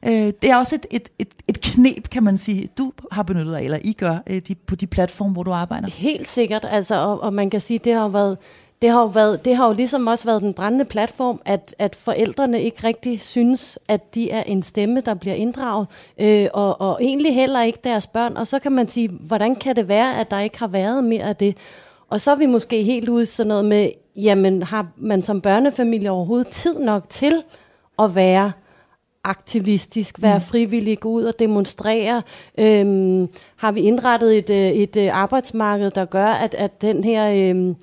Øh, 0.06 0.12
det 0.12 0.44
er 0.50 0.56
også 0.56 0.74
et, 0.74 0.86
et, 0.90 1.08
et, 1.18 1.28
et 1.48 1.60
knep, 1.60 2.08
kan 2.10 2.22
man 2.22 2.36
sige, 2.36 2.68
du 2.78 2.92
har 3.12 3.22
benyttet 3.22 3.54
af, 3.54 3.62
eller 3.62 3.78
I 3.84 3.92
gør 3.92 4.18
øh, 4.26 4.42
de, 4.48 4.54
på 4.54 4.74
de 4.74 4.86
platforme, 4.86 5.32
hvor 5.32 5.42
du 5.42 5.52
arbejder. 5.52 5.90
Helt 5.90 6.28
sikkert, 6.28 6.66
altså, 6.70 6.94
og, 6.94 7.22
og 7.22 7.32
man 7.32 7.50
kan 7.50 7.60
sige, 7.60 7.78
det 7.78 7.94
har 7.94 8.08
været, 8.08 8.38
det 8.82 8.90
har 8.90 9.00
jo 9.00 9.06
været, 9.06 9.44
det 9.44 9.56
har 9.56 9.66
jo 9.66 9.72
ligesom 9.72 10.06
også 10.06 10.24
været 10.24 10.42
den 10.42 10.54
brændende 10.54 10.84
platform, 10.84 11.40
at, 11.44 11.74
at 11.78 11.96
forældrene 11.96 12.62
ikke 12.62 12.86
rigtig 12.86 13.20
synes, 13.20 13.78
at 13.88 14.14
de 14.14 14.30
er 14.30 14.42
en 14.42 14.62
stemme, 14.62 15.00
der 15.00 15.14
bliver 15.14 15.34
inddraget, 15.34 15.86
øh, 16.20 16.48
og, 16.54 16.80
og 16.80 16.98
egentlig 17.02 17.34
heller 17.34 17.62
ikke 17.62 17.78
deres 17.84 18.06
børn. 18.06 18.36
Og 18.36 18.46
så 18.46 18.58
kan 18.58 18.72
man 18.72 18.88
sige, 18.88 19.08
hvordan 19.08 19.56
kan 19.56 19.76
det 19.76 19.88
være, 19.88 20.20
at 20.20 20.30
der 20.30 20.40
ikke 20.40 20.58
har 20.58 20.68
været 20.68 21.04
mere 21.04 21.22
af 21.22 21.36
det? 21.36 21.56
Og 22.08 22.20
så 22.20 22.30
er 22.30 22.36
vi 22.36 22.46
måske 22.46 22.82
helt 22.82 23.08
ude 23.08 23.26
sådan 23.26 23.48
noget 23.48 23.64
med, 23.64 23.90
jamen 24.16 24.62
har 24.62 24.86
man 24.96 25.22
som 25.22 25.40
børnefamilie 25.40 26.10
overhovedet 26.10 26.48
tid 26.48 26.78
nok 26.78 27.08
til 27.08 27.42
at 27.98 28.14
være 28.14 28.52
aktivistisk, 29.24 30.22
være 30.22 30.40
frivillig, 30.40 31.00
gå 31.00 31.08
ud 31.08 31.24
og 31.24 31.38
demonstrere. 31.38 32.22
Øhm, 32.58 33.28
har 33.56 33.72
vi 33.72 33.80
indrettet 33.80 34.38
et, 34.38 34.50
øh, 34.50 34.70
et 34.70 34.96
øh, 34.96 35.16
arbejdsmarked, 35.16 35.90
der 35.90 36.04
gør, 36.04 36.26
at, 36.26 36.54
at 36.54 36.82
den 36.82 37.04
her 37.04 37.50
øhm, 37.50 37.76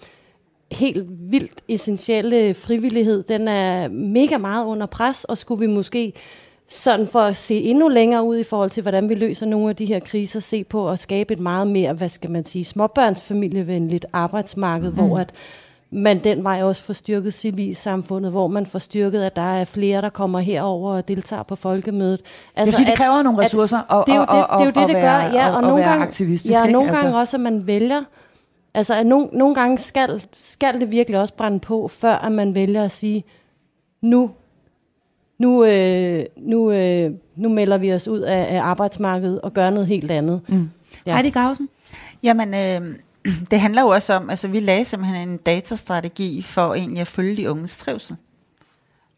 helt 0.72 1.06
vildt 1.10 1.62
essentielle 1.68 2.54
frivillighed, 2.54 3.24
den 3.24 3.48
er 3.48 3.88
mega 3.88 4.38
meget 4.38 4.66
under 4.66 4.86
pres, 4.86 5.24
og 5.24 5.38
skulle 5.38 5.60
vi 5.60 5.74
måske 5.74 6.14
sådan 6.68 7.08
for 7.08 7.20
at 7.20 7.38
se 7.38 7.56
endnu 7.56 7.88
længere 7.88 8.24
ud 8.24 8.38
i 8.38 8.44
forhold 8.44 8.70
til, 8.70 8.82
hvordan 8.82 9.10
vi 9.10 9.16
løser 9.16 9.46
nogle 9.46 9.70
af 9.70 9.76
de 9.76 9.86
her 9.86 10.00
kriser, 10.00 10.40
se 10.40 10.64
på 10.64 10.90
at 10.90 11.00
skabe 11.00 11.34
et 11.34 11.40
meget 11.40 11.68
mere, 11.68 11.94
hvad 11.94 12.10
skal 12.10 12.32
man 12.32 12.46
sige, 12.46 12.64
småbørnsfamilievenligt 12.66 14.06
arbejdsmarked, 14.14 14.90
mm. 14.90 14.96
hvor 14.96 15.18
at 15.18 15.34
man 15.94 16.24
den 16.24 16.44
vej 16.44 16.64
også 16.64 16.84
får 16.84 16.94
styrket 16.94 17.34
civilsamfundet, 17.34 18.32
hvor 18.32 18.48
man 18.48 18.66
får 18.66 18.80
styrket, 18.80 19.24
at 19.24 19.36
der 19.36 19.42
er 19.42 19.66
flere, 19.66 20.02
der 20.02 20.10
kommer 20.10 20.40
herover 20.40 20.94
og 20.94 21.08
deltager 21.08 21.44
på 21.44 21.56
folkemødet. 21.56 22.22
Altså, 22.56 22.76
sige, 22.76 22.86
det 22.86 22.96
kræver 22.98 23.22
nogle 23.24 23.40
ressourcer 23.40 23.78
at, 23.78 24.04
det 24.08 24.14
er 24.14 24.18
jo 24.18 24.22
det, 24.22 24.28
at, 24.30 24.46
det, 24.50 24.60
er 24.62 24.66
jo 24.66 24.72
det, 24.72 24.82
at 24.82 24.88
det 24.88 24.96
være, 24.96 25.22
gør. 25.32 25.38
Ja, 25.40 25.48
at- 25.48 25.52
og 25.52 25.58
at 25.58 25.64
nogle 25.64 25.84
gange, 25.84 26.04
aktivistisk. 26.06 26.54
Ja, 26.54 26.62
og 26.62 26.70
nogle 26.70 26.90
Altså- 26.90 27.04
gange 27.06 27.20
også, 27.20 27.38
at 27.38 27.42
man 27.42 27.68
vælger, 27.68 28.02
altså 28.74 28.94
at 28.94 29.08
nogle, 29.08 29.28
nogle 29.34 29.56
gange 29.56 29.78
skal, 29.78 30.24
skal 30.36 30.80
det 30.80 30.92
virkelig 30.92 31.20
også 31.20 31.34
brænde 31.34 31.60
på, 31.60 31.88
før 31.88 32.14
at 32.16 32.32
man 32.32 32.56
vælger 32.56 32.84
at 32.84 32.92
sige, 32.92 33.24
nu, 34.02 34.32
nu, 35.40 35.66
øh, 35.66 36.24
nu, 36.38 36.72
øh, 36.72 37.12
nu 37.36 37.50
melder 37.50 37.78
vi 37.78 37.94
os 37.94 38.08
ud 38.08 38.20
af, 38.20 38.56
af 38.56 38.62
arbejdsmarkedet 38.62 39.42
og 39.42 39.54
gør 39.54 39.70
noget 39.70 39.88
helt 39.88 40.12
andet. 40.12 40.42
Mm. 40.48 40.70
Ja. 41.06 41.14
Heidi 41.16 41.30
Grausen? 41.30 41.70
Jamen, 42.24 42.48
øh, 42.54 42.96
det 43.52 43.60
handler 43.60 43.82
jo 43.82 43.88
også 43.88 44.14
om, 44.14 44.30
altså 44.30 44.48
vi 44.48 44.60
lagde 44.60 44.86
simpelthen 44.86 45.30
en 45.30 45.38
datastrategi 45.38 46.42
for 46.42 46.74
egentlig 46.74 47.02
at 47.02 47.08
følge 47.08 47.38
de 47.38 47.52
unges 47.52 47.78
trivsel. 47.78 48.16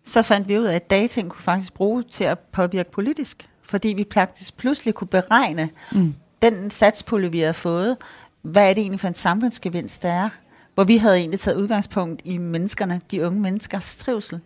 Så 0.04 0.22
fandt 0.22 0.48
vi 0.48 0.60
ud 0.60 0.64
af, 0.64 0.76
at 0.76 0.90
dataen 0.90 1.30
kunne 1.30 1.42
faktisk 1.42 1.74
bruge 1.74 2.04
til 2.04 2.24
at 2.24 2.40
påvirke 2.40 2.92
politisk, 2.92 3.46
fordi 3.64 3.88
vi 3.88 4.06
faktisk 4.14 4.58
pludselig 4.58 4.94
kunne 4.94 5.08
beregne 5.08 5.70
mm. 5.92 6.16
den 6.42 6.70
satspulje, 6.70 7.32
vi 7.32 7.40
havde 7.40 7.54
fået, 7.54 7.98
hvad 8.42 8.70
er 8.70 8.74
det 8.74 8.82
egentlig 8.82 9.00
for 9.00 9.08
en 9.08 9.16
samfundsgevinst, 9.16 10.04
der 10.04 10.10
er, 10.10 10.30
hvor 10.74 10.84
vi 10.84 10.98
havde 10.98 11.18
egentlig 11.18 11.40
taget 11.40 11.58
udgangspunkt 11.58 12.22
i 12.26 12.38
menneskerne, 12.38 13.02
de 13.12 13.26
unge 13.26 13.42
menneskers 13.42 13.96
trivsel. 13.96 14.40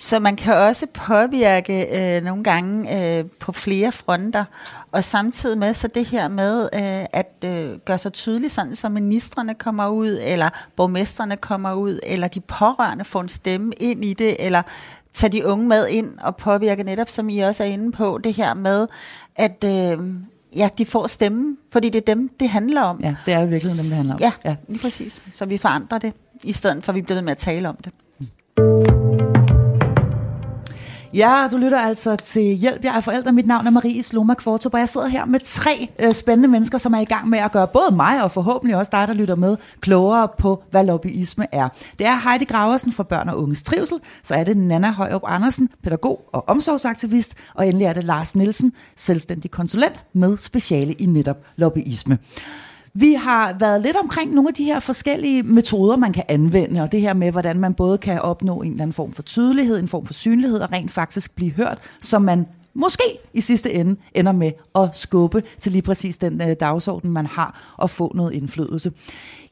Så 0.00 0.18
man 0.18 0.36
kan 0.36 0.54
også 0.54 0.86
påvirke 0.94 1.86
øh, 2.16 2.24
nogle 2.24 2.44
gange 2.44 2.96
øh, 3.18 3.24
på 3.40 3.52
flere 3.52 3.92
fronter, 3.92 4.44
og 4.92 5.04
samtidig 5.04 5.58
med 5.58 5.74
så 5.74 5.88
det 5.88 6.06
her 6.06 6.28
med 6.28 6.62
øh, 6.74 7.06
at 7.12 7.32
øh, 7.44 7.78
gøre 7.84 7.98
sig 7.98 8.12
tydeligt, 8.12 8.52
sådan 8.52 8.76
så 8.76 8.88
ministerne 8.88 9.54
kommer 9.54 9.88
ud, 9.88 10.18
eller 10.24 10.48
borgmesterne 10.76 11.36
kommer 11.36 11.72
ud, 11.74 11.98
eller 12.02 12.28
de 12.28 12.40
pårørende 12.40 13.04
får 13.04 13.20
en 13.20 13.28
stemme 13.28 13.72
ind 13.80 14.04
i 14.04 14.14
det, 14.14 14.46
eller 14.46 14.62
tage 15.12 15.32
de 15.32 15.46
unge 15.46 15.68
med 15.68 15.88
ind 15.88 16.18
og 16.18 16.36
påvirke 16.36 16.82
netop, 16.82 17.08
som 17.08 17.28
I 17.28 17.38
også 17.38 17.64
er 17.64 17.68
inde 17.68 17.92
på, 17.92 18.20
det 18.24 18.34
her 18.34 18.54
med, 18.54 18.86
at 19.36 19.64
øh, 19.64 19.98
ja, 20.56 20.68
de 20.78 20.86
får 20.86 21.06
stemme, 21.06 21.56
fordi 21.72 21.88
det 21.88 22.00
er 22.08 22.14
dem, 22.14 22.30
det 22.40 22.48
handler 22.48 22.82
om. 22.82 23.00
Ja, 23.02 23.14
det 23.26 23.34
er 23.34 23.44
virkeligheden 23.46 23.84
dem, 23.84 23.88
det 23.88 23.96
handler 23.96 24.14
om. 24.14 24.20
Ja, 24.20 24.32
Ja. 24.50 24.56
lige 24.68 24.78
præcis. 24.80 25.22
Så 25.32 25.46
vi 25.46 25.58
forandrer 25.58 25.98
det, 25.98 26.12
i 26.44 26.52
stedet 26.52 26.84
for 26.84 26.92
at 26.92 26.96
vi 26.96 27.02
bliver 27.02 27.16
ved 27.16 27.22
med 27.22 27.32
at 27.32 27.38
tale 27.38 27.68
om 27.68 27.76
det. 27.84 27.92
Ja, 31.14 31.48
du 31.52 31.56
lytter 31.56 31.78
altså 31.78 32.16
til 32.16 32.42
Hjælp, 32.42 32.84
jeg 32.84 32.96
er 32.96 33.00
forældre. 33.00 33.32
Mit 33.32 33.46
navn 33.46 33.66
er 33.66 33.70
Marie 33.70 34.02
Sloma 34.02 34.34
Kvartrup, 34.34 34.74
og 34.74 34.80
jeg 34.80 34.88
sidder 34.88 35.06
her 35.06 35.24
med 35.24 35.40
tre 35.40 35.88
øh, 36.02 36.14
spændende 36.14 36.48
mennesker, 36.48 36.78
som 36.78 36.94
er 36.94 37.00
i 37.00 37.04
gang 37.04 37.28
med 37.28 37.38
at 37.38 37.52
gøre 37.52 37.66
både 37.66 37.96
mig 37.96 38.22
og 38.22 38.32
forhåbentlig 38.32 38.76
også 38.76 38.90
dig, 38.92 39.08
der 39.08 39.14
lytter 39.14 39.34
med, 39.34 39.56
klogere 39.80 40.28
på, 40.38 40.62
hvad 40.70 40.84
lobbyisme 40.84 41.46
er. 41.52 41.68
Det 41.98 42.06
er 42.06 42.28
Heidi 42.28 42.44
Graversen 42.44 42.92
fra 42.92 43.02
Børn 43.02 43.28
og 43.28 43.42
Unges 43.42 43.62
Trivsel, 43.62 43.98
så 44.22 44.34
er 44.34 44.44
det 44.44 44.56
Nana 44.56 44.90
Højrup 44.90 45.22
Andersen, 45.26 45.68
pædagog 45.82 46.28
og 46.32 46.48
omsorgsaktivist, 46.48 47.34
og 47.54 47.66
endelig 47.66 47.84
er 47.84 47.92
det 47.92 48.04
Lars 48.04 48.34
Nielsen, 48.34 48.72
selvstændig 48.96 49.50
konsulent 49.50 50.02
med 50.12 50.38
speciale 50.38 50.92
i 50.92 51.06
netop 51.06 51.38
lobbyisme. 51.56 52.18
Vi 52.94 53.12
har 53.12 53.56
været 53.58 53.82
lidt 53.82 53.96
omkring 53.96 54.34
nogle 54.34 54.48
af 54.48 54.54
de 54.54 54.64
her 54.64 54.80
forskellige 54.80 55.42
metoder, 55.42 55.96
man 55.96 56.12
kan 56.12 56.24
anvende, 56.28 56.82
og 56.82 56.92
det 56.92 57.00
her 57.00 57.12
med, 57.12 57.32
hvordan 57.32 57.58
man 57.58 57.74
både 57.74 57.98
kan 57.98 58.20
opnå 58.20 58.62
en 58.62 58.70
eller 58.70 58.82
anden 58.82 58.94
form 58.94 59.12
for 59.12 59.22
tydelighed, 59.22 59.78
en 59.78 59.88
form 59.88 60.06
for 60.06 60.12
synlighed, 60.12 60.58
og 60.58 60.72
rent 60.72 60.90
faktisk 60.90 61.34
blive 61.34 61.50
hørt, 61.50 61.78
som 62.00 62.22
man 62.22 62.46
måske 62.74 63.18
i 63.34 63.40
sidste 63.40 63.72
ende 63.72 63.96
ender 64.14 64.32
med 64.32 64.52
at 64.74 64.88
skubbe 64.92 65.42
til 65.60 65.72
lige 65.72 65.82
præcis 65.82 66.16
den 66.16 66.42
øh, 66.42 66.56
dagsorden, 66.60 67.10
man 67.10 67.26
har, 67.26 67.74
og 67.76 67.90
få 67.90 68.12
noget 68.14 68.32
indflydelse. 68.34 68.92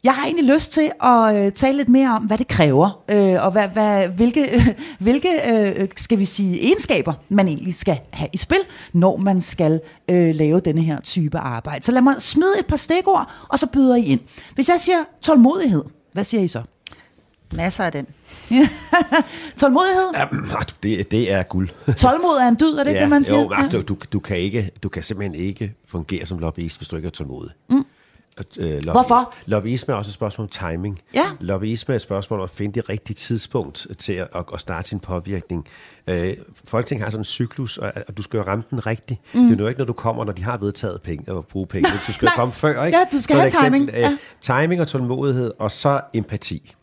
Jeg 0.05 0.15
har 0.15 0.25
egentlig 0.25 0.55
lyst 0.55 0.73
til 0.73 0.91
at 1.03 1.37
øh, 1.37 1.53
tale 1.53 1.77
lidt 1.77 1.89
mere 1.89 2.11
om, 2.17 2.23
hvad 2.23 2.39
det 2.39 2.49
kræver, 2.49 3.03
øh, 3.11 3.45
og 3.45 3.53
hvad, 3.53 3.69
hvad, 3.69 4.09
hvilke, 4.09 4.55
øh, 4.55 4.67
hvilke 5.05 5.29
øh, 5.53 5.89
skal 5.97 6.19
vi 6.19 6.25
sige, 6.25 6.65
egenskaber 6.65 7.15
man 7.29 7.49
egentlig 7.49 7.75
skal 7.75 7.99
have 8.11 8.29
i 8.33 8.37
spil, 8.37 8.59
når 8.93 9.17
man 9.17 9.41
skal 9.41 9.81
øh, 10.11 10.35
lave 10.35 10.61
denne 10.61 10.83
her 10.83 11.01
type 11.01 11.39
arbejde. 11.39 11.85
Så 11.85 11.93
lad 11.93 12.03
mig 12.03 12.23
smide 12.23 12.59
et 12.61 12.67
par 12.67 12.77
stikord, 12.77 13.31
og 13.49 13.59
så 13.59 13.67
byder 13.73 13.97
I 13.97 14.05
ind. 14.05 14.21
Hvis 14.55 14.69
jeg 14.69 14.81
siger 14.81 14.99
tålmodighed, 15.23 15.85
hvad 16.13 16.25
siger 16.25 16.43
I 16.43 16.49
så? 16.49 16.63
Masser 17.55 17.85
af 17.85 17.93
den. 17.93 18.07
Tålmodighed? 19.61 20.11
Ja, 20.15 20.27
det, 20.83 21.11
det 21.11 21.33
er 21.33 21.43
guld. 21.43 21.69
Tålmod 21.95 22.39
er 22.41 22.49
en 22.49 22.57
dyd, 22.61 22.75
er 22.75 22.85
det 22.85 22.91
ikke 22.91 23.01
det, 23.01 23.09
man 23.09 23.25
siger? 23.25 23.41
Jo, 23.41 23.53
altså, 23.57 23.83
du, 23.83 23.97
du, 24.13 24.19
kan 24.19 24.37
ikke, 24.37 24.71
du 24.83 24.89
kan 24.89 25.03
simpelthen 25.03 25.35
ikke 25.35 25.75
fungere 25.87 26.27
som 26.27 26.39
lobbyist, 26.39 26.79
hvis 26.79 26.89
du 26.89 26.97
ikke 26.97 27.07
er 27.07 27.11
tålmodig. 27.11 27.53
Mm. 27.71 27.85
Øh, 28.59 28.71
lobby, 28.71 28.85
Hvorfor? 28.85 29.35
Lobbyisme 29.47 29.95
er 29.95 29.99
også 29.99 30.09
et 30.09 30.15
spørgsmål 30.15 30.45
om 30.45 30.49
timing. 30.49 31.01
Ja. 31.15 31.23
Lobbyisme 31.41 31.93
er 31.93 31.97
et 31.97 32.01
spørgsmål 32.01 32.39
om 32.41 32.45
at 32.45 32.51
finde 32.51 32.75
det 32.75 32.89
rigtige 32.89 33.15
tidspunkt 33.15 33.87
til 33.99 34.13
at, 34.13 34.29
at, 34.35 34.45
at 34.55 34.61
starte 34.61 34.89
sin 34.89 35.01
påvirkning. 35.01 35.67
Øh, 36.07 36.35
Folketing 36.65 37.03
har 37.03 37.11
sådan 37.11 37.21
en 37.21 37.25
cyklus, 37.25 37.79
og, 37.79 37.93
og 38.09 38.17
du 38.17 38.23
skal 38.23 38.39
jo 38.39 38.43
ramme 38.45 38.65
den 38.71 38.87
rigtigt. 38.87 39.21
Mm. 39.35 39.49
Det 39.49 39.55
er 39.55 39.63
jo 39.63 39.69
ikke, 39.69 39.79
når 39.79 39.87
du 39.87 39.93
kommer, 39.93 40.25
når 40.25 40.33
de 40.33 40.45
har 40.45 40.57
vedtaget 40.57 41.03
penge 41.03 41.33
og 41.33 41.47
bruge 41.47 41.67
penge. 41.67 41.91
Du 42.07 42.13
skal 42.13 42.27
jo 42.29 42.33
komme 42.37 42.53
før, 42.53 42.85
ikke? 42.85 42.99
Ja, 42.99 43.05
du 43.13 43.21
skal 43.21 43.35
Så 43.35 43.39
have 43.39 43.47
eksempel, 43.47 43.81
timing. 43.81 43.91
Ja. 43.91 44.11
Øh, 44.11 44.19
timing 44.41 44.81
og 44.81 44.89
tålmodighed, 44.89 45.53
og 45.59 45.71
så 45.71 46.01
empati. 46.15 46.75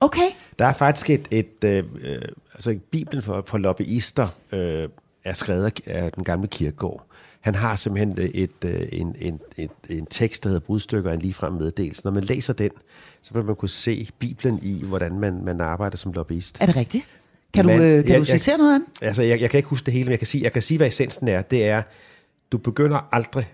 Okay. 0.00 0.30
Der 0.58 0.64
er 0.66 0.72
faktisk 0.72 1.10
et, 1.10 1.28
et 1.30 1.64
øh, 1.64 1.84
øh, 2.00 2.22
altså 2.54 2.78
Bibelen 2.90 3.22
for, 3.22 3.44
for 3.46 3.58
lobbyister 3.58 4.28
øh, 4.52 4.88
er 5.24 5.32
skrevet 5.32 5.72
af- 5.86 6.12
den 6.12 6.24
gamle 6.24 6.48
kirkegård. 6.48 7.04
Han 7.40 7.54
har 7.54 7.76
simpelthen 7.76 8.30
et, 8.34 8.64
øh, 8.64 8.80
en, 8.92 9.14
en, 9.18 9.40
en, 9.56 9.68
en 9.90 10.06
tekst, 10.06 10.44
der 10.44 10.50
hedder 10.50 10.60
Brudstykker 10.66 11.12
en 11.12 11.18
ligefrem 11.20 11.52
meddelelse. 11.52 12.00
Når 12.04 12.10
man 12.10 12.24
læser 12.24 12.52
den, 12.52 12.70
så 13.22 13.34
vil 13.34 13.44
man 13.44 13.56
kunne 13.56 13.68
se 13.68 14.08
Bibelen 14.18 14.58
i, 14.62 14.84
hvordan 14.84 15.18
man, 15.18 15.44
man 15.44 15.60
arbejder 15.60 15.96
som 15.96 16.12
lobbyist. 16.12 16.58
Er 16.62 16.66
det 16.66 16.76
rigtigt? 16.76 17.08
Kan 17.54 17.64
du, 17.64 17.70
øh, 17.70 17.78
kan 17.78 18.08
jeg- 18.08 18.20
du 18.20 18.24
citere 18.24 18.52
jeg- 18.52 18.58
noget 18.58 18.74
af 18.74 18.80
den? 18.80 19.06
Altså, 19.08 19.22
jeg, 19.22 19.40
jeg 19.40 19.50
kan 19.50 19.58
ikke 19.58 19.68
huske 19.68 19.86
det 19.86 19.94
hele, 19.94 20.04
men 20.04 20.10
jeg 20.10 20.18
kan 20.18 20.26
sige, 20.26 20.44
jeg 20.44 20.52
kan 20.52 20.62
sige, 20.62 20.78
hvad 20.78 20.86
essensen 20.88 21.28
er. 21.28 21.42
Det 21.42 21.64
er, 21.68 21.82
du 22.52 22.58
begynder 22.58 23.08
aldrig 23.12 23.52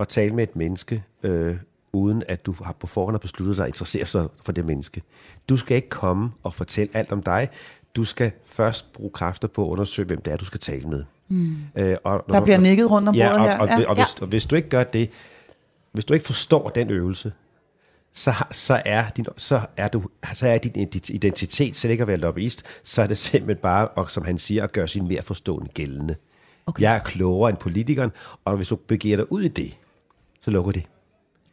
at 0.00 0.08
tale 0.08 0.34
med 0.34 0.42
et 0.42 0.56
menneske, 0.56 1.02
øh, 1.22 1.56
uden 1.92 2.22
at 2.28 2.46
du 2.46 2.54
har 2.64 2.72
på 2.80 2.86
forhånd 2.86 3.14
har 3.14 3.18
besluttet 3.18 3.56
dig 3.56 3.62
at 3.62 3.68
interessere 3.68 4.06
sig 4.06 4.28
for 4.44 4.52
det 4.52 4.64
menneske. 4.64 5.02
Du 5.48 5.56
skal 5.56 5.76
ikke 5.76 5.88
komme 5.88 6.30
og 6.42 6.54
fortælle 6.54 6.96
alt 6.96 7.12
om 7.12 7.22
dig. 7.22 7.48
Du 7.96 8.04
skal 8.04 8.32
først 8.46 8.92
bruge 8.92 9.10
kræfter 9.10 9.48
på 9.48 9.64
at 9.66 9.68
undersøge, 9.68 10.06
hvem 10.06 10.20
det 10.20 10.32
er, 10.32 10.36
du 10.36 10.44
skal 10.44 10.60
tale 10.60 10.88
med. 10.88 11.04
Mm. 11.28 11.56
Øh, 11.76 11.96
og, 12.04 12.24
Der 12.28 12.40
bliver 12.40 12.58
nikket 12.58 12.90
rundt 12.90 13.08
om 13.08 13.14
ja, 13.14 13.28
bordet 13.28 13.40
og, 13.40 13.50
her. 13.50 13.58
Og, 13.58 13.68
Ja. 13.68 13.76
og, 13.76 13.86
og, 13.86 13.94
hvis, 13.94 14.14
og 14.20 14.26
hvis 14.26 14.46
du 14.46 14.56
ikke 14.56 14.68
gør 14.68 14.84
det, 14.84 15.10
hvis 15.92 16.04
du 16.04 16.14
ikke 16.14 16.26
forstår 16.26 16.68
den 16.68 16.90
øvelse, 16.90 17.32
så, 18.12 18.34
så, 18.50 18.82
er 18.84 19.08
din, 19.08 19.26
så, 19.36 19.60
er 19.76 19.88
du, 19.88 20.02
så 20.32 20.48
er 20.48 20.58
din 20.58 20.88
identitet 21.10 21.76
selv 21.76 21.90
ikke 21.90 22.02
at 22.02 22.08
være 22.08 22.16
lobbyist, 22.16 22.64
så 22.82 23.02
er 23.02 23.06
det 23.06 23.18
simpelthen 23.18 23.62
bare, 23.62 23.88
og 23.88 24.10
som 24.10 24.24
han 24.24 24.38
siger, 24.38 24.64
at 24.64 24.72
gøre 24.72 24.88
sin 24.88 25.08
mere 25.08 25.22
forstående 25.22 25.68
gældende. 25.74 26.16
Okay. 26.66 26.82
Jeg 26.82 26.94
er 26.94 26.98
klogere 26.98 27.50
end 27.50 27.58
politikeren, 27.58 28.10
og 28.44 28.56
hvis 28.56 28.68
du 28.68 28.76
begiver 28.76 29.16
dig 29.16 29.32
ud 29.32 29.42
i 29.42 29.48
det, 29.48 29.76
så 30.40 30.50
lukker 30.50 30.72
det. 30.72 30.82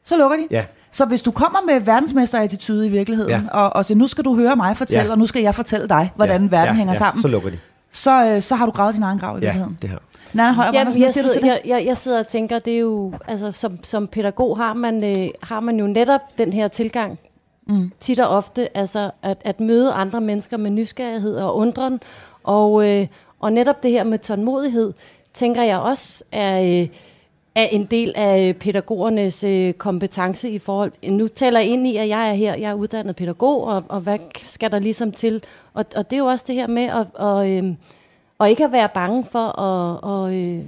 Så 0.07 0.17
lukker 0.17 0.37
de. 0.37 0.47
Ja. 0.51 0.63
Så 0.91 1.05
hvis 1.05 1.21
du 1.21 1.31
kommer 1.31 1.59
med 1.67 1.79
verdensmesterattitude 1.81 2.87
i 2.87 2.89
virkeligheden, 2.89 3.31
Ja. 3.31 3.41
og, 3.51 3.75
og 3.75 3.85
så 3.85 3.95
nu 3.95 4.07
skal 4.07 4.23
du 4.25 4.35
høre 4.35 4.55
mig 4.55 4.77
fortælle, 4.77 5.03
Ja. 5.05 5.11
og 5.11 5.17
nu 5.17 5.27
skal 5.27 5.41
jeg 5.41 5.55
fortælle 5.55 5.87
dig, 5.87 6.11
hvordan 6.15 6.41
ja, 6.43 6.49
verden 6.49 6.73
ja, 6.73 6.77
hænger 6.77 6.93
ja, 6.93 6.97
sammen, 6.97 7.21
Så 7.21 7.27
lukker 7.27 7.49
de. 7.49 7.57
så, 7.91 8.25
øh, 8.35 8.41
så 8.41 8.55
har 8.55 8.65
du 8.65 8.71
gravet 8.71 8.95
din 8.95 9.03
egen 9.03 9.19
grav 9.19 9.37
i 9.37 9.39
Ja, 9.39 9.45
virkeligheden. 9.45 9.77
det 9.81 9.89
her. 9.89 9.97
Nana 10.33 10.51
Højer, 10.53 10.71
hvad 10.71 10.83
jeg, 10.85 10.93
siger 10.93 11.09
sidder, 11.11 11.33
det? 11.39 11.47
jeg, 11.47 11.61
jeg, 11.65 11.85
jeg 11.85 11.97
sidder 11.97 12.19
og 12.19 12.27
tænker, 12.27 12.59
det 12.59 12.73
er 12.73 12.79
jo, 12.79 13.13
altså 13.27 13.51
som, 13.51 13.79
som 13.83 14.07
pædagog 14.07 14.57
har 14.57 14.73
man, 14.73 15.03
øh, 15.03 15.27
har 15.43 15.59
man 15.59 15.79
jo 15.79 15.87
netop 15.87 16.21
den 16.37 16.53
her 16.53 16.67
tilgang, 16.67 17.19
mm. 17.67 17.91
tit 17.99 18.19
og 18.19 18.27
ofte, 18.29 18.77
altså 18.77 19.11
at, 19.23 19.37
at 19.45 19.59
møde 19.59 19.91
andre 19.91 20.21
mennesker 20.21 20.57
med 20.57 20.71
nysgerrighed 20.71 21.35
og 21.35 21.55
undren, 21.57 21.99
og, 22.43 22.87
øh, 22.89 23.07
og 23.39 23.53
netop 23.53 23.83
det 23.83 23.91
her 23.91 24.03
med 24.03 24.19
tålmodighed, 24.19 24.93
tænker 25.33 25.63
jeg 25.63 25.79
også 25.79 26.23
er, 26.31 26.81
øh, 26.81 26.87
er 27.57 27.65
en 27.71 27.85
del 27.85 28.13
af 28.15 28.55
pædagogernes 28.59 29.43
øh, 29.43 29.73
kompetence 29.73 30.49
i 30.49 30.59
forhold 30.59 30.91
Nu 31.09 31.27
taler 31.27 31.59
jeg 31.59 31.69
ind 31.69 31.87
i, 31.87 31.97
at 31.97 32.09
jeg 32.09 32.29
er 32.29 32.33
her, 32.33 32.55
jeg 32.55 32.69
er 32.69 32.73
uddannet 32.73 33.15
pædagog, 33.15 33.63
og, 33.63 33.83
og 33.89 34.01
hvad 34.01 34.19
skal 34.37 34.71
der 34.71 34.79
ligesom 34.79 35.11
til? 35.11 35.43
Og, 35.73 35.85
og 35.95 36.09
det 36.09 36.15
er 36.15 36.19
jo 36.19 36.25
også 36.25 36.45
det 36.47 36.55
her 36.55 36.67
med 36.67 36.83
at, 36.83 37.07
og, 37.13 37.51
øh, 37.51 37.63
og 38.37 38.49
ikke 38.49 38.65
at 38.65 38.71
være 38.71 38.89
bange 38.93 39.25
for 39.25 39.59
at, 39.59 39.99
og, 40.03 40.35
øh, 40.35 40.63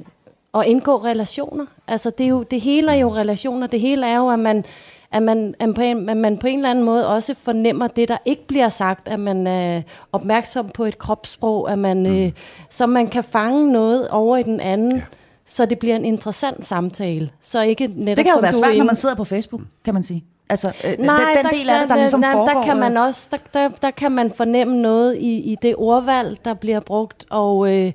at 0.54 0.66
indgå 0.66 0.96
relationer. 0.98 1.66
Altså 1.88 2.10
det, 2.10 2.24
er 2.24 2.28
jo, 2.30 2.44
det 2.44 2.62
hele 2.62 2.92
er 2.92 2.96
jo 2.96 3.14
relationer. 3.14 3.68
Det 3.68 3.80
hele 3.80 4.06
er 4.08 4.18
jo, 4.18 4.30
at 4.30 4.40
man, 4.40 4.66
at 5.12 5.24
man, 5.24 5.56
at 5.60 5.76
på 5.76 5.82
en, 5.82 6.10
at 6.10 6.18
man 6.18 6.38
på 6.38 6.48
en 6.48 6.56
eller 6.56 6.70
anden 6.70 6.86
måde 6.86 7.08
også 7.08 7.34
fornemmer 7.34 7.88
det, 7.88 8.08
der 8.08 8.18
ikke 8.26 8.48
bliver 8.48 8.70
sagt. 8.70 9.08
At 9.08 9.20
man 9.20 9.48
er 9.48 9.82
opmærksom 10.12 10.70
på 10.70 10.84
et 10.84 10.98
kropssprog. 10.98 11.72
At 11.72 11.80
man, 11.80 12.06
øh, 12.06 12.32
så 12.70 12.88
man 12.88 13.08
kan 13.08 13.24
fange 13.24 13.72
noget 13.72 14.10
over 14.10 14.38
i 14.38 14.44
den 14.44 14.60
anden. 14.60 14.96
Ja. 14.96 15.02
Så 15.52 15.66
det 15.66 15.80
bliver 15.80 15.96
en 15.96 16.06
interessant 16.06 16.66
samtale. 16.66 17.30
Så 17.42 17.62
ikke 17.62 17.88
netop 17.96 18.18
Det 18.18 18.26
kan 18.26 18.34
jo 18.36 18.42
være 18.42 18.52
svært, 18.52 18.62
når 18.62 18.70
inde- 18.70 18.86
man 18.86 18.96
sidder 18.96 19.16
på 19.16 19.24
Facebook, 19.24 19.62
kan 19.86 19.94
man 19.94 20.04
sige. 20.04 20.24
Altså, 20.50 20.68
øh, 20.68 21.06
Nej, 21.06 21.18
den, 21.36 21.46
den 21.46 21.60
del 21.60 21.70
af 21.70 21.80
det, 21.80 21.90
der 21.90 21.96
ligesom 21.96 22.20
nej, 22.20 22.32
foregår. 22.32 22.54
Der 22.60 22.64
kan 22.66 22.78
man 22.78 22.98
øh, 22.98 23.04
også, 23.04 23.28
der, 23.32 23.38
der, 23.54 23.68
der 23.82 23.92
kan 23.92 24.12
man 24.12 24.32
fornemme 24.32 24.78
noget 24.82 25.16
i, 25.16 25.52
i 25.52 25.56
det 25.62 25.76
ordvalg, 25.78 26.38
der 26.46 26.54
bliver 26.54 26.80
brugt, 26.80 27.26
og 27.30 27.74
øh, 27.76 27.92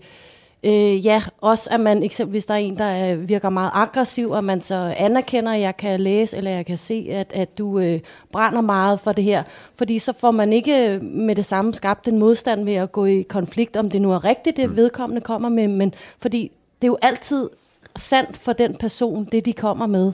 øh, 0.65 1.07
ja, 1.07 1.23
også 1.41 1.69
at 1.73 1.81
man 1.81 2.03
eksempelvis, 2.03 2.35
hvis 2.43 2.47
der 2.47 2.55
er 2.55 2.59
en, 2.59 2.79
der 2.79 3.13
øh, 3.13 3.29
virker 3.29 3.49
meget 3.51 3.71
aggressiv, 3.75 4.31
og 4.31 4.45
man 4.45 4.61
så 4.61 4.95
anerkender, 4.97 5.53
at 5.53 5.61
jeg 5.61 5.77
kan 5.77 6.01
læse, 6.01 6.37
eller 6.37 6.51
jeg 6.51 6.67
kan 6.67 6.77
se, 6.79 7.07
at, 7.11 7.33
at 7.35 7.59
du 7.59 7.79
øh, 7.79 8.01
brænder 8.33 8.61
meget 8.61 9.01
for 9.01 9.13
det 9.13 9.25
her, 9.25 9.43
fordi 9.79 9.99
så 9.99 10.13
får 10.19 10.31
man 10.31 10.53
ikke 10.53 10.99
med 11.03 11.35
det 11.37 11.45
samme 11.45 11.75
skabt 11.75 12.09
en 12.09 12.19
modstand 12.19 12.65
ved 12.65 12.75
at 12.75 12.93
gå 12.93 13.05
i 13.05 13.23
konflikt, 13.23 13.77
om 13.77 13.91
det 13.91 14.03
nu 14.03 14.13
er 14.13 14.25
rigtigt, 14.25 14.57
det 14.57 14.77
vedkommende 14.77 15.21
kommer 15.21 15.49
med, 15.49 15.69
men 15.69 15.95
fordi 16.21 16.51
det 16.85 16.89
er 16.89 16.93
jo 16.93 16.99
altid 17.03 17.49
sandt 17.97 18.37
for 18.37 18.53
den 18.53 18.77
person, 18.81 19.29
det 19.33 19.45
de 19.45 19.53
kommer 19.53 19.87
med. 19.87 20.13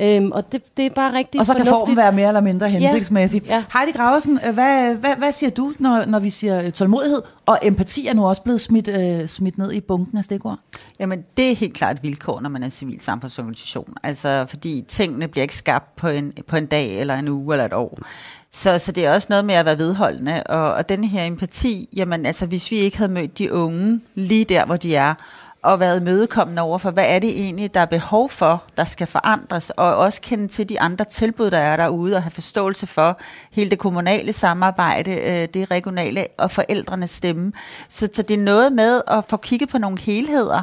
Øhm, 0.00 0.32
og 0.32 0.52
det, 0.52 0.76
det 0.76 0.86
er 0.86 0.90
bare 0.90 1.12
rigtig 1.12 1.40
Og 1.40 1.46
så 1.46 1.54
kan 1.54 1.66
formen 1.66 1.96
være 1.96 2.12
mere 2.12 2.28
eller 2.28 2.40
mindre 2.40 2.68
hensigtsmæssig. 2.68 3.42
Ja. 3.46 3.64
Heidi 3.72 3.92
Graversen, 3.92 4.40
øh, 4.46 4.54
hvad, 4.54 4.94
hvad, 4.94 5.16
hvad 5.16 5.32
siger 5.32 5.50
du, 5.50 5.72
når, 5.78 6.04
når 6.04 6.18
vi 6.18 6.30
siger 6.30 6.70
tålmodighed? 6.70 7.22
Og 7.46 7.58
empati 7.62 8.06
er 8.06 8.14
nu 8.14 8.28
også 8.28 8.42
blevet 8.42 8.60
smidt, 8.60 8.88
øh, 8.88 9.28
smidt 9.28 9.58
ned 9.58 9.72
i 9.72 9.80
bunken 9.80 10.18
af 10.18 10.24
stikord. 10.24 10.58
Jamen, 11.00 11.24
det 11.36 11.50
er 11.50 11.56
helt 11.56 11.74
klart 11.74 11.96
et 11.96 12.02
vilkår, 12.02 12.40
når 12.40 12.48
man 12.48 12.62
er 12.62 12.66
en 12.66 12.70
civil 12.70 13.00
samfundsorganisation. 13.00 13.94
Altså, 14.02 14.46
fordi 14.48 14.84
tingene 14.88 15.28
bliver 15.28 15.42
ikke 15.42 15.56
skabt 15.56 15.96
på 15.96 16.08
en, 16.08 16.32
på 16.46 16.56
en 16.56 16.66
dag, 16.66 17.00
eller 17.00 17.14
en 17.14 17.28
uge, 17.28 17.54
eller 17.54 17.64
et 17.64 17.72
år. 17.72 17.98
Så, 18.50 18.78
så 18.78 18.92
det 18.92 19.06
er 19.06 19.14
også 19.14 19.26
noget 19.30 19.44
med 19.44 19.54
at 19.54 19.64
være 19.64 19.78
vedholdende. 19.78 20.42
Og, 20.42 20.74
og 20.74 20.88
den 20.88 21.04
her 21.04 21.24
empati, 21.24 21.88
jamen 21.96 22.26
altså, 22.26 22.46
hvis 22.46 22.70
vi 22.70 22.76
ikke 22.76 22.96
havde 22.96 23.12
mødt 23.12 23.38
de 23.38 23.52
unge 23.52 24.00
lige 24.14 24.44
der, 24.44 24.64
hvor 24.64 24.76
de 24.76 24.96
er, 24.96 25.14
og 25.62 25.80
været 25.80 26.02
mødekommende 26.02 26.62
over 26.62 26.78
for, 26.78 26.90
hvad 26.90 27.04
er 27.08 27.18
det 27.18 27.30
egentlig, 27.30 27.74
der 27.74 27.80
er 27.80 27.86
behov 27.86 28.30
for, 28.30 28.62
der 28.76 28.84
skal 28.84 29.06
forandres, 29.06 29.70
og 29.70 29.96
også 29.96 30.20
kende 30.20 30.48
til 30.48 30.68
de 30.68 30.80
andre 30.80 31.04
tilbud, 31.04 31.50
der 31.50 31.58
er 31.58 31.76
derude, 31.76 32.16
og 32.16 32.22
have 32.22 32.30
forståelse 32.30 32.86
for 32.86 33.20
hele 33.52 33.70
det 33.70 33.78
kommunale 33.78 34.32
samarbejde, 34.32 35.10
øh, 35.10 35.48
det 35.54 35.70
regionale 35.70 36.26
og 36.38 36.50
forældrenes 36.50 37.10
stemme. 37.10 37.52
Så, 37.88 38.08
så 38.12 38.22
det 38.22 38.34
er 38.34 38.42
noget 38.42 38.72
med 38.72 39.02
at 39.08 39.24
få 39.28 39.36
kigget 39.36 39.68
på 39.68 39.78
nogle 39.78 39.98
helheder, 39.98 40.62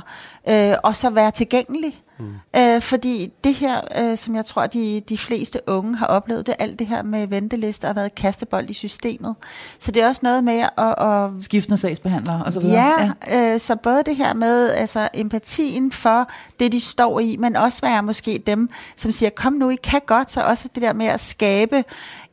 øh, 0.50 0.74
og 0.84 0.96
så 0.96 1.10
være 1.10 1.32
tilgængelig. 1.32 2.02
Mm. 2.20 2.34
Øh, 2.56 2.82
fordi 2.82 3.32
det 3.44 3.54
her, 3.54 3.82
øh, 4.02 4.18
som 4.18 4.36
jeg 4.36 4.46
tror, 4.46 4.68
de, 4.68 5.02
de 5.10 5.18
fleste 5.18 5.60
unge 5.68 5.98
har 5.98 6.06
oplevet, 6.06 6.46
det 6.46 6.56
er 6.60 6.64
alt 6.64 6.80
det 6.80 6.88
her 6.88 7.04
med 7.04 7.28
ventelister 7.28 7.90
og 7.90 7.96
været 7.96 8.16
kastebold 8.16 8.70
i 8.70 8.74
systemet. 8.74 9.36
Så 9.80 9.92
det 9.92 10.02
er 10.04 10.08
også 10.08 10.22
noget 10.24 10.44
med 10.44 10.64
at, 10.78 11.04
at 11.06 11.44
Skiftende 11.44 11.78
sagsbehandlere 11.78 12.46
og 12.46 12.54
så 12.54 12.60
videre. 12.60 12.84
Ja, 12.84 13.12
ja. 13.28 13.54
Øh, 13.54 13.60
så 13.60 13.76
både 13.76 14.04
det 14.06 14.16
her 14.16 14.34
med 14.34 14.72
altså, 14.72 15.10
empatien 15.14 15.92
for 15.92 16.30
det, 16.60 16.72
de 16.72 16.80
står 16.80 17.20
i, 17.20 17.38
men 17.40 17.56
også 17.56 17.82
være 17.82 18.04
måske 18.04 18.44
dem, 18.46 18.70
som 18.96 19.12
siger, 19.12 19.30
kom 19.30 19.54
nu, 19.54 19.70
I 19.70 19.76
kan 19.76 20.02
godt, 20.06 20.32
så 20.32 20.42
også 20.42 20.70
det 20.76 20.84
der 20.84 20.94
med 20.94 21.06
at 21.06 21.20
skabe 21.20 21.84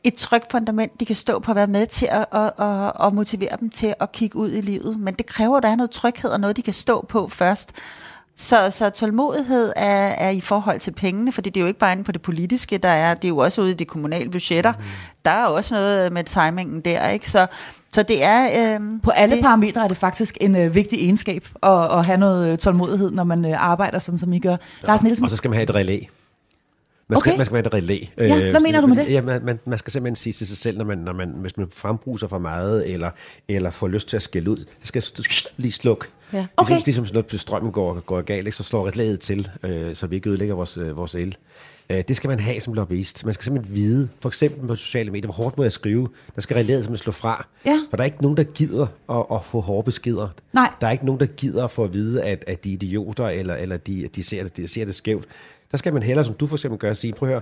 et 0.03 0.13
trygt 0.13 0.51
fundament, 0.51 0.99
de 0.99 1.05
kan 1.05 1.15
stå 1.15 1.39
på 1.39 1.51
at 1.51 1.55
være 1.55 1.67
med 1.67 1.87
til 1.87 2.07
at, 2.11 2.25
at, 2.31 2.51
at, 2.65 2.91
at 3.07 3.13
motivere 3.13 3.57
dem 3.59 3.69
til 3.69 3.93
at 3.99 4.11
kigge 4.11 4.37
ud 4.37 4.51
i 4.51 4.61
livet. 4.61 4.99
Men 4.99 5.13
det 5.13 5.25
kræver, 5.25 5.57
at 5.57 5.63
der 5.63 5.69
er 5.69 5.75
noget 5.75 5.91
tryghed 5.91 6.29
og 6.29 6.39
noget, 6.39 6.57
de 6.57 6.61
kan 6.61 6.73
stå 6.73 7.05
på 7.09 7.27
først. 7.27 7.71
Så, 8.37 8.69
så 8.69 8.89
tålmodighed 8.89 9.73
er, 9.75 10.07
er 10.07 10.29
i 10.29 10.41
forhold 10.41 10.79
til 10.79 10.91
pengene, 10.91 11.31
fordi 11.31 11.49
det 11.49 11.59
er 11.59 11.61
jo 11.61 11.67
ikke 11.67 11.79
bare 11.79 11.91
inde 11.91 12.03
på 12.03 12.11
det 12.11 12.21
politiske, 12.21 12.77
der 12.77 12.89
er, 12.89 13.13
det 13.13 13.25
er 13.25 13.29
jo 13.29 13.37
også 13.37 13.61
ude 13.61 13.71
i 13.71 13.73
de 13.73 13.85
kommunale 13.85 14.29
budgetter. 14.29 14.71
Mm. 14.71 14.83
Der 15.25 15.31
er 15.31 15.45
også 15.45 15.75
noget 15.75 16.11
med 16.11 16.23
timingen 16.23 16.81
der, 16.81 17.09
ikke? 17.09 17.29
Så, 17.29 17.47
så 17.91 18.03
det 18.03 18.23
er... 18.25 18.73
Øhm, 18.75 18.99
På 18.99 19.09
alle 19.11 19.35
det, 19.35 19.43
parametre 19.43 19.83
er 19.83 19.87
det 19.87 19.97
faktisk 19.97 20.37
en 20.41 20.55
øh, 20.55 20.75
vigtig 20.75 20.99
egenskab 20.99 21.47
at, 21.63 21.97
at 21.99 22.05
have 22.05 22.17
noget 22.17 22.51
øh, 22.51 22.57
tålmodighed, 22.57 23.11
når 23.11 23.23
man 23.23 23.45
øh, 23.45 23.65
arbejder 23.69 23.99
sådan, 23.99 24.17
som 24.17 24.33
I 24.33 24.39
gør. 24.39 24.57
Lars 24.83 25.03
Nielsen, 25.03 25.25
Og 25.25 25.31
så 25.31 25.37
skal 25.37 25.49
man 25.49 25.55
have 25.57 25.63
et 25.63 25.75
relæ. 25.75 25.99
Man 27.09 27.19
skal, 27.19 27.29
Okay. 27.31 27.37
man 27.37 27.45
skal 27.45 27.55
have 27.55 27.67
et 27.67 27.73
relæ. 27.73 27.99
Ja, 28.17 28.51
hvad 28.51 28.61
mener 28.61 28.81
du 28.81 28.87
med 28.87 29.05
det? 29.05 29.11
Ja, 29.11 29.21
man, 29.21 29.45
man, 29.45 29.59
man 29.65 29.79
skal 29.79 29.93
simpelthen 29.93 30.15
sige 30.15 30.33
til 30.33 30.47
sig 30.47 30.57
selv, 30.57 30.77
når 30.77 30.85
man, 30.85 30.97
når 30.97 31.13
man, 31.13 31.29
hvis 31.29 31.57
man 31.57 31.67
frembruser 31.71 32.27
for 32.27 32.37
meget, 32.37 32.93
eller, 32.93 33.11
eller 33.47 33.71
får 33.71 33.87
lyst 33.87 34.07
til 34.07 34.15
at 34.15 34.21
skælde 34.21 34.51
ud, 34.51 34.65
så 34.81 34.87
skal 34.87 35.03
lige 35.57 35.71
slukke. 35.71 36.05
Ja. 36.33 36.45
Okay. 36.57 36.69
Ligesom, 36.71 36.83
ligesom 36.85 37.05
sådan, 37.05 37.23
når 37.31 37.37
strømmen 37.37 37.71
går, 37.71 37.99
går 37.99 38.21
galt, 38.21 38.45
ikke, 38.47 38.57
så 38.57 38.63
slår 38.63 38.87
relæet 38.87 39.19
til, 39.19 39.49
øh, 39.63 39.95
så 39.95 40.07
vi 40.07 40.15
ikke 40.15 40.29
ødelægger 40.29 40.55
vores, 40.55 40.77
øh, 40.77 40.97
vores 40.97 41.15
el. 41.15 41.35
Øh, 41.89 42.03
det 42.07 42.15
skal 42.15 42.27
man 42.27 42.39
have 42.39 42.61
som 42.61 42.73
lobbyist. 42.73 43.25
Man 43.25 43.33
skal 43.33 43.43
simpelthen 43.43 43.75
vide, 43.75 44.09
for 44.19 44.29
eksempel 44.29 44.67
på 44.67 44.75
sociale 44.75 45.11
medier, 45.11 45.27
hvor 45.27 45.33
hårdt 45.43 45.57
må 45.57 45.63
jeg 45.63 45.71
skrive. 45.71 46.09
Der 46.35 46.41
skal 46.41 46.55
relæet 46.55 46.83
simpelthen 46.83 47.03
slå 47.03 47.11
fra. 47.11 47.47
Ja. 47.65 47.79
For 47.89 47.97
der 47.97 48.03
er 48.03 48.05
ikke 48.05 48.21
nogen, 48.21 48.37
der 48.37 48.43
gider 48.43 48.87
at, 49.09 49.25
at 49.37 49.45
få 49.45 49.59
hårde 49.61 49.85
beskeder. 49.85 50.27
Nej. 50.53 50.71
Der 50.81 50.87
er 50.87 50.91
ikke 50.91 51.05
nogen, 51.05 51.19
der 51.19 51.25
gider 51.25 51.63
at 51.63 51.71
få 51.71 51.83
at 51.83 51.93
vide, 51.93 52.23
at, 52.23 52.43
at 52.47 52.63
de 52.63 52.69
er 52.69 52.73
idioter, 52.73 53.27
eller, 53.27 53.55
eller 53.55 53.77
de, 53.77 54.09
de, 54.15 54.23
ser 54.23 54.43
det, 54.43 54.57
de 54.57 54.67
ser 54.67 54.85
det 54.85 54.95
skævt. 54.95 55.25
Der 55.71 55.77
skal 55.77 55.93
man 55.93 56.03
hellere, 56.03 56.25
som 56.25 56.33
du 56.33 56.47
for 56.47 56.55
eksempel 56.55 56.79
gør, 56.79 56.93
sige, 56.93 57.13
prøv 57.13 57.29
at 57.29 57.33
høre, 57.33 57.41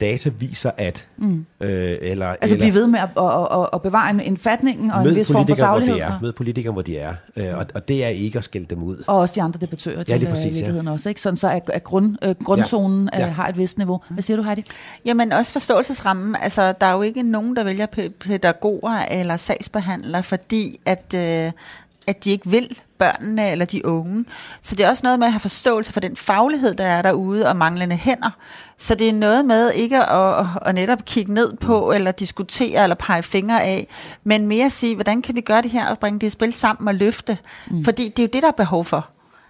data 0.00 0.30
viser 0.38 0.70
at, 0.76 1.08
mm. 1.16 1.46
øh, 1.60 1.98
eller, 2.00 2.26
altså 2.26 2.54
eller 2.54 2.66
blive 2.66 2.74
ved 2.74 2.86
med 2.86 3.00
at, 3.00 3.08
at, 3.16 3.60
at, 3.60 3.68
at 3.72 3.82
bevare 3.82 4.10
en, 4.10 4.20
en 4.20 4.36
fatning 4.36 4.92
og 4.94 5.08
en 5.08 5.14
vis 5.14 5.32
form 5.32 5.40
for 5.40 5.46
hvor 5.46 5.54
saglighed. 5.54 5.94
de 5.94 6.00
er. 6.00 6.18
Mød 6.22 6.32
politikere, 6.32 6.72
hvor 6.72 6.82
de 6.82 6.98
er. 6.98 7.14
Øh, 7.36 7.58
og, 7.58 7.66
og 7.74 7.88
det 7.88 8.04
er 8.04 8.08
ikke 8.08 8.38
at 8.38 8.44
skælde 8.44 8.66
dem 8.66 8.82
ud. 8.82 9.04
Og 9.06 9.16
også 9.16 9.34
de 9.34 9.42
andre 9.42 9.60
debattører 9.60 10.02
til 10.02 10.18
lige 10.18 10.28
ja, 10.28 10.34
præcis, 10.34 10.44
i 10.44 10.48
ja. 10.48 10.54
virkeligheden 10.54 10.88
også. 10.88 11.08
Ikke? 11.08 11.20
Sådan 11.20 11.36
så 11.36 11.48
at, 11.50 11.70
at 11.74 11.84
grund, 11.84 12.16
øh, 12.22 12.34
grundtonen 12.44 13.10
ja. 13.12 13.20
Ja. 13.20 13.26
Øh, 13.26 13.34
har 13.34 13.48
et 13.48 13.58
vist 13.58 13.78
niveau. 13.78 14.00
Hvad 14.10 14.22
siger 14.22 14.36
du, 14.36 14.42
Heidi? 14.42 14.64
Jamen 15.04 15.32
også 15.32 15.52
forståelsesrammen. 15.52 16.36
Altså, 16.40 16.72
der 16.80 16.86
er 16.86 16.92
jo 16.92 17.02
ikke 17.02 17.22
nogen, 17.22 17.56
der 17.56 17.64
vælger 17.64 17.86
pæ- 17.98 18.28
pædagoger 18.28 18.98
eller 19.10 19.36
sagsbehandlere, 19.36 20.22
fordi 20.22 20.80
at, 20.86 21.14
øh, 21.16 21.52
at 22.06 22.24
de 22.24 22.30
ikke 22.30 22.50
vil 22.50 22.78
børnene 22.98 23.50
eller 23.50 23.64
de 23.64 23.86
unge. 23.86 24.24
Så 24.62 24.74
det 24.74 24.84
er 24.84 24.88
også 24.88 25.00
noget 25.04 25.18
med 25.18 25.26
at 25.26 25.32
have 25.32 25.40
forståelse 25.40 25.92
for 25.92 26.00
den 26.00 26.16
faglighed, 26.16 26.74
der 26.74 26.84
er 26.84 27.02
derude, 27.02 27.48
og 27.48 27.56
manglende 27.56 27.96
hænder. 27.96 28.30
Så 28.78 28.94
det 28.94 29.08
er 29.08 29.12
noget 29.12 29.44
med 29.44 29.70
ikke 29.70 30.04
at, 30.04 30.46
at, 30.66 30.74
netop 30.74 31.04
kigge 31.04 31.34
ned 31.34 31.56
på, 31.56 31.92
eller 31.92 32.10
diskutere, 32.10 32.82
eller 32.82 32.96
pege 32.96 33.22
fingre 33.22 33.62
af, 33.62 33.86
men 34.24 34.46
mere 34.46 34.66
at 34.66 34.72
sige, 34.72 34.94
hvordan 34.94 35.22
kan 35.22 35.36
vi 35.36 35.40
gøre 35.40 35.62
det 35.62 35.70
her, 35.70 35.88
og 35.88 35.98
bringe 35.98 36.18
det 36.18 36.32
spil 36.32 36.52
sammen 36.52 36.88
og 36.88 36.94
løfte. 36.94 37.38
Mm. 37.70 37.84
Fordi 37.84 38.08
det 38.08 38.18
er 38.18 38.22
jo 38.22 38.30
det, 38.32 38.42
der 38.42 38.48
er 38.48 38.52
behov 38.52 38.84
for. 38.84 39.08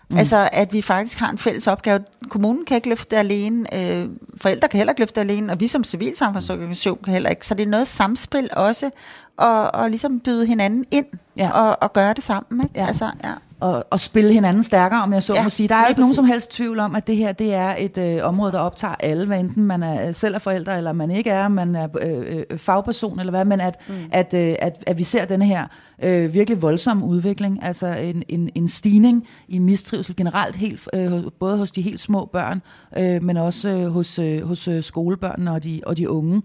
Mm. 0.09 0.19
Altså, 0.19 0.49
at 0.53 0.73
vi 0.73 0.83
faktisk 0.83 1.19
har 1.19 1.31
en 1.31 1.39
fælles 1.39 1.67
opgave. 1.67 2.01
Kommunen 2.29 2.65
kan 2.65 2.75
ikke 2.75 2.89
løfte 2.89 3.11
det 3.11 3.17
alene, 3.17 3.75
øh, 3.75 4.09
forældre 4.37 4.69
kan 4.69 4.79
heller 4.79 4.93
ikke 4.93 5.01
løfte 5.01 5.21
det 5.21 5.31
alene, 5.31 5.53
og 5.53 5.61
vi 5.61 5.67
som 5.67 5.85
civilsamfundsorganisation 5.85 6.99
kan 7.05 7.13
heller 7.13 7.31
ikke. 7.31 7.47
Så 7.47 7.55
det 7.55 7.63
er 7.63 7.67
noget 7.67 7.89
samspil 7.89 8.49
også, 8.53 8.91
og, 9.37 9.75
og 9.75 9.89
ligesom 9.89 10.21
byde 10.21 10.47
hinanden 10.47 10.85
ind 10.91 11.07
ja. 11.37 11.51
og, 11.51 11.83
og 11.83 11.93
gøre 11.93 12.15
det 12.15 12.23
sammen. 12.23 12.61
Ikke? 12.61 12.81
Ja. 12.81 12.87
Altså, 12.87 13.11
ja. 13.25 13.33
og, 13.61 13.85
og 13.91 14.01
spille 14.01 14.33
hinanden 14.33 14.63
stærkere, 14.63 15.03
om 15.03 15.13
jeg 15.13 15.23
så 15.23 15.35
Ja, 15.35 15.43
må 15.43 15.49
sige. 15.49 15.69
Der 15.69 15.75
er 15.75 15.83
jo 15.83 15.89
ikke 15.89 16.01
nogen 16.01 16.15
som 16.15 16.25
helst 16.25 16.53
tvivl 16.53 16.79
om, 16.79 16.95
at 16.95 17.07
det 17.07 17.17
her 17.17 17.33
det 17.33 17.55
er 17.55 17.75
et 17.79 17.99
øh, 17.99 18.25
område, 18.25 18.53
der 18.53 18.59
optager 18.59 18.95
alle, 19.01 19.27
hvad 19.27 19.41
enten 19.41 19.65
man 19.65 19.83
er 19.83 20.13
selv 20.13 20.35
er 20.35 20.39
forældre, 20.39 20.77
eller 20.77 20.93
man 20.93 21.11
ikke 21.11 21.31
er, 21.31 21.49
man 21.49 21.77
er 21.77 21.89
øh, 22.03 22.45
øh, 22.51 22.59
fagperson, 22.59 23.21
eller 23.21 23.31
hvad, 23.31 23.45
men 23.45 23.61
at, 23.61 23.77
mm. 23.89 23.95
at, 24.13 24.35
øh, 24.35 24.55
at, 24.59 24.85
at 24.87 24.99
vi 24.99 25.05
ser 25.05 25.25
denne 25.25 25.45
her 25.45 25.67
øh, 26.03 26.35
virkelig 26.35 26.63
voldsomme 26.63 27.05
udvikling, 27.05 27.65
altså 27.65 27.87
en, 27.87 28.23
en, 28.29 28.51
en 28.55 28.69
stigning 28.69 29.27
i 29.49 29.59
mistrivsel 29.59 30.17
generelt, 30.17 30.57
helt, 30.57 30.89
øh, 30.95 31.13
både 31.41 31.59
hos 31.59 31.71
de 31.71 31.83
helt 31.83 32.01
små 32.01 32.25
børn, 32.25 32.63
øh, 32.99 33.23
men 33.23 33.37
også 33.37 33.69
øh, 33.69 33.87
hos, 33.87 34.19
øh, 34.19 34.43
hos 34.43 34.69
øh, 34.69 34.83
skolebørnene 34.83 35.53
og 35.53 35.65
de, 35.65 35.81
og 35.87 35.97
de 35.97 36.11
unge. 36.11 36.43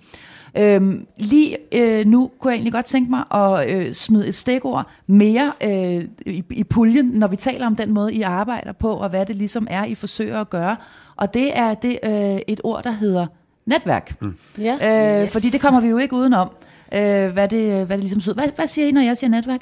Øhm, 0.58 1.06
lige 1.18 1.58
øh, 1.72 2.06
nu 2.06 2.32
kunne 2.40 2.52
jeg 2.52 2.56
egentlig 2.56 2.74
godt 2.74 2.86
tænke 2.86 3.10
mig 3.12 3.24
at 3.34 3.70
øh, 3.70 3.94
smide 3.94 4.28
et 4.28 4.36
stikord 4.36 4.88
mere 5.08 5.52
øh, 5.64 6.06
i, 6.26 6.44
i 6.50 6.64
puljen, 6.64 7.06
når 7.06 7.28
vi 7.28 7.36
taler 7.36 7.68
om 7.68 7.76
den 7.76 7.94
måde, 7.94 8.14
I 8.14 8.22
arbejder 8.22 8.72
på, 8.72 8.94
og 8.94 9.10
hvad 9.10 9.26
det 9.26 9.36
ligesom 9.36 9.68
er, 9.70 9.86
I 9.86 9.96
forsøger 9.96 10.42
at 10.42 10.50
gøre. 10.50 10.76
Og 11.16 11.34
det 11.34 11.58
er 11.58 11.74
det 11.74 12.00
øh, 12.04 12.40
et 12.48 12.62
ord, 12.64 12.84
der 12.84 12.92
hedder 12.92 13.26
netværk. 13.66 14.22
Mm. 14.22 14.38
Ja. 14.58 14.74
Øh, 15.18 15.24
Yes. 15.24 15.32
Fordi 15.32 15.50
det 15.50 15.62
kommer 15.62 15.80
vi 15.82 15.88
jo 15.88 15.98
ikke 15.98 16.16
udenom, 16.16 16.50
øh, 16.94 17.30
hvad, 17.34 17.48
det, 17.48 17.86
hvad 17.86 17.98
det 17.98 18.00
ligesom 18.00 18.18
betyder. 18.18 18.36
Hvad, 18.36 18.50
hvad 18.56 18.68
siger 18.68 18.88
I, 18.88 18.92
når 18.92 19.02
jeg 19.02 19.18
siger 19.18 19.30
netværk? 19.30 19.62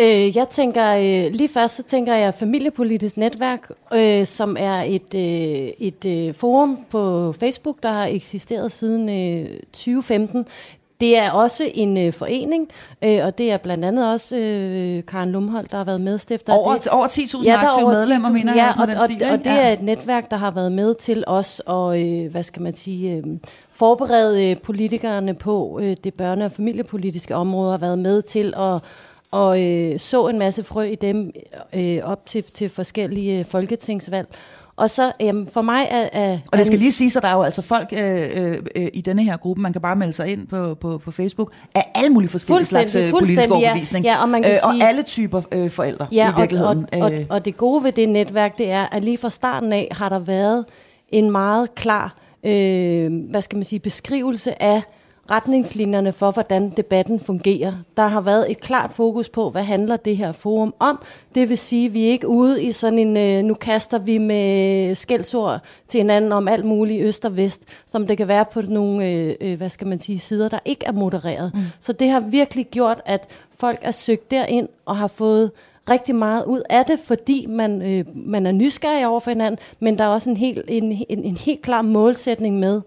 Øh, 0.00 0.36
jeg 0.36 0.46
tænker, 0.50 0.94
øh, 0.96 1.32
lige 1.32 1.48
først 1.48 1.76
så 1.76 1.82
tænker 1.82 2.14
jeg 2.14 2.34
familiepolitisk 2.34 3.16
netværk, 3.16 3.70
øh, 3.94 4.26
som 4.26 4.56
er 4.60 4.82
et, 4.86 5.14
øh, 5.14 5.68
et 5.78 6.04
øh, 6.28 6.34
forum 6.34 6.78
på 6.90 7.32
Facebook, 7.40 7.76
der 7.82 7.88
har 7.88 8.06
eksisteret 8.06 8.72
siden 8.72 9.08
øh, 9.08 9.48
2015. 9.72 10.46
Det 11.00 11.18
er 11.18 11.30
også 11.30 11.70
en 11.74 11.96
øh, 11.98 12.12
forening, 12.12 12.68
øh, 13.04 13.24
og 13.24 13.38
det 13.38 13.52
er 13.52 13.56
blandt 13.56 13.84
andet 13.84 14.12
også 14.12 14.36
øh, 14.36 15.02
Karen 15.06 15.30
Lumholdt, 15.32 15.70
der 15.70 15.76
har 15.76 15.84
været 15.84 16.00
medstifter. 16.00 16.52
Over, 16.52 16.74
det. 16.74 16.88
over 16.88 17.06
10.000 17.06 17.44
der 17.44 17.52
er 17.52 17.58
aktive 17.58 17.84
over 17.84 17.92
medlemmer, 17.94 18.28
10.000, 18.28 18.32
mener 18.32 18.54
ja, 18.54 18.64
jeg, 18.64 18.74
sådan 18.74 18.96
og, 18.96 19.02
og, 19.02 19.10
stil, 19.10 19.22
og 19.26 19.32
ikke? 19.32 19.44
det 19.44 19.50
Ja. 19.50 19.68
er 19.68 19.72
et 19.72 19.82
netværk, 19.82 20.30
der 20.30 20.36
har 20.36 20.50
været 20.50 20.72
med 20.72 20.94
til 20.94 21.24
os 21.26 21.60
og 21.66 22.02
øh, 22.02 22.30
hvad 22.30 22.42
skal 22.42 22.62
man 22.62 22.76
sige, 22.76 23.12
øh, 23.12 23.22
forberede 23.72 24.50
øh, 24.50 24.56
politikerne 24.62 25.34
på 25.34 25.78
øh, 25.82 25.96
det 26.04 26.14
børne- 26.22 26.44
og 26.44 26.52
familiepolitiske 26.52 27.36
område, 27.36 27.70
har 27.70 27.78
været 27.78 27.98
med 27.98 28.22
til 28.22 28.54
at 28.56 28.80
og 29.34 29.62
øh, 29.62 29.98
så 29.98 30.28
en 30.28 30.38
masse 30.38 30.64
frø 30.64 30.82
i 30.82 30.94
dem 30.94 31.32
øh, 31.72 31.98
op 32.04 32.26
til, 32.26 32.44
til 32.54 32.68
forskellige 32.68 33.38
øh, 33.38 33.44
folketingsvalg. 33.44 34.28
Og 34.76 34.90
så 34.90 35.12
jamen, 35.20 35.48
for 35.52 35.62
mig 35.62 35.86
er... 35.90 36.08
er 36.12 36.38
Og 36.52 36.58
det 36.58 36.66
skal 36.66 36.78
lige 36.78 36.92
sige, 36.92 37.10
så 37.10 37.20
der 37.20 37.28
er 37.28 37.34
jo 37.34 37.42
altså 37.42 37.62
folk 37.62 37.88
øh, 37.92 38.28
øh, 38.34 38.58
øh, 38.76 38.88
i 38.92 39.00
denne 39.00 39.24
her 39.24 39.36
gruppe, 39.36 39.62
man 39.62 39.72
kan 39.72 39.82
bare 39.82 39.96
melde 39.96 40.12
sig 40.12 40.28
ind 40.28 40.46
på, 40.46 40.74
på, 40.74 40.98
på 40.98 41.10
Facebook, 41.10 41.52
af 41.74 41.92
alle 41.94 42.10
mulige 42.10 42.30
forskellige 42.30 42.58
Fuldstændig, 42.58 42.90
slags 42.90 43.06
øh, 43.06 43.10
politisk 43.10 43.38
fuldstændig, 43.38 43.62
ja. 43.62 43.68
overbevisning. 43.68 44.04
Ja, 44.04 44.22
og 44.22 44.28
man 44.28 44.42
kan 44.42 44.52
øh, 44.52 44.58
sige- 44.58 44.84
og 44.84 44.88
alle 44.88 45.02
typer 45.02 45.42
øh, 45.52 45.70
forældre 45.70 46.06
Ja, 46.12 46.32
i 46.32 46.40
virkeligheden. 46.40 46.86
Og, 46.92 47.00
og, 47.00 47.12
Øh, 47.12 47.26
og, 47.28 47.36
og 47.36 47.44
det 47.44 47.56
gode 47.56 47.84
ved 47.84 47.92
det 47.92 48.08
netværk, 48.08 48.58
det 48.58 48.70
er, 48.70 48.86
at 48.86 49.04
lige 49.04 49.18
fra 49.18 49.30
starten 49.30 49.72
af 49.72 49.88
har 49.90 50.08
der 50.08 50.18
været 50.18 50.64
en 51.08 51.30
meget 51.30 51.74
klar, 51.74 52.16
øh, 52.44 53.12
hvad 53.30 53.42
skal 53.42 53.56
man 53.56 53.64
sige, 53.64 53.80
beskrivelse 53.80 54.62
af 54.62 54.82
retningslinjerne 55.30 56.12
for, 56.12 56.30
hvordan 56.30 56.70
debatten 56.70 57.20
fungerer. 57.20 57.72
Der 57.96 58.06
har 58.06 58.20
været 58.20 58.50
et 58.50 58.60
klart 58.60 58.92
fokus 58.92 59.28
på, 59.28 59.50
hvad 59.50 59.62
handler 59.62 59.96
det 59.96 60.16
her 60.16 60.32
forum 60.32 60.74
om. 60.78 61.02
Det 61.34 61.48
vil 61.48 61.58
sige, 61.58 61.86
at 61.86 61.94
vi 61.94 62.06
er 62.06 62.10
ikke 62.10 62.28
ude 62.28 62.62
i 62.62 62.72
sådan 62.72 62.98
en, 62.98 63.16
øh, 63.16 63.42
nu 63.42 63.54
kaster 63.54 63.98
vi 63.98 64.18
med 64.18 64.94
skældsord 64.94 65.60
til 65.88 65.98
hinanden 65.98 66.32
om 66.32 66.48
alt 66.48 66.64
muligt 66.64 67.02
øst 67.02 67.24
og 67.24 67.36
vest, 67.36 67.62
som 67.86 68.06
det 68.06 68.16
kan 68.16 68.28
være 68.28 68.44
på 68.44 68.60
nogle, 68.60 69.08
øh, 69.08 69.34
øh, 69.40 69.56
hvad 69.56 69.68
skal 69.68 69.86
man 69.86 70.00
sige, 70.00 70.18
sider, 70.18 70.48
der 70.48 70.58
ikke 70.64 70.86
er 70.86 70.92
modereret. 70.92 71.50
Mm. 71.54 71.60
Så 71.80 71.92
det 71.92 72.10
har 72.10 72.20
virkelig 72.20 72.66
gjort, 72.66 73.00
at 73.06 73.28
folk 73.58 73.78
er 73.82 73.90
søgt 73.90 74.30
derind 74.30 74.68
og 74.84 74.96
har 74.96 75.08
fået 75.08 75.50
rigtig 75.90 76.14
meget 76.14 76.44
ud 76.44 76.62
af 76.70 76.84
det, 76.84 77.00
fordi 77.04 77.46
man, 77.48 77.82
øh, 77.82 78.04
man 78.14 78.46
er 78.46 78.52
nysgerrig 78.52 79.06
over 79.06 79.20
for 79.20 79.30
hinanden, 79.30 79.58
men 79.80 79.98
der 79.98 80.04
er 80.04 80.08
også 80.08 80.30
en 80.30 80.36
helt, 80.36 80.64
en, 80.68 81.04
en, 81.08 81.24
en 81.24 81.36
helt 81.36 81.62
klar 81.62 81.82
målsætning 81.82 82.58
med 82.58 82.80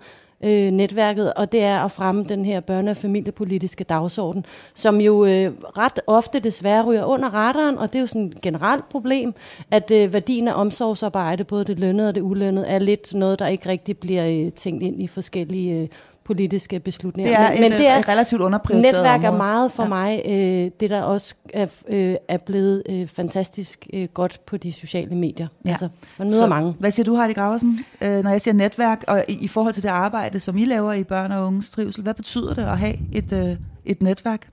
øh, 0.43 0.71
netværket, 0.71 1.33
og 1.33 1.51
det 1.51 1.63
er 1.63 1.79
at 1.79 1.91
fremme 1.91 2.23
den 2.23 2.45
her 2.45 2.61
børne- 2.61 2.89
og 2.89 2.97
familiepolitiske 2.97 3.83
dagsorden, 3.83 4.45
som 4.75 5.01
jo 5.01 5.25
øh, 5.25 5.51
ret 5.77 5.99
ofte 6.07 6.39
desværre 6.39 6.83
ryger 6.85 7.05
under 7.05 7.29
radaren, 7.29 7.77
og 7.77 7.87
det 7.87 7.95
er 7.95 7.99
jo 7.99 8.07
sådan 8.07 8.25
et 8.25 8.41
generelt 8.41 8.89
problem, 8.89 9.33
at 9.71 9.91
øh, 9.91 10.13
værdien 10.13 10.47
af 10.47 10.53
omsorgsarbejde, 10.53 11.43
både 11.43 11.65
det 11.65 11.79
lønnede 11.79 12.09
og 12.09 12.15
det 12.15 12.21
ulønnede, 12.21 12.67
er 12.67 12.79
lidt 12.79 13.13
noget, 13.13 13.39
der 13.39 13.47
ikke 13.47 13.69
rigtig 13.69 13.97
bliver 13.97 14.45
øh, 14.45 14.51
tænkt 14.51 14.83
ind 14.83 15.01
i 15.01 15.07
forskellige 15.07 15.81
øh, 15.81 15.87
politiske 16.27 16.79
beslutninger. 16.79 17.31
det 17.31 17.45
er 17.45 17.49
men, 17.49 17.63
et, 17.63 17.71
men 17.71 17.71
det 17.71 17.87
er 17.87 17.97
et 17.97 18.07
relativt 18.07 18.41
underprioriteret 18.41 18.93
Netværk 18.93 19.23
er 19.23 19.27
område. 19.27 19.37
meget 19.37 19.71
for 19.71 19.83
Ja. 19.83 19.89
mig 19.89 20.21
øh, 20.25 20.71
det, 20.79 20.89
der 20.89 21.01
også 21.01 21.35
er, 21.53 21.67
øh, 21.89 22.15
er 22.27 22.37
blevet 22.45 22.83
øh, 22.89 23.07
fantastisk 23.07 23.87
øh, 23.93 24.07
godt 24.13 24.41
på 24.45 24.57
de 24.57 24.71
sociale 24.71 25.15
medier. 25.15 25.47
Ja. 25.65 25.69
Altså, 25.69 25.89
man 26.17 26.27
møder 26.27 26.39
Så, 26.39 26.47
mange. 26.47 26.75
Hvad 26.79 26.91
siger 26.91 27.03
du, 27.05 27.15
Heidi 27.17 27.33
Graversen, 27.33 27.79
øh, 28.03 28.23
når 28.23 28.29
jeg 28.31 28.41
siger 28.41 28.53
netværk, 28.55 29.03
og 29.07 29.23
i, 29.27 29.37
i 29.41 29.47
forhold 29.47 29.73
til 29.73 29.83
det 29.83 29.89
arbejde, 29.89 30.39
som 30.39 30.57
I 30.57 30.65
laver 30.65 30.93
i 30.93 31.03
børn 31.03 31.31
og 31.31 31.47
unges 31.47 31.69
trivsel, 31.69 32.03
hvad 32.03 32.13
betyder 32.13 32.53
det 32.53 32.61
at 32.63 32.77
have 32.77 32.95
et, 33.13 33.31
øh, 33.31 33.55
et 33.85 34.01
netværk? 34.01 34.47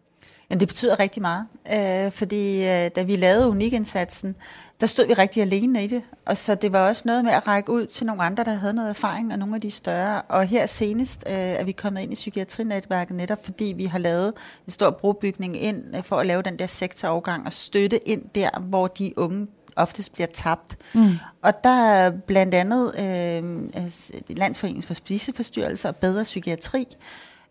Men 0.48 0.60
det 0.60 0.68
betyder 0.68 1.00
rigtig 1.00 1.22
meget, 1.22 1.46
øh, 1.72 2.12
fordi 2.12 2.56
øh, 2.58 2.90
da 2.96 3.02
vi 3.02 3.16
lavede 3.16 3.48
Unikindsatsen, 3.48 4.36
der 4.80 4.86
stod 4.86 5.06
vi 5.06 5.12
rigtig 5.12 5.42
alene 5.42 5.84
i 5.84 5.86
det. 5.86 6.02
Og 6.26 6.36
så 6.36 6.54
det 6.54 6.72
var 6.72 6.88
også 6.88 7.02
noget 7.06 7.24
med 7.24 7.32
at 7.32 7.46
række 7.46 7.72
ud 7.72 7.86
til 7.86 8.06
nogle 8.06 8.22
andre, 8.22 8.44
der 8.44 8.54
havde 8.54 8.74
noget 8.74 8.90
erfaring, 8.90 9.32
og 9.32 9.38
nogle 9.38 9.54
af 9.54 9.60
de 9.60 9.70
større. 9.70 10.22
Og 10.22 10.44
her 10.44 10.66
senest 10.66 11.24
øh, 11.26 11.34
er 11.34 11.64
vi 11.64 11.72
kommet 11.72 12.02
ind 12.02 12.12
i 12.12 12.14
psykiatrinetværket, 12.14 13.16
netop 13.16 13.44
fordi 13.44 13.74
vi 13.76 13.84
har 13.84 13.98
lavet 13.98 14.32
en 14.66 14.70
stor 14.70 14.90
brobygning 14.90 15.62
ind 15.62 15.96
øh, 15.96 16.02
for 16.02 16.16
at 16.16 16.26
lave 16.26 16.42
den 16.42 16.58
der 16.58 16.66
sektorovergang 16.66 17.46
og 17.46 17.52
støtte 17.52 18.08
ind 18.08 18.22
der, 18.34 18.60
hvor 18.60 18.86
de 18.86 19.12
unge 19.16 19.46
oftest 19.76 20.12
bliver 20.12 20.26
tabt. 20.26 20.76
Mm. 20.94 21.16
Og 21.42 21.64
der 21.64 21.82
er 21.84 22.10
blandt 22.10 22.54
andet 22.54 22.94
øh, 22.98 23.82
altså, 23.84 24.12
Landsforeningen 24.28 24.82
for 24.82 24.94
Spiseforstyrrelser 24.94 25.88
og 25.88 25.96
Bedre 25.96 26.22
Psykiatri, 26.22 26.86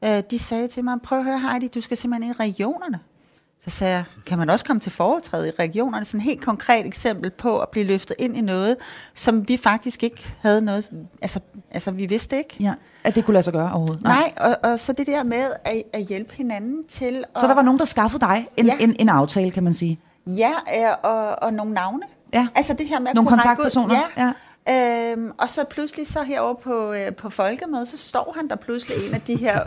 øh, 0.03 0.23
de 0.31 0.39
sagde 0.39 0.67
til 0.67 0.83
mig, 0.83 0.97
prøv 1.03 1.17
at 1.19 1.25
høre 1.25 1.39
Heidi, 1.39 1.67
du 1.67 1.81
skal 1.81 1.97
simpelthen 1.97 2.31
ind 2.31 2.39
i 2.39 2.43
regionerne. 2.43 2.99
Så 3.63 3.69
sagde 3.69 3.93
jeg, 3.95 4.03
kan 4.25 4.37
man 4.37 4.49
også 4.49 4.65
komme 4.65 4.79
til 4.79 4.91
foretræde 4.91 5.47
i 5.47 5.51
regionerne? 5.59 6.05
Sådan 6.05 6.19
et 6.19 6.23
helt 6.23 6.41
konkret 6.41 6.85
eksempel 6.85 7.29
på 7.31 7.59
at 7.59 7.69
blive 7.69 7.85
løftet 7.85 8.15
ind 8.19 8.37
i 8.37 8.41
noget, 8.41 8.75
som 9.13 9.47
vi 9.47 9.57
faktisk 9.57 10.03
ikke 10.03 10.35
havde 10.41 10.61
noget, 10.61 10.91
altså, 11.21 11.39
altså 11.71 11.91
vi 11.91 12.05
vidste 12.05 12.37
ikke. 12.37 12.55
Ja, 12.59 12.73
at 13.03 13.15
det 13.15 13.25
kunne 13.25 13.33
lade 13.33 13.43
sig 13.43 13.53
gøre 13.53 13.69
overhovedet? 13.71 14.01
Nej, 14.03 14.33
og, 14.37 14.57
og 14.71 14.79
så 14.79 14.93
det 14.93 15.07
der 15.07 15.23
med 15.23 15.45
at, 15.65 15.83
at 15.93 16.03
hjælpe 16.05 16.33
hinanden 16.35 16.83
til 16.87 17.25
at... 17.35 17.41
Så 17.41 17.47
der 17.47 17.53
var 17.53 17.61
nogen, 17.61 17.79
der 17.79 17.85
skaffede 17.85 18.19
dig 18.25 18.47
en, 18.57 18.65
Ja. 18.65 18.77
en, 18.79 18.95
en 18.99 19.09
aftale, 19.09 19.51
kan 19.51 19.63
man 19.63 19.73
sige? 19.73 19.99
Ja, 20.27 20.51
øh, 20.77 20.95
og, 21.03 21.43
og 21.43 21.53
nogle 21.53 21.73
navne. 21.73 22.03
Ja. 22.33 22.47
Altså 22.55 22.73
det 22.73 22.87
her 22.87 22.99
med 22.99 23.07
at 23.07 23.15
Nogle 23.15 23.27
ud- 23.27 23.31
kontaktpersoner, 23.31 23.95
Ja. 24.17 24.31
Øhm, 24.69 25.31
og 25.37 25.49
så 25.49 25.63
pludselig 25.63 26.07
så 26.07 26.23
herovre 26.23 26.55
på, 26.55 26.93
øh, 26.93 27.15
på 27.15 27.29
folkemødet, 27.29 27.87
så 27.87 27.97
står 27.97 28.33
han 28.35 28.47
der 28.47 28.55
pludselig 28.55 29.07
en 29.07 29.13
af 29.13 29.21
de 29.21 29.35
her, 29.35 29.59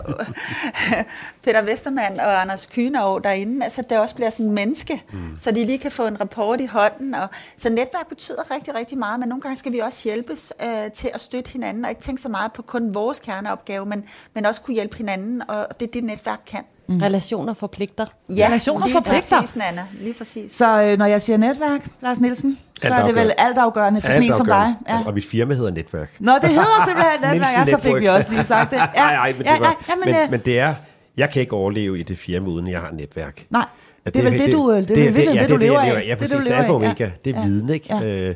Peter 1.45 1.63
Vestermann 1.63 2.21
og 2.21 2.41
Anders 2.41 2.67
Kynav 2.67 3.21
derinde, 3.25 3.65
altså 3.65 3.83
der 3.91 3.99
også 3.99 4.15
bliver 4.15 4.31
sådan 4.31 4.47
en 4.47 4.53
menneske, 4.53 5.03
mm. 5.13 5.39
så 5.39 5.51
de 5.51 5.65
lige 5.65 5.79
kan 5.79 5.91
få 5.91 6.07
en 6.07 6.21
rapport 6.21 6.61
i 6.61 6.67
hånden. 6.67 7.15
Og, 7.15 7.29
så 7.57 7.71
netværk 7.71 8.09
betyder 8.09 8.51
rigtig, 8.51 8.75
rigtig 8.75 8.99
meget, 8.99 9.21
men 9.21 9.29
nogle 9.29 9.43
gange 9.43 9.57
skal 9.57 9.73
vi 9.73 9.79
også 9.79 10.09
hjælpes 10.09 10.53
øh, 10.63 10.93
til 10.93 11.11
at 11.15 11.21
støtte 11.21 11.51
hinanden, 11.51 11.85
og 11.85 11.91
ikke 11.91 12.03
tænke 12.03 12.23
så 12.23 12.29
meget 12.29 12.53
på 12.53 12.63
kun 12.63 12.95
vores 12.95 13.21
kerneopgave, 13.21 13.87
men, 13.87 14.05
men 14.35 14.47
også 14.47 14.63
kunne 14.63 14.75
hjælpe 14.75 14.97
hinanden, 14.97 15.51
og 15.51 15.81
det 15.81 15.89
er 15.89 15.93
det 15.93 16.05
netværk 16.05 16.41
kan. 16.47 16.65
Mm. 16.89 16.99
Relationer 16.99 17.55
forpligter. 17.55 18.05
Ja, 18.29 18.47
Relationer 18.47 18.87
lige 18.87 18.95
forpligter. 18.95 19.41
præcis, 19.41 19.57
Nana. 19.57 19.87
Lige 20.01 20.15
præcis. 20.15 20.53
Så 20.57 20.83
øh, 20.83 20.99
når 20.99 21.07
jeg 21.07 21.23
siger 21.23 21.37
netværk, 21.37 21.81
Lars 22.03 22.21
Nielsen, 22.21 22.59
så 22.83 22.95
er 22.95 23.07
det 23.07 23.15
vel 23.15 23.33
Altafgørende. 23.39 24.01
for 24.01 24.09
sådan 24.09 24.23
en 24.23 24.33
som 24.37 24.47
dig. 24.47 24.75
Ja. 24.89 24.93
Altså, 24.93 25.05
og 25.09 25.15
mit 25.15 25.25
firma 25.27 25.55
hedder 25.55 25.71
Netværk. 25.71 26.11
Nå, 26.21 26.33
det 26.43 26.49
hedder 26.49 26.85
simpelthen 26.87 27.21
netværk, 27.33 27.57
ja, 27.57 27.65
så 27.65 27.79
fik 27.79 28.01
vi 28.01 28.07
også 28.07 28.31
lige 28.31 28.45
sagt 28.45 28.71
det. 28.71 28.77
Ja, 28.77 28.87
Nej, 28.97 29.15
nej, 29.15 29.33
men, 29.33 29.39
det 29.39 29.45
ja, 29.47 29.59
var, 29.59 29.85
ja, 29.89 29.95
men, 30.05 30.09
øh, 30.15 30.21
men, 30.21 30.31
men 30.31 30.41
det 30.41 30.61
er, 30.61 30.75
jeg 31.17 31.31
kan 31.31 31.41
ikke 31.43 31.53
overleve 31.53 31.99
i 31.99 32.03
det 32.03 32.19
firma, 32.19 32.49
uden 32.49 32.69
jeg 32.71 32.81
har 32.81 32.89
et 32.89 32.95
netværk. 32.95 33.47
Nej, 33.51 33.65
Ja, 34.07 34.11
det 34.11 34.19
er 34.27 34.31
vel 34.31 34.39
det, 34.39 34.53
du, 34.53 34.71
øh, 34.73 34.77
det, 34.79 34.89
det, 34.89 35.07
er 35.09 35.13
vel 35.13 35.23
ja, 35.35 35.43
det, 35.43 35.49
du 35.51 35.57
lever 35.57 35.83
jeg 35.83 35.97
af. 35.97 36.03
Ja, 36.05 36.11
det, 36.11 36.19
præcis. 36.19 36.33
du 36.33 36.39
Det, 36.39 36.45
lever 36.45 36.57
er 36.57 36.61
alfa 36.61 36.73
og 36.73 36.83
af. 36.83 36.87
omega. 36.87 37.11
Det 37.25 37.37
er 37.37 37.43
viden, 37.43 37.71
ikke? 37.71 38.35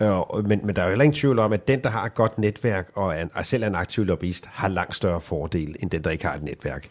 Øh, 0.00 0.10
og, 0.10 0.44
men, 0.44 0.60
men 0.64 0.76
der 0.76 0.82
er 0.82 0.86
jo 0.86 0.90
heller 0.90 1.04
ingen 1.04 1.16
tvivl 1.16 1.38
om, 1.38 1.52
at 1.52 1.68
den, 1.68 1.82
der 1.82 1.90
har 1.90 2.04
et 2.04 2.14
godt 2.14 2.38
netværk, 2.38 2.88
og, 2.94 3.16
er, 3.16 3.24
og 3.34 3.46
selv 3.46 3.62
er 3.62 3.66
en 3.66 3.74
aktiv 3.74 4.04
lobbyist, 4.04 4.46
har 4.52 4.68
langt 4.68 4.96
større 4.96 5.20
fordel, 5.20 5.76
end 5.80 5.90
den, 5.90 6.04
der 6.04 6.10
ikke 6.10 6.26
har 6.26 6.34
et 6.34 6.42
netværk. 6.42 6.88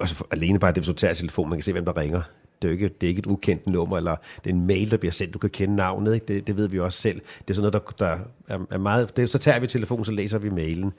Og 0.00 0.08
så 0.08 0.24
alene 0.30 0.58
bare 0.58 0.72
det, 0.72 0.78
hvis 0.78 0.86
du 0.86 0.92
tager 0.92 1.14
telefonen, 1.14 1.50
man 1.50 1.58
kan 1.58 1.62
se, 1.62 1.72
hvem 1.72 1.84
der 1.84 1.96
ringer. 1.96 2.22
Det 2.62 2.68
er 2.68 2.72
jo 2.72 2.72
ikke, 2.72 2.88
det 2.88 3.06
er 3.06 3.08
ikke 3.08 3.18
et 3.18 3.26
ukendt 3.26 3.66
nummer, 3.66 3.96
eller 3.96 4.16
det 4.44 4.50
er 4.50 4.54
en 4.54 4.66
mail, 4.66 4.90
der 4.90 4.96
bliver 4.96 5.12
sendt, 5.12 5.34
du 5.34 5.38
kan 5.38 5.50
kende 5.50 5.76
navnet, 5.76 6.14
ikke? 6.14 6.26
Det, 6.26 6.46
det 6.46 6.56
ved 6.56 6.68
vi 6.68 6.80
også 6.80 7.00
selv. 7.00 7.20
Det 7.38 7.50
er 7.50 7.54
sådan 7.54 7.72
noget, 7.72 7.98
der, 7.98 8.06
der 8.06 8.18
er, 8.54 8.58
er 8.70 8.78
meget... 8.78 9.16
Det, 9.16 9.30
så 9.30 9.38
tager 9.38 9.58
vi 9.58 9.66
telefonen, 9.66 10.04
så 10.04 10.12
læser 10.12 10.38
vi 10.38 10.50
mailen. 10.50 10.92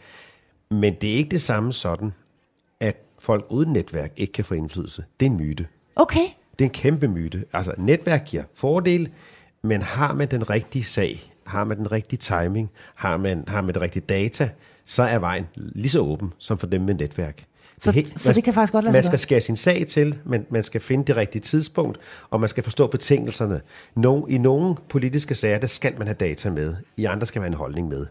Men 0.71 0.95
det 1.01 1.09
er 1.09 1.13
ikke 1.13 1.29
det 1.29 1.41
samme 1.41 1.73
sådan, 1.73 2.13
at 2.79 2.97
folk 3.19 3.45
uden 3.49 3.73
netværk 3.73 4.13
ikke 4.17 4.33
kan 4.33 4.45
få 4.45 4.53
indflydelse. 4.53 5.03
Det 5.19 5.25
er 5.25 5.29
en 5.29 5.37
myte. 5.37 5.67
Okay. 5.95 6.27
Det 6.59 6.65
er 6.65 6.69
en 6.69 6.73
kæmpe 6.73 7.07
myte. 7.07 7.45
Altså, 7.53 7.73
netværk 7.77 8.25
giver 8.25 8.43
fordel, 8.53 9.09
men 9.61 9.81
har 9.81 10.13
man 10.13 10.31
den 10.31 10.49
rigtige 10.49 10.83
sag, 10.83 11.33
har 11.45 11.63
man 11.63 11.77
den 11.77 11.91
rigtige 11.91 12.19
timing, 12.19 12.69
har 12.95 13.17
man, 13.17 13.43
har 13.47 13.61
man 13.61 13.73
det 13.73 13.81
rigtige 13.81 14.03
data, 14.09 14.49
så 14.85 15.03
er 15.03 15.19
vejen 15.19 15.47
lige 15.55 15.89
så 15.89 15.99
åben 15.99 16.33
som 16.37 16.57
for 16.57 16.67
dem 16.67 16.81
med 16.81 16.93
netværk. 16.93 17.45
Så- 17.79 17.89
er 17.89 18.03
så 18.15 18.33
det 18.33 18.43
kan 18.43 18.53
faktisk 18.53 18.73
godt 18.73 18.85
lade 18.85 18.93
sig 18.93 18.97
Man 18.97 19.03
skal 19.03 19.19
skære 19.19 19.41
sin 19.41 19.55
sag 19.57 19.85
til, 19.87 20.17
men 20.25 20.45
man 20.49 20.63
skal 20.63 20.81
finde 20.81 21.05
det 21.05 21.15
rigtige 21.17 21.41
tidspunkt, 21.41 21.97
og 22.29 22.39
man 22.39 22.49
skal 22.49 22.63
forstå 22.63 22.87
betingelserne. 22.87 23.61
No, 23.95 24.25
I 24.25 24.37
nogle 24.37 24.75
politiske 24.89 25.35
sager, 25.35 25.59
der 25.59 25.67
skal 25.67 25.93
man 25.97 26.07
have 26.07 26.15
data 26.15 26.49
med. 26.49 26.75
I 26.97 27.05
andre 27.05 27.27
skal 27.27 27.39
man 27.39 27.43
have 27.45 27.53
en 27.55 27.57
holdning 27.57 27.87
med. 27.87 28.05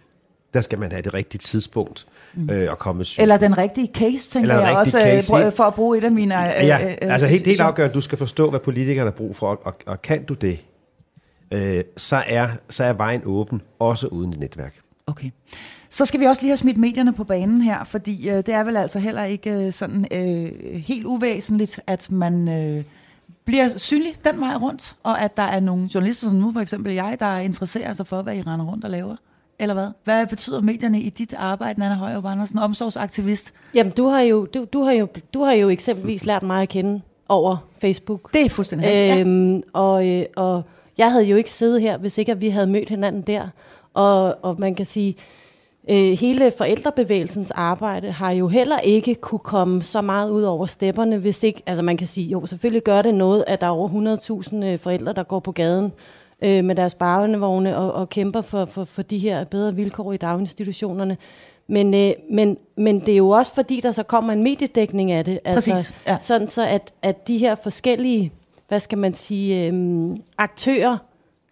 Der 0.55 0.61
skal 0.61 0.79
man 0.79 0.93
have 0.93 1.03
det 1.03 1.15
rigtige 1.15 1.39
tidspunkt 1.39 2.07
mm. 2.35 2.51
øh, 2.51 2.73
at 2.73 2.79
komme 2.79 3.05
syg. 3.05 3.23
Eller 3.23 3.37
den 3.37 3.59
rigtige 3.59 3.89
case, 3.95 4.31
tænker 4.31 4.51
Eller 4.55 4.67
jeg 4.69 4.77
også, 4.77 4.99
øh, 4.99 5.05
case, 5.05 5.37
helt- 5.37 5.55
for 5.57 5.65
at 5.65 5.75
bruge 5.75 5.99
et 5.99 6.05
af 6.05 6.11
mine... 6.11 6.59
Øh, 6.61 6.67
Ja, 6.67 6.89
øh, 6.89 6.97
altså 7.13 7.27
helt, 7.27 7.47
helt 7.47 7.59
så- 7.59 7.65
afgørende, 7.65 7.95
du 7.95 8.01
skal 8.01 8.19
forstå, 8.19 8.51
hvad 8.51 8.61
politikerne 8.61 9.11
har 9.11 9.17
brug 9.17 9.37
for, 9.37 9.47
og, 9.49 9.61
og, 9.65 9.75
og 9.87 10.03
kan 10.03 10.25
du 10.25 10.35
det, 10.35 10.65
øh, 11.55 11.85
så, 11.97 12.23
er, 12.27 12.49
så 12.71 12.85
er 12.85 12.93
vejen 12.93 13.23
åben, 13.25 13.63
også 13.79 14.07
uden 14.07 14.33
et 14.33 14.39
netværk. 14.41 14.75
Okay. 15.07 15.31
Så 15.91 16.05
skal 16.05 16.21
vi 16.21 16.25
også 16.25 16.43
lige 16.43 16.51
have 16.51 16.57
smidt 16.57 16.77
medierne 16.77 17.13
på 17.13 17.25
banen 17.25 17.63
her, 17.63 17.85
fordi 17.85 18.29
øh, 18.29 18.37
det 18.37 18.49
er 18.49 18.65
vel 18.65 18.77
altså 18.77 18.99
heller 18.99 19.25
ikke 19.25 19.67
øh, 19.67 19.73
sådan 19.73 20.07
øh, 20.13 20.75
helt 20.75 21.07
uvæsentligt, 21.07 21.81
at 21.87 22.11
man 22.11 22.49
øh, 22.49 22.85
bliver 23.45 23.69
synlig 23.69 24.15
den 24.25 24.41
vej 24.41 24.55
rundt, 24.55 24.97
og 25.03 25.23
at 25.23 25.37
der 25.37 25.43
er 25.43 25.61
nogle 25.61 25.89
journalister, 25.95 26.29
som 26.29 26.37
nu 26.37 26.53
for 26.53 26.61
eksempel 26.61 26.93
jeg, 26.93 27.17
der 27.21 27.37
interesserer 27.37 27.93
sig 27.93 28.07
for, 28.07 28.23
hvad 28.23 28.37
I 28.37 28.43
render 28.43 28.67
rundt 28.67 28.85
og 28.85 28.91
laver. 28.91 29.17
Eller 29.59 29.75
hvad? 29.75 29.89
Hvad 30.05 30.27
betyder 30.27 30.61
medierne 30.61 31.01
i 31.01 31.11
dit 31.11 31.35
arbejde, 31.39 31.81
Nana 31.81 31.95
Højer 31.95 32.25
Andersen, 32.25 32.59
omsorgsaktivist? 32.59 33.53
Jamen, 33.75 33.93
du 33.93 34.07
har, 34.07 34.21
jo, 34.21 34.47
du, 34.47 34.67
du, 34.73 34.83
har 34.83 34.93
jo, 34.93 35.09
du 35.35 35.43
har 35.43 35.53
jo 35.53 35.69
eksempelvis 35.69 36.25
lært 36.25 36.43
mig 36.43 36.63
at 36.63 36.69
kende 36.69 37.01
over 37.29 37.57
Facebook. 37.81 38.33
Det 38.33 38.47
er 38.47 38.49
fuldstændig 38.49 38.89
rigtigt. 38.89 39.17
Ja. 39.17 39.21
Øhm, 39.21 39.63
og, 39.73 40.09
øh, 40.09 40.25
og 40.37 40.63
jeg 40.99 41.13
havde 41.13 41.25
jo 41.25 41.37
ikke 41.37 41.51
siddet 41.51 41.81
her, 41.81 41.99
hvis 41.99 42.19
ikke 42.19 42.33
at 42.33 42.41
vi 42.41 42.49
havde 42.49 42.67
mødt 42.67 42.89
hinanden 42.89 43.23
der. 43.23 43.49
Og, 43.95 44.45
og 44.45 44.57
man 44.59 44.75
kan 44.75 44.87
sige, 44.87 45.17
øh, 45.91 46.19
hele 46.19 46.53
forældrebevægelsens 46.59 47.51
arbejde 47.51 48.13
har 48.13 48.31
jo 48.31 48.49
heller 48.49 48.79
ikke 48.79 49.15
kunne 49.15 49.39
komme 49.39 49.83
så 49.83 50.01
meget 50.01 50.31
ud 50.31 50.43
over 50.43 50.67
stepperne, 50.67 51.19
hvis 51.19 51.43
ikke, 51.43 51.63
altså 51.67 51.83
man 51.83 51.97
kan 51.97 52.07
sige, 52.07 52.27
jo 52.27 52.47
selvfølgelig 52.47 52.83
gør 52.83 53.03
det 53.03 53.15
noget, 53.15 53.45
at 53.47 53.61
der 53.61 53.67
er 53.67 53.71
over 53.71 54.17
100.000 54.51 54.65
øh, 54.65 54.79
forældre, 54.79 55.13
der 55.13 55.23
går 55.23 55.41
på 55.41 55.53
gaden 55.53 55.93
øh, 56.43 56.65
med 56.65 56.75
deres 56.75 56.95
barnevogne 56.95 57.77
og, 57.77 57.93
og 57.93 58.09
kæmper 58.09 58.41
for, 58.41 58.65
for, 58.65 58.85
for 58.85 59.03
de 59.03 59.19
her 59.19 59.45
bedre 59.45 59.75
vilkår 59.75 60.13
i 60.13 60.17
daginstitutionerne. 60.17 61.17
Men, 61.69 61.95
øh, 61.95 62.13
men, 62.31 62.57
men 62.77 63.01
det 63.01 63.13
er 63.13 63.17
jo 63.17 63.29
også 63.29 63.55
fordi, 63.55 63.81
der 63.81 63.93
så 63.93 64.03
kommer 64.03 64.33
en 64.33 64.43
mediedækning 64.43 65.13
af 65.13 65.25
det. 65.25 65.39
Altså, 65.45 65.73
Præcis, 65.73 65.95
ja. 66.07 66.19
Sådan 66.21 66.49
så, 66.49 66.67
at, 66.67 66.93
at 67.03 67.29
de 67.29 67.39
her 67.39 67.55
forskellige, 67.55 68.33
hvad 68.69 68.81
skal 68.81 68.99
man 68.99 69.15
sige, 69.15 69.67
øhm, 69.67 70.23
aktører 70.39 70.99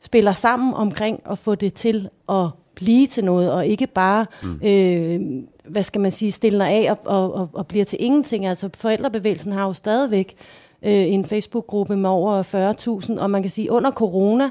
spiller 0.00 0.32
sammen 0.32 0.74
omkring 0.74 1.22
at 1.30 1.38
få 1.38 1.54
det 1.54 1.74
til 1.74 2.08
at 2.28 2.48
blive 2.74 3.06
til 3.06 3.24
noget, 3.24 3.52
og 3.52 3.66
ikke 3.66 3.86
bare, 3.86 4.26
mm. 4.42 4.60
øh, 4.68 5.20
hvad 5.64 5.82
skal 5.82 6.00
man 6.00 6.10
sige, 6.10 6.32
stiller 6.32 6.64
af 6.64 6.86
og, 6.90 6.98
og, 7.24 7.34
og, 7.34 7.48
og 7.52 7.66
bliver 7.66 7.84
til 7.84 7.98
ingenting. 8.02 8.46
Altså 8.46 8.68
forældrebevægelsen 8.74 9.52
har 9.52 9.66
jo 9.66 9.72
stadigvæk 9.72 10.34
øh, 10.82 10.92
en 10.92 11.24
Facebook-gruppe 11.24 11.96
med 11.96 12.10
over 12.10 12.42
40.000, 13.12 13.20
og 13.20 13.30
man 13.30 13.42
kan 13.42 13.50
sige, 13.50 13.70
under 13.72 13.90
corona, 13.90 14.50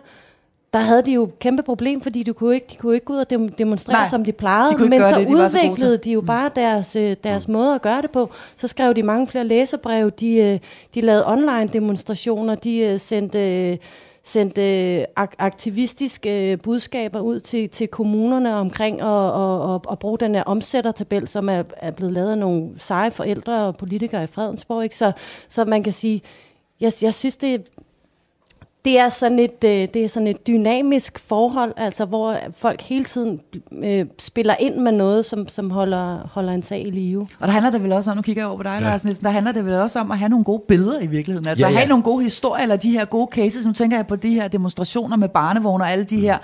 der 0.73 0.79
havde 0.79 1.01
de 1.01 1.11
jo 1.11 1.23
et 1.23 1.39
kæmpe 1.39 1.63
problem, 1.63 2.01
fordi 2.01 2.23
de 2.23 2.33
kunne 2.33 2.55
ikke, 2.55 2.67
de 2.71 2.75
kunne 2.75 2.93
ikke 2.93 3.05
gå 3.05 3.13
ud 3.13 3.17
og 3.19 3.29
dem- 3.29 3.49
demonstrere, 3.49 3.97
Nej, 3.97 4.09
som 4.09 4.25
de 4.25 4.31
plejede, 4.31 4.73
de 4.77 4.89
men 4.89 4.99
så 5.01 5.19
det, 5.19 5.27
de 5.27 5.37
så 5.49 5.57
udviklede 5.57 5.97
til. 5.97 6.03
de 6.03 6.11
jo 6.11 6.21
bare 6.21 6.51
deres, 6.55 6.95
øh, 6.95 7.15
deres 7.23 7.47
måde 7.47 7.75
at 7.75 7.81
gøre 7.81 8.01
det 8.01 8.11
på. 8.11 8.29
Så 8.57 8.67
skrev 8.67 8.93
de 8.95 9.03
mange 9.03 9.27
flere 9.27 9.47
læserbreve, 9.47 10.09
de, 10.09 10.35
øh, 10.35 10.59
de 10.95 11.01
lavede 11.01 11.27
online 11.31 11.69
demonstrationer, 11.73 12.55
de 12.55 12.77
øh, 12.77 12.99
sendte, 12.99 13.69
øh, 13.71 13.77
sendte 14.23 14.61
øh, 14.61 15.05
ak- 15.19 15.35
aktivistiske 15.39 16.51
øh, 16.51 16.57
budskaber 16.63 17.19
ud 17.19 17.39
til, 17.39 17.69
til 17.69 17.87
kommunerne 17.87 18.55
omkring 18.55 19.01
at 19.01 19.07
og, 19.07 19.61
og, 19.61 19.81
og 19.85 19.99
bruge 19.99 20.17
den 20.19 20.35
her 20.35 20.43
omsættertabel, 20.43 21.27
som 21.27 21.49
er, 21.49 21.63
er 21.77 21.91
blevet 21.91 22.13
lavet 22.13 22.31
af 22.31 22.37
nogle 22.37 22.69
seje 22.77 23.11
forældre 23.11 23.65
og 23.67 23.77
politikere 23.77 24.23
i 24.23 24.27
Fredensborg. 24.27 24.83
Ikke? 24.83 24.97
Så, 24.97 25.11
så 25.47 25.65
man 25.65 25.83
kan 25.83 25.93
sige, 25.93 26.21
jeg, 26.81 26.91
jeg 27.01 27.13
synes, 27.13 27.37
det, 27.37 27.69
det 28.85 28.99
er 28.99 29.09
sådan 29.09 29.39
et, 29.39 29.63
øh, 29.65 29.71
det 29.71 29.95
er 29.95 30.07
sådan 30.07 30.27
et 30.27 30.47
dynamisk 30.47 31.19
forhold, 31.19 31.73
altså 31.77 32.05
hvor 32.05 32.37
folk 32.57 32.81
hele 32.81 33.05
tiden 33.05 33.39
øh, 33.83 34.05
spiller 34.19 34.55
ind 34.59 34.77
med 34.77 34.91
noget, 34.91 35.25
som, 35.25 35.47
som 35.47 35.71
holder, 35.71 36.29
holder 36.31 36.53
en 36.53 36.63
sag 36.63 36.87
i 36.87 36.89
live. 36.89 37.27
Og 37.39 37.47
der 37.47 37.53
handler 37.53 37.71
det 37.71 37.83
vel 37.83 37.91
også 37.91 38.11
om, 38.11 38.17
nu 38.17 38.21
kigger 38.21 38.41
jeg 38.41 38.47
over 38.47 38.57
på 38.57 38.63
dig, 38.63 38.77
ja. 38.81 38.87
Lars 38.87 39.03
Nielsen, 39.03 39.25
der 39.25 39.31
handler 39.31 39.51
det 39.51 39.65
vel 39.65 39.73
også 39.73 39.99
om 39.99 40.11
at 40.11 40.17
have 40.17 40.29
nogle 40.29 40.45
gode 40.45 40.63
billeder 40.67 40.99
i 40.99 41.07
virkeligheden. 41.07 41.47
Altså 41.47 41.65
Ja, 41.65 41.69
ja, 41.69 41.73
ja. 41.73 41.79
have 41.79 41.89
nogle 41.89 42.03
gode 42.03 42.23
historier, 42.23 42.63
eller 42.63 42.75
de 42.75 42.91
her 42.91 43.05
gode 43.05 43.27
cases. 43.31 43.65
Nu 43.65 43.73
tænker 43.73 43.97
jeg 43.97 44.07
på 44.07 44.15
de 44.15 44.33
her 44.33 44.47
demonstrationer 44.47 45.17
med 45.17 45.29
barnevogne 45.29 45.83
og 45.83 45.91
alle 45.91 46.03
de 46.03 46.19
her, 46.19 46.37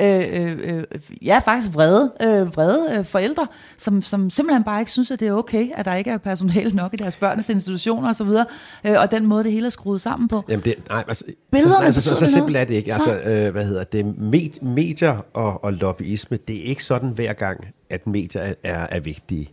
øh, 0.00 0.24
øh, 0.32 0.58
øh, 0.64 0.84
ja 1.22 1.38
faktisk 1.44 1.74
vrede, 1.74 2.12
øh, 2.22 2.56
vrede 2.56 2.98
øh, 2.98 3.04
forældre, 3.04 3.46
som, 3.78 4.02
som 4.02 4.30
simpelthen 4.30 4.64
bare 4.64 4.80
ikke 4.80 4.90
synes, 4.90 5.10
at 5.10 5.20
det 5.20 5.28
er 5.28 5.32
okay, 5.32 5.68
at 5.74 5.84
der 5.84 5.94
ikke 5.94 6.10
er 6.10 6.18
personale 6.18 6.76
nok 6.76 6.94
i 6.94 6.96
deres 6.96 7.16
børns 7.16 7.48
institutioner 7.48 8.08
osv., 8.10 8.28
øh, 8.84 9.00
og 9.00 9.10
den 9.10 9.26
måde, 9.26 9.44
det 9.44 9.52
hele 9.52 9.66
er 9.66 9.70
skruet 9.70 10.00
sammen 10.00 10.28
på. 10.28 10.44
Jamen 10.48 10.64
det, 10.64 10.74
nej, 10.90 11.04
altså, 11.08 11.24
Billederne 11.52 11.83
så, 11.92 11.98
altså, 11.98 12.16
så, 12.16 12.26
så 12.26 12.32
simpelt 12.32 12.56
er 12.56 12.64
det 12.64 12.74
ikke. 12.74 12.92
Altså, 12.92 13.20
øh, 13.20 13.52
hvad 13.52 13.64
hedder 13.64 13.84
det? 13.84 14.18
Med, 14.18 14.62
medier 14.62 15.26
og, 15.32 15.64
og 15.64 15.72
lobbyisme, 15.72 16.38
det 16.48 16.56
er 16.56 16.64
ikke 16.64 16.84
sådan 16.84 17.10
hver 17.10 17.32
gang, 17.32 17.66
at 17.90 18.06
medier 18.06 18.42
er, 18.42 18.54
er, 18.62 18.86
er 18.90 19.00
vigtige. 19.00 19.50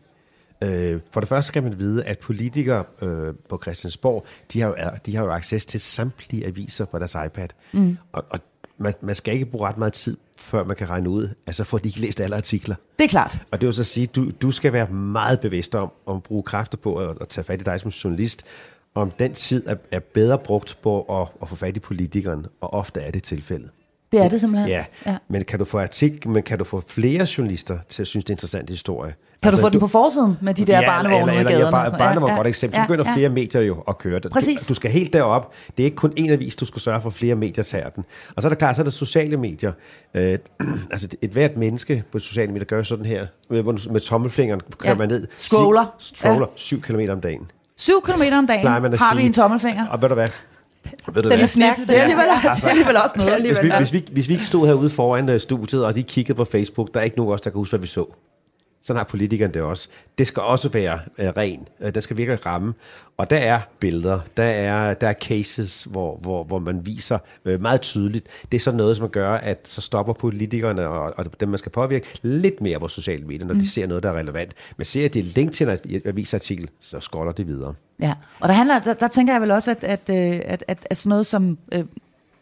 Øh, 0.63 0.99
for 1.11 1.19
det 1.19 1.29
første 1.29 1.47
skal 1.47 1.63
man 1.63 1.79
vide, 1.79 2.03
at 2.03 2.19
politikere 2.19 2.83
øh, 3.01 3.33
på 3.49 3.59
Christiansborg, 3.61 4.25
de 4.53 4.61
har, 4.61 4.67
jo, 4.67 4.75
de 5.05 5.15
har 5.15 5.23
jo 5.23 5.31
access 5.31 5.65
til 5.65 5.79
samtlige 5.79 6.45
aviser 6.45 6.85
på 6.85 6.99
deres 6.99 7.15
iPad. 7.25 7.47
Mm. 7.71 7.97
Og, 8.11 8.25
og 8.29 8.39
man, 8.77 8.93
man 9.01 9.15
skal 9.15 9.33
ikke 9.33 9.45
bruge 9.45 9.67
ret 9.67 9.77
meget 9.77 9.93
tid, 9.93 10.17
før 10.37 10.63
man 10.63 10.75
kan 10.75 10.89
regne 10.89 11.09
ud, 11.09 11.29
altså 11.47 11.63
får 11.63 11.77
de 11.77 11.87
ikke 11.87 12.01
læst 12.01 12.19
alle 12.19 12.35
artikler. 12.35 12.75
Det 12.99 13.03
er 13.03 13.09
klart. 13.09 13.37
Og 13.51 13.61
det 13.61 13.67
vil 13.67 13.73
så 13.73 13.83
sige, 13.83 14.03
at 14.03 14.15
du, 14.15 14.31
du 14.41 14.51
skal 14.51 14.73
være 14.73 14.87
meget 14.87 15.39
bevidst 15.39 15.75
om 15.75 15.91
at 16.09 16.23
bruge 16.23 16.43
kræfter 16.43 16.77
på 16.77 16.95
at, 16.95 17.17
at 17.21 17.27
tage 17.27 17.45
fat 17.45 17.61
i 17.61 17.63
dig 17.63 17.79
som 17.79 17.89
journalist, 17.89 18.45
om 18.95 19.11
den 19.11 19.33
tid 19.33 19.67
er, 19.67 19.75
er 19.91 19.99
bedre 19.99 20.37
brugt 20.37 20.77
på 20.83 21.01
at, 21.01 21.27
at 21.41 21.49
få 21.49 21.55
fat 21.55 21.77
i 21.77 21.79
politikeren, 21.79 22.45
og 22.61 22.73
ofte 22.73 22.99
er 22.99 23.11
det 23.11 23.23
tilfældet. 23.23 23.69
Det 24.11 24.19
er 24.19 24.29
det 24.29 24.41
simpelthen. 24.41 24.69
Ja, 24.69 24.85
ja. 25.05 25.11
ja. 25.11 25.17
Men, 25.27 25.45
kan 25.45 25.59
du 25.59 25.65
få 25.65 25.79
artik, 25.79 26.25
men 26.25 26.43
kan 26.43 26.57
du 26.57 26.63
få 26.63 26.83
flere 26.87 27.27
journalister 27.37 27.77
til 27.89 28.03
at 28.03 28.07
synes, 28.07 28.25
det 28.25 28.29
er 28.29 28.33
en 28.33 28.35
interessant 28.35 28.69
historie? 28.69 29.13
Kan 29.43 29.53
du 29.53 29.59
få 29.59 29.69
den 29.69 29.79
på 29.79 29.87
forsiden 29.87 30.37
med 30.41 30.53
de 30.53 30.65
der 30.65 30.79
ja, 30.79 30.87
barnevogne 30.87 31.31
eller, 31.31 31.49
eller, 31.49 31.59
ja, 31.59 31.65
og 31.65 31.71
bare, 31.71 31.85
sådan 31.85 31.99
bare 31.99 32.15
noget? 32.15 32.31
ja, 32.31 32.35
godt 32.35 32.47
eksempel. 32.47 32.75
Så 32.77 32.81
begynder 32.87 33.13
flere 33.15 33.29
medier 33.29 33.61
jo 33.61 33.83
at 33.87 33.97
køre 33.97 34.19
det. 34.19 34.31
Præcis. 34.31 34.61
Du, 34.61 34.69
du 34.69 34.73
skal 34.73 34.91
helt 34.91 35.13
derop. 35.13 35.53
Det 35.77 35.83
er 35.83 35.85
ikke 35.85 35.95
kun 35.95 36.13
én 36.19 36.31
avis, 36.31 36.55
du 36.55 36.65
skal 36.65 36.81
sørge 36.81 37.01
for 37.01 37.09
flere 37.09 37.35
medier 37.35 37.63
tager 37.63 37.89
den. 37.89 38.03
Og 38.35 38.41
så 38.41 38.47
er 38.47 38.49
der 38.49 38.55
klart, 38.55 38.75
så 38.75 38.81
er 38.81 38.83
der 38.83 38.91
sociale 38.91 39.37
medier. 39.37 39.71
Øh, 40.13 40.37
altså 40.91 41.07
et 41.21 41.29
hvert 41.29 41.57
menneske 41.57 42.03
på 42.11 42.19
sociale 42.19 42.51
medier 42.51 42.65
gør 42.65 42.83
sådan 42.83 43.05
her. 43.05 43.27
Med, 43.49 43.63
med 43.91 43.99
tommelfingeren 44.01 44.61
kører 44.77 44.91
Ja. 44.91 44.97
man 44.97 45.07
ned. 45.09 45.27
Scroller. 45.37 45.85
Scroller. 45.99 46.47
Syv 46.55 46.81
kilometer 46.81 47.13
om 47.13 47.21
dagen. 47.21 47.51
7 47.81 48.01
km 48.03 48.21
om 48.33 48.47
dagen 48.47 48.63
man 48.81 48.93
at 48.93 48.99
har 48.99 49.15
vi 49.15 49.21
sige. 49.21 49.27
en 49.27 49.33
tommelfinger. 49.33 49.87
Og 49.87 50.01
ved 50.01 50.09
du 50.09 50.15
hvad? 50.15 50.27
Ved 51.13 51.23
du 51.23 51.29
Den 51.29 51.31
er 51.31 51.37
hvad? 51.37 51.47
snit. 51.47 51.73
Det 51.87 51.97
er 51.97 52.01
alligevel, 52.01 52.25
det 52.55 52.63
er 52.63 52.67
alligevel 52.69 52.97
også 52.97 53.15
noget. 53.17 53.41
Hvis 53.41 53.63
vi, 53.63 53.71
hvis, 53.77 53.93
vi, 53.93 54.05
hvis 54.11 54.27
vi 54.29 54.33
ikke 54.33 54.45
stod 54.45 54.67
herude 54.67 54.89
foran 54.89 55.29
øh, 55.29 55.39
studiet, 55.39 55.85
og 55.85 55.95
de 55.95 56.03
kiggede 56.03 56.37
på 56.37 56.45
Facebook, 56.45 56.93
der 56.93 56.99
er 56.99 57.03
ikke 57.03 57.17
nogen 57.17 57.29
af 57.31 57.33
os, 57.33 57.41
der 57.41 57.49
kan 57.49 57.57
huske, 57.57 57.71
hvad 57.71 57.79
vi 57.79 57.87
så. 57.87 58.05
Sådan 58.81 58.97
har 58.97 59.03
politikerne 59.03 59.53
det 59.53 59.61
også. 59.61 59.89
Det 60.17 60.27
skal 60.27 60.43
også 60.43 60.69
være 60.69 60.99
øh, 61.17 61.27
ren. 61.27 61.67
Øh, 61.79 61.95
der 61.95 61.99
skal 61.99 62.17
virkelig 62.17 62.45
ramme. 62.45 62.73
Og 63.17 63.29
der 63.29 63.37
er 63.37 63.59
billeder, 63.79 64.19
der 64.37 64.43
er, 64.43 64.93
der 64.93 65.07
er 65.07 65.13
cases, 65.13 65.83
hvor, 65.83 66.17
hvor, 66.17 66.43
hvor 66.43 66.59
man 66.59 66.85
viser 66.85 67.17
øh, 67.45 67.61
meget 67.61 67.81
tydeligt. 67.81 68.27
Det 68.51 68.57
er 68.57 68.61
sådan 68.61 68.77
noget, 68.77 68.97
som 68.97 69.09
gør, 69.09 69.33
at 69.33 69.59
så 69.63 69.81
stopper 69.81 70.13
politikerne 70.13 70.87
og, 70.87 71.13
og 71.17 71.39
dem, 71.39 71.49
man 71.49 71.57
skal 71.57 71.71
påvirke, 71.71 72.19
lidt 72.21 72.61
mere 72.61 72.79
på 72.79 72.87
sociale 72.87 73.25
medier, 73.25 73.45
når 73.45 73.53
mm. 73.53 73.59
de 73.59 73.69
ser 73.69 73.87
noget, 73.87 74.03
der 74.03 74.09
er 74.09 74.17
relevant. 74.17 74.53
Men 74.77 74.85
ser 74.85 75.09
de 75.09 75.21
link 75.21 75.51
til 75.51 75.79
en 75.85 76.01
avisartikel, 76.05 76.69
så 76.79 76.99
scroller 76.99 77.31
de 77.31 77.45
videre. 77.45 77.73
Ja, 77.99 78.13
og 78.39 78.47
der, 78.47 78.53
handler, 78.53 78.79
der, 78.79 78.93
der 78.93 79.07
tænker 79.07 79.33
jeg 79.33 79.41
vel 79.41 79.51
også, 79.51 79.71
at, 79.71 79.83
at, 79.83 80.09
øh, 80.09 80.41
at, 80.45 80.63
at, 80.67 80.87
at 80.89 80.97
sådan 80.97 81.09
noget 81.09 81.25
som 81.25 81.57
øh, 81.73 81.85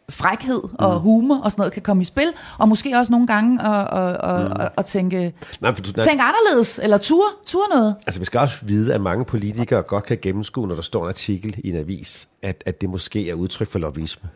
frækhed 0.10 0.62
og 0.80 0.93
Mm. 0.95 1.01
humor 1.01 1.41
og 1.43 1.51
sådan 1.51 1.62
noget 1.62 1.74
kan 1.74 1.82
komme 1.82 2.01
i 2.01 2.05
spil, 2.05 2.32
og 2.57 2.70
måske 2.70 2.97
også 2.97 3.12
nogle 3.12 3.28
gange 3.28 3.62
at, 3.68 3.88
at, 3.93 4.18
at, 4.62 4.70
Mm. 4.78 4.84
tænke, 4.84 5.34
Nej, 5.62 5.76
for 5.76 5.82
du, 5.82 5.89
nej, 5.95 6.05
tænke 6.05 6.24
anderledes, 6.24 6.80
eller 6.84 6.97
ture, 6.97 7.30
ture 7.45 7.68
noget. 7.76 7.95
Altså, 8.07 8.20
vi 8.20 8.26
skal 8.26 8.39
også 8.39 8.55
vide, 8.62 8.93
at 8.93 9.01
mange 9.01 9.26
politikere 9.26 9.82
godt 9.82 10.03
kan 10.05 10.18
gennemskue, 10.22 10.68
når 10.68 10.76
der 10.76 10.82
står 10.82 11.03
en 11.03 11.10
artikel 11.10 11.55
i 11.64 11.70
en 11.70 11.76
avis, 11.76 12.28
at, 12.41 12.64
at 12.66 12.82
det 12.82 12.89
måske 12.89 13.30
er 13.30 13.34
udtryk 13.34 13.68
for 13.68 13.80
lobbyisme. 13.80 14.30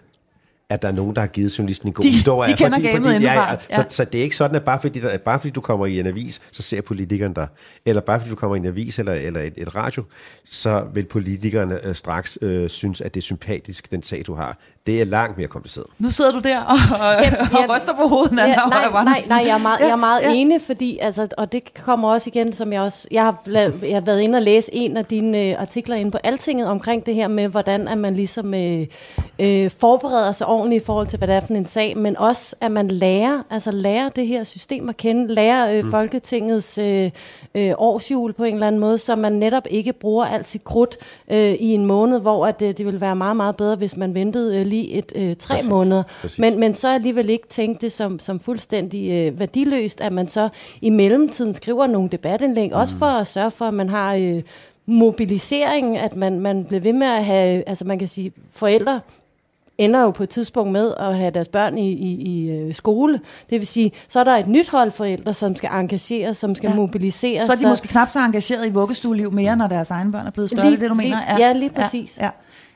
at 0.69 0.81
der 0.81 0.87
er 0.87 0.91
nogen, 0.91 1.15
der 1.15 1.21
har 1.21 1.27
givet 1.27 1.57
journalisten 1.59 1.87
en 1.89 1.93
god 1.93 2.03
De- 2.03 2.09
historie. 2.11 2.51
de 2.51 2.57
kender 2.57 2.79
gamet 2.79 3.13
indefra, 3.15 3.49
ja, 3.51 3.57
ja. 3.69 3.75
Så, 3.75 3.85
så 3.89 4.05
det 4.05 4.19
er 4.19 4.23
ikke 4.23 4.35
sådan, 4.35 4.55
at 4.55 4.63
bare 4.63 4.79
fordi, 4.81 4.99
der, 4.99 5.17
bare 5.17 5.39
fordi 5.39 5.51
du 5.51 5.61
kommer 5.61 5.85
i 5.85 5.99
en 5.99 6.07
avis, 6.07 6.41
så 6.51 6.61
ser 6.61 6.81
politikeren 6.81 7.33
dig. 7.33 7.47
Eller 7.85 8.01
bare 8.01 8.19
fordi 8.19 8.29
du 8.29 8.35
kommer 8.35 8.55
i 8.55 8.59
en 8.59 8.65
avis 8.65 8.99
eller, 8.99 9.13
eller 9.13 9.39
et, 9.41 9.53
et 9.57 9.75
radio, 9.75 10.03
så 10.45 10.85
vil 10.93 11.05
politikerne 11.05 11.85
øh, 11.85 11.95
straks 11.95 12.37
øh, 12.41 12.69
synes, 12.69 13.01
at 13.01 13.13
det 13.13 13.19
er 13.19 13.23
sympatisk, 13.23 13.91
den 13.91 14.01
sag, 14.03 14.23
du 14.27 14.33
har. 14.35 14.57
Det 14.85 15.01
er 15.01 15.05
langt 15.05 15.37
mere 15.37 15.47
kompliceret. 15.47 15.87
Nu 15.99 16.11
sidder 16.11 16.31
du 16.31 16.39
der 16.39 16.59
og, 16.61 16.75
og, 16.91 17.23
Jamen, 17.23 17.39
og 17.53 17.61
jeg- 17.61 17.75
ryster 17.75 17.93
på 18.01 18.07
hovedet, 18.07 18.31
Anna 18.31 18.43
Ja, 18.43 18.55
nej, 18.69 19.03
nej, 19.03 19.21
nej, 19.29 19.43
jeg 19.45 19.53
er 19.53 19.57
meget, 19.57 19.79
jeg 19.79 19.89
er 19.89 19.95
meget 19.95 20.21
Ja, 20.21 20.33
enig, 20.33 20.61
fordi, 20.61 20.97
altså, 21.01 21.27
og 21.37 21.51
det 21.51 21.73
kommer 21.83 22.09
også 22.09 22.29
igen, 22.33 22.53
som 22.53 22.73
jeg 22.73 22.81
også, 22.81 23.07
jeg 23.11 23.23
har, 23.23 23.35
jeg 23.85 23.95
har 23.95 24.01
været 24.01 24.21
inde 24.21 24.37
og 24.37 24.41
læse 24.41 24.73
en 24.75 24.97
af 24.97 25.05
dine 25.05 25.41
øh, 25.41 25.55
artikler 25.61 25.95
inde 25.95 26.11
på 26.11 26.17
Altinget 26.23 26.67
omkring 26.67 27.05
det 27.05 27.15
her 27.15 27.27
med, 27.27 27.47
hvordan 27.47 27.87
at 27.87 27.97
man 27.97 28.15
ligesom 28.15 28.53
øh, 28.53 28.87
øh, 29.39 29.71
forbereder 29.79 30.31
sig 30.31 30.47
ordentligt 30.47 30.83
i 30.83 30.85
forhold 30.85 31.07
til, 31.07 31.17
hvad 31.17 31.27
det 31.27 31.35
er 31.35 31.41
for 31.41 31.53
en 31.53 31.65
sag, 31.67 31.97
men 31.97 32.17
også, 32.17 32.55
at 32.61 32.71
man 32.71 32.87
lærer, 32.87 33.41
altså 33.49 33.71
lærer 33.71 34.09
det 34.09 34.27
her 34.27 34.43
system 34.43 34.89
at 34.89 34.97
kende, 34.97 35.33
lærer 35.33 35.73
øh, 35.77 35.91
Folketingets 35.91 36.77
øh, 36.77 37.11
øh, 37.55 37.71
årsjul 37.77 38.33
på 38.33 38.43
en 38.43 38.53
eller 38.53 38.67
anden 38.67 38.81
måde, 38.81 38.97
så 38.97 39.15
man 39.15 39.33
netop 39.33 39.63
ikke 39.69 39.93
bruger 39.93 40.25
alt 40.25 40.47
sit 40.47 40.63
krudt 40.63 40.97
øh, 41.31 41.37
i 41.53 41.73
en 41.73 41.85
måned, 41.85 42.19
hvor 42.19 42.45
at, 42.45 42.61
øh, 42.61 42.67
det 42.77 42.85
ville 42.85 43.01
være 43.01 43.15
meget, 43.15 43.37
meget 43.37 43.55
bedre, 43.55 43.75
hvis 43.75 43.97
man 43.97 44.13
ventede 44.13 44.59
øh, 44.59 44.65
lige 44.73 44.89
et 44.91 45.11
øh, 45.15 45.35
tre 45.35 45.55
Præcis. 45.55 45.69
måneder. 45.69 46.03
Præcis. 46.21 46.39
Men, 46.39 46.59
men 46.59 46.75
så 46.75 46.87
alligevel 46.93 47.29
ikke 47.29 47.47
tænke 47.47 47.81
det 47.81 47.91
som, 47.91 48.19
som 48.19 48.39
fuldstændig 48.39 49.11
øh, 49.11 49.39
værdiløst, 49.39 50.01
at 50.01 50.13
man 50.13 50.27
så 50.27 50.49
i 50.81 50.89
mellemtiden 50.89 51.53
skriver 51.53 51.87
nogle 51.87 52.09
debatindlæg, 52.09 52.69
mm. 52.69 52.75
også 52.75 52.95
for 52.95 53.05
at 53.05 53.27
sørge 53.27 53.51
for, 53.51 53.65
at 53.65 53.73
man 53.73 53.89
har 53.89 54.15
øh, 54.15 54.41
mobilisering, 54.85 55.97
at 55.97 56.15
man, 56.15 56.39
man 56.39 56.65
bliver 56.65 56.81
ved 56.81 56.93
med 56.93 57.07
at 57.07 57.25
have, 57.25 57.63
altså 57.69 57.85
man 57.85 57.99
kan 57.99 58.07
sige, 58.07 58.31
forældre 58.53 58.99
ender 59.77 60.01
jo 60.01 60.11
på 60.11 60.23
et 60.23 60.29
tidspunkt 60.29 60.71
med 60.71 60.93
at 60.99 61.15
have 61.17 61.31
deres 61.31 61.47
børn 61.47 61.77
i, 61.77 61.91
i, 61.91 62.13
i 62.21 62.49
øh, 62.49 62.73
skole. 62.73 63.19
Det 63.49 63.59
vil 63.59 63.67
sige, 63.67 63.91
så 64.07 64.19
er 64.19 64.23
der 64.23 64.31
et 64.35 64.47
nyt 64.47 64.69
hold 64.69 64.91
forældre, 64.91 65.33
som 65.33 65.55
skal 65.55 65.69
engageres, 65.73 66.37
som 66.37 66.55
skal 66.55 66.67
Ja. 66.67 66.71
ja. 66.73 66.79
mobiliseres. 66.79 67.45
Så 67.45 67.51
er 67.51 67.55
de 67.57 67.67
måske 67.67 67.87
knap 67.87 68.09
så 68.09 68.19
engageret 68.19 68.65
i 68.67 68.69
vuggestueliv 68.71 69.31
mere, 69.31 69.55
når 69.55 69.67
deres 69.67 69.91
egne 69.91 70.11
børn 70.11 70.27
er 70.27 70.31
blevet 70.31 70.49
større. 70.49 70.65
Lige- 70.69 70.77
det 70.77 70.83
er 70.83 70.89
du 70.89 70.95
lige- 70.95 71.09
mener? 71.09 71.37
ja, 71.47 71.53
lige 71.53 71.69
præcis. 71.69 72.17
Ja, 72.17 72.23
ja. 72.25 72.29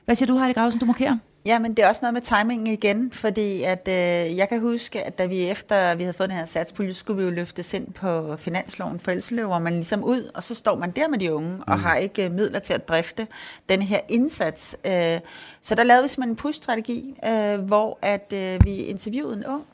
Hvad 0.05 0.15
siger 0.15 0.27
du, 0.27 0.37
Heidi 0.39 0.53
Grausen, 0.53 0.79
du 0.79 0.85
markerer? 0.85 1.17
Ja, 1.47 1.59
men 1.59 1.73
det 1.73 1.85
er 1.85 1.87
også 1.87 1.99
noget 2.01 2.13
med 2.13 2.21
timingen 2.21 2.67
igen, 2.67 3.11
fordi 3.11 3.63
at, 3.63 3.87
øh, 3.87 4.37
jeg 4.37 4.49
kan 4.49 4.59
huske, 4.59 5.03
at 5.03 5.17
da 5.17 5.25
vi 5.25 5.49
efter 5.49 5.95
vi 5.95 6.03
havde 6.03 6.13
fået 6.13 6.29
den 6.29 6.37
her 6.37 6.45
satspulje, 6.45 6.93
skulle 6.93 7.17
vi 7.17 7.23
jo 7.23 7.29
løftes 7.29 7.73
ind 7.73 7.93
på 7.93 8.37
finansloven 8.37 8.99
for 8.99 9.11
ellers 9.11 9.31
løber 9.31 9.59
man 9.59 9.73
ligesom 9.73 10.03
ud, 10.03 10.31
og 10.33 10.43
så 10.43 10.55
står 10.55 10.75
man 10.75 10.91
der 10.91 11.07
med 11.07 11.19
de 11.19 11.33
unge 11.33 11.55
mm. 11.55 11.63
og 11.67 11.79
har 11.79 11.95
ikke 11.95 12.25
øh, 12.25 12.31
midler 12.31 12.59
til 12.59 12.73
at 12.73 12.87
drifte 12.87 13.27
den 13.69 13.81
her 13.81 13.99
indsats. 14.09 14.77
Øh, 14.85 15.19
så 15.61 15.75
der 15.75 15.83
lavede 15.83 16.03
vi 16.03 16.09
simpelthen 16.09 16.31
en 16.31 16.35
push-strategi, 16.35 17.15
øh, 17.25 17.59
hvor 17.59 17.99
at 18.01 18.33
øh, 18.33 18.65
vi 18.65 18.75
interviewede 18.75 19.37
en 19.37 19.45
ung, 19.45 19.65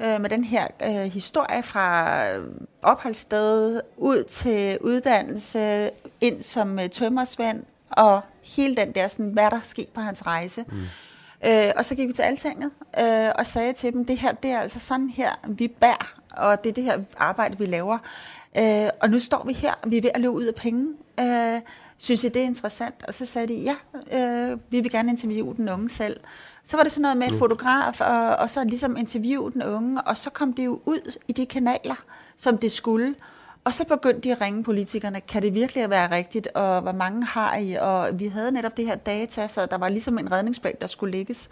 øh, 0.00 0.20
med 0.20 0.30
den 0.30 0.44
her 0.44 0.66
øh, 0.82 1.12
historie 1.12 1.62
fra 1.62 2.16
øh, 2.30 2.44
opholdssted 2.82 3.80
ud 3.96 4.24
til 4.24 4.78
uddannelse, 4.80 5.90
ind 6.20 6.42
som 6.42 6.78
øh, 6.78 6.88
tømmersvend, 6.88 7.62
og 7.90 8.20
hele 8.56 8.76
den 8.76 8.92
der, 8.92 9.08
sådan, 9.08 9.32
hvad 9.32 9.50
der 9.50 9.56
er 9.56 9.60
sket 9.62 9.88
på 9.88 10.00
hans 10.00 10.26
rejse. 10.26 10.64
Mm. 10.68 10.78
Øh, 11.46 11.72
og 11.76 11.86
så 11.86 11.94
gik 11.94 12.08
vi 12.08 12.12
til 12.12 12.22
Altinget 12.22 12.70
øh, 13.00 13.28
og 13.38 13.46
sagde 13.46 13.72
til 13.72 13.92
dem, 13.92 14.04
det 14.04 14.18
her, 14.18 14.32
det 14.32 14.50
er 14.50 14.60
altså 14.60 14.80
sådan 14.80 15.10
her, 15.10 15.30
vi 15.48 15.68
bærer, 15.68 16.14
og 16.30 16.64
det 16.64 16.70
er 16.70 16.74
det 16.74 16.84
her 16.84 16.98
arbejde, 17.16 17.58
vi 17.58 17.66
laver. 17.66 17.98
Øh, 18.58 18.88
og 19.00 19.10
nu 19.10 19.18
står 19.18 19.44
vi 19.46 19.52
her, 19.52 19.74
og 19.82 19.90
vi 19.90 19.96
er 19.96 20.02
ved 20.02 20.10
at 20.14 20.20
løbe 20.20 20.32
ud 20.32 20.44
af 20.44 20.54
penge. 20.54 20.88
Øh, 21.20 21.60
synes 21.98 22.24
I, 22.24 22.28
det 22.28 22.42
er 22.42 22.46
interessant? 22.46 22.94
Og 23.08 23.14
så 23.14 23.26
sagde 23.26 23.48
de, 23.48 23.54
ja, 23.54 23.74
øh, 24.12 24.58
vi 24.70 24.80
vil 24.80 24.90
gerne 24.90 25.10
interviewe 25.10 25.54
den 25.56 25.68
unge 25.68 25.88
selv. 25.88 26.20
Så 26.64 26.76
var 26.76 26.84
det 26.84 26.92
sådan 26.92 27.02
noget 27.02 27.16
med 27.16 27.38
fotograf, 27.38 28.00
og, 28.00 28.36
og 28.36 28.50
så 28.50 28.64
ligesom 28.64 28.96
interviewe 28.96 29.50
den 29.52 29.62
unge, 29.62 30.02
og 30.02 30.16
så 30.16 30.30
kom 30.30 30.52
det 30.52 30.64
jo 30.64 30.80
ud 30.84 31.16
i 31.28 31.32
de 31.32 31.46
kanaler, 31.46 32.04
som 32.36 32.58
det 32.58 32.72
skulle. 32.72 33.14
Og 33.64 33.74
så 33.74 33.84
begyndte 33.84 34.20
de 34.20 34.32
at 34.32 34.40
ringe 34.40 34.64
politikerne, 34.64 35.20
kan 35.20 35.42
det 35.42 35.54
virkelig 35.54 35.90
være 35.90 36.10
rigtigt, 36.10 36.46
og 36.46 36.80
hvor 36.80 36.92
mange 36.92 37.24
har 37.24 37.56
I? 37.56 37.74
Og 37.74 38.20
vi 38.20 38.26
havde 38.26 38.52
netop 38.52 38.76
det 38.76 38.86
her 38.86 38.96
data, 38.96 39.46
så 39.48 39.66
der 39.66 39.78
var 39.78 39.88
ligesom 39.88 40.18
en 40.18 40.32
redningsplan, 40.32 40.74
der 40.80 40.86
skulle 40.86 41.12
lægges. 41.12 41.50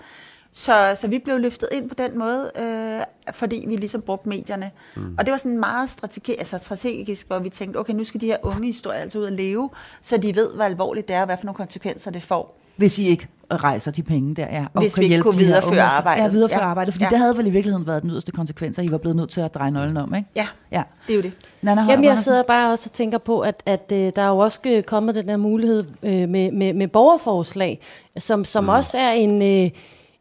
Så, 0.53 0.93
så 0.95 1.09
vi 1.09 1.19
blev 1.19 1.39
løftet 1.39 1.69
ind 1.73 1.89
på 1.89 1.95
den 1.95 2.19
måde, 2.19 2.51
øh, 2.61 3.01
fordi 3.35 3.65
vi 3.69 3.77
ligesom 3.77 4.01
brugte 4.03 4.29
medierne. 4.29 4.71
Mm. 4.97 5.15
Og 5.19 5.27
det 5.27 5.33
var 5.33 5.39
sådan 5.39 5.59
meget 5.59 5.91
strategi, 5.91 6.33
altså 6.39 6.59
strategisk, 6.59 7.27
hvor 7.27 7.39
vi 7.39 7.49
tænkte, 7.49 7.77
okay, 7.79 7.93
nu 7.93 8.05
skal 8.05 8.21
de 8.21 8.27
her 8.27 8.37
unge 8.43 8.67
historier 8.67 9.01
altså 9.01 9.19
ud 9.19 9.27
at 9.27 9.33
leve, 9.33 9.71
så 10.03 10.17
de 10.17 10.37
ved, 10.37 10.55
hvor 10.55 10.65
alvorligt 10.65 11.09
det 11.09 11.17
er, 11.17 11.21
og 11.21 11.27
hvad 11.27 11.37
for 11.37 11.45
nogle 11.45 11.57
konsekvenser 11.57 12.11
det 12.11 12.23
får. 12.23 12.57
Hvis 12.77 12.99
I 12.99 13.09
ikke 13.09 13.29
rejser 13.53 13.91
de 13.91 14.03
penge 14.03 14.35
der, 14.35 14.47
ja. 14.51 14.67
Og 14.75 14.81
Hvis 14.83 14.95
kan 14.95 15.01
vi 15.01 15.05
ikke 15.05 15.13
hjælpe 15.13 15.23
kunne 15.23 15.39
videreføre 15.39 15.71
unge. 15.71 15.83
arbejdet. 15.83 16.23
Ja, 16.23 16.29
videreføre 16.29 16.61
Ja. 16.63 16.67
arbejdet, 16.67 16.95
fordi 16.95 17.05
Ja. 17.05 17.11
det 17.11 17.19
havde 17.19 17.37
vel 17.37 17.47
i 17.47 17.51
virkeligheden 17.51 17.87
været 17.87 18.03
den 18.03 18.11
yderste 18.11 18.33
konsekvens, 18.33 18.79
at 18.79 18.85
I 18.85 18.91
var 18.93 18.99
blevet 18.99 19.17
nødt 19.17 19.31
til 19.31 19.41
at 19.41 19.55
dreje 19.55 19.71
nøglen 19.71 19.97
om, 19.97 20.15
ikke? 20.15 20.29
Ja, 20.37 20.47
Ja. 20.73 20.83
det 21.07 21.13
er 21.13 21.17
jo 21.17 21.23
det. 21.23 21.33
Nana 21.63 21.83
Jamen, 21.91 22.05
jeg 22.05 22.19
sidder 22.19 22.43
bare 22.43 22.73
også 22.73 22.89
og 22.91 22.93
tænker 22.93 23.19
på, 23.19 23.41
at, 23.41 23.63
at 23.67 23.93
øh, 23.93 24.13
der 24.17 24.23
er 24.23 24.29
jo 24.29 24.39
også 24.39 24.61
øh, 24.67 24.83
kommet 24.83 25.15
den 25.15 25.29
der 25.29 25.37
mulighed 25.37 25.85
øh, 26.03 26.29
med, 26.29 26.53
med, 26.53 26.73
med 26.73 26.89
borgerforslag, 26.89 27.81
som, 28.19 28.45
som 28.45 28.65
mm. 28.65 28.69
også 28.69 28.99
er 28.99 29.11
en, 29.11 29.65
øh, 29.65 29.71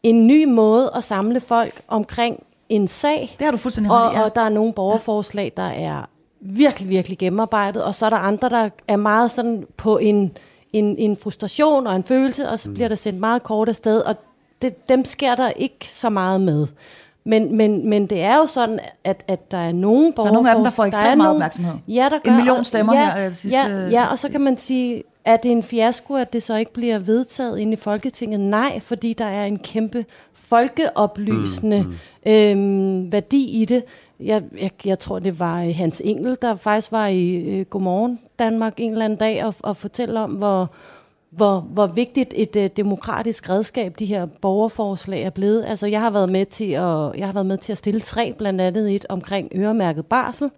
en 0.04 0.28
ny 0.28 0.46
måde 0.46 0.92
at 0.96 1.04
samle 1.04 1.40
folk 1.40 1.82
omkring 1.88 2.44
en 2.70 2.88
sag. 2.88 3.36
Det 3.40 3.46
har 3.46 3.52
du 3.52 3.58
fuldstændig 3.58 3.92
og, 3.92 4.14
ja. 4.14 4.22
og 4.24 4.36
der 4.36 4.42
er 4.42 4.50
nogle 4.50 4.74
borgerforslag, 4.74 5.54
der 5.58 5.64
er 5.64 6.10
virkelig, 6.42 6.90
virkelig 6.90 7.18
gennemarbejdet, 7.18 7.84
og 7.84 7.96
så 7.96 8.06
er 8.06 8.10
der 8.10 8.18
andre, 8.18 8.50
der 8.50 8.70
er 8.88 8.96
meget 8.96 9.32
sådan 9.32 9.66
på 9.78 9.98
en, 9.98 10.32
en, 10.74 10.98
en 10.98 11.18
frustration 11.18 11.88
og 11.88 11.96
en 11.96 12.04
følelse, 12.04 12.50
og 12.50 12.60
så 12.60 12.72
bliver 12.72 12.88
der 12.88 12.96
sendt 12.96 13.20
meget 13.20 13.44
kort 13.44 13.70
afsted, 13.70 14.00
og 14.02 14.16
det, 14.62 14.90
dem 14.90 15.06
sker 15.06 15.36
der 15.36 15.50
ikke 15.50 15.88
så 15.88 16.10
meget 16.10 16.42
med. 16.42 16.68
Men, 17.24 17.56
men, 17.58 17.90
men 17.90 18.08
det 18.08 18.22
er 18.22 18.38
jo 18.38 18.46
sådan, 18.46 18.80
at, 19.04 19.24
at 19.28 19.52
der 19.52 19.58
er 19.58 19.72
nogle 19.72 20.14
borgerforslag... 20.14 20.34
nogle 20.34 20.50
af 20.50 20.56
dem, 20.56 20.64
der 20.64 20.72
får 20.72 20.86
ekstremt 20.86 21.12
er 21.12 21.16
meget 21.16 21.32
opmærksomhed. 21.34 21.74
Ja, 21.88 22.08
der 22.10 22.16
En 22.16 22.22
gør. 22.24 22.36
million 22.36 22.60
og- 22.60 22.66
stemmer 22.66 22.94
ja, 22.94 23.12
her, 23.18 23.26
øh, 23.26 23.32
sidste- 23.34 23.60
Ja, 23.60 23.88
ja, 23.90 24.06
og 24.06 24.18
så 24.20 24.30
kan 24.30 24.42
man 24.42 24.58
sige, 24.58 25.04
er 25.26 25.38
det 25.38 25.52
en 25.52 25.64
fiasko, 25.64 26.14
at 26.14 26.34
det 26.34 26.44
så 26.44 26.56
ikke 26.56 26.74
bliver 26.74 27.00
vedtaget 27.00 27.60
ind 27.60 27.74
i 27.74 27.76
Folketinget? 27.76 28.40
Nej, 28.40 28.80
fordi 28.80 29.14
der 29.14 29.26
er 29.26 29.46
en 29.46 29.60
kæmpe 29.60 30.06
folkeoplysende 30.34 31.82
mm, 31.82 31.88
mm. 31.88 32.32
Øhm, 32.32 33.12
værdi 33.12 33.62
i 33.62 33.66
det. 33.66 33.84
Jeg, 34.20 34.44
jeg, 34.62 34.72
jeg 34.86 35.00
tror, 35.00 35.20
det 35.20 35.40
var 35.40 35.64
øh, 35.64 35.76
Hans 35.76 36.02
Engel, 36.06 36.38
der 36.42 36.56
faktisk 36.56 36.92
var 36.92 37.08
i 37.08 37.36
øh, 37.36 37.66
Godmorgen 37.66 38.20
Danmark 38.40 38.74
en 38.78 38.92
eller 38.92 39.06
anden 39.06 39.20
dag 39.20 39.46
og, 39.46 39.56
og 39.60 39.78
fortælle 39.78 40.20
om, 40.20 40.32
hvor, 40.32 40.72
hvor, 41.30 41.60
hvor 41.60 41.88
vigtigt 41.88 42.34
et 42.38 42.56
øh, 42.56 42.70
demokratisk 42.78 43.50
redskab 43.50 44.00
de 44.00 44.06
her 44.06 44.26
borgerforslag 44.26 45.24
er 45.24 45.30
blevet. 45.30 45.66
Altså, 45.68 45.88
jeg 45.88 46.02
har 46.02 46.10
været 46.10 46.32
med 46.32 46.46
til 46.46 46.72
at 46.72 47.12
jeg 47.18 47.26
har 47.26 47.34
været 47.34 47.46
med 47.46 47.58
til 47.58 47.72
at 47.72 47.78
stille 47.78 48.00
tre, 48.00 48.34
blandt 48.38 48.62
andet 48.62 48.96
et 48.96 49.06
omkring 49.10 49.52
øremærket 49.56 50.06
barsel, 50.06 50.50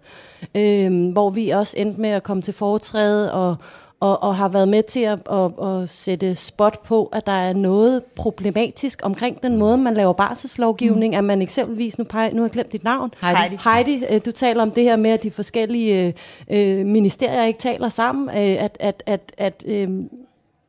øh, 0.54 1.10
hvor 1.12 1.30
vi 1.30 1.50
også 1.50 1.78
endte 1.78 2.00
med 2.00 2.10
at 2.10 2.22
komme 2.22 2.42
til 2.42 2.54
foretræde 2.54 3.32
og 3.32 3.56
og, 4.02 4.22
og 4.22 4.36
har 4.36 4.48
været 4.48 4.68
med 4.68 4.82
til 4.82 5.00
at, 5.00 5.18
at, 5.30 5.66
at 5.66 5.88
sætte 5.88 6.34
spot 6.34 6.82
på, 6.82 7.10
at 7.12 7.26
der 7.26 7.32
er 7.32 7.52
noget 7.52 8.04
problematisk 8.04 9.00
omkring 9.02 9.42
den 9.42 9.56
måde, 9.56 9.78
man 9.78 9.94
laver 9.94 10.12
barselslovgivning, 10.12 11.14
mm. 11.14 11.18
at 11.18 11.24
man 11.24 11.42
eksempelvis, 11.42 11.98
nu, 11.98 12.04
peger, 12.04 12.30
nu 12.30 12.36
har 12.36 12.44
jeg 12.44 12.50
glemt 12.50 12.72
dit 12.72 12.84
navn, 12.84 13.14
Heidi. 13.20 13.58
Heidi, 13.64 14.04
øh, 14.10 14.20
du 14.24 14.30
taler 14.30 14.62
om 14.62 14.70
det 14.70 14.82
her 14.82 14.96
med, 14.96 15.10
at 15.10 15.22
de 15.22 15.30
forskellige 15.30 16.14
øh, 16.50 16.78
øh, 16.78 16.86
ministerier 16.86 17.44
ikke 17.44 17.58
taler 17.58 17.88
sammen, 17.88 18.28
øh, 18.28 18.64
at, 18.64 18.76
at, 18.80 19.02
at, 19.06 19.32
at 19.38 19.64
øh, 19.66 19.88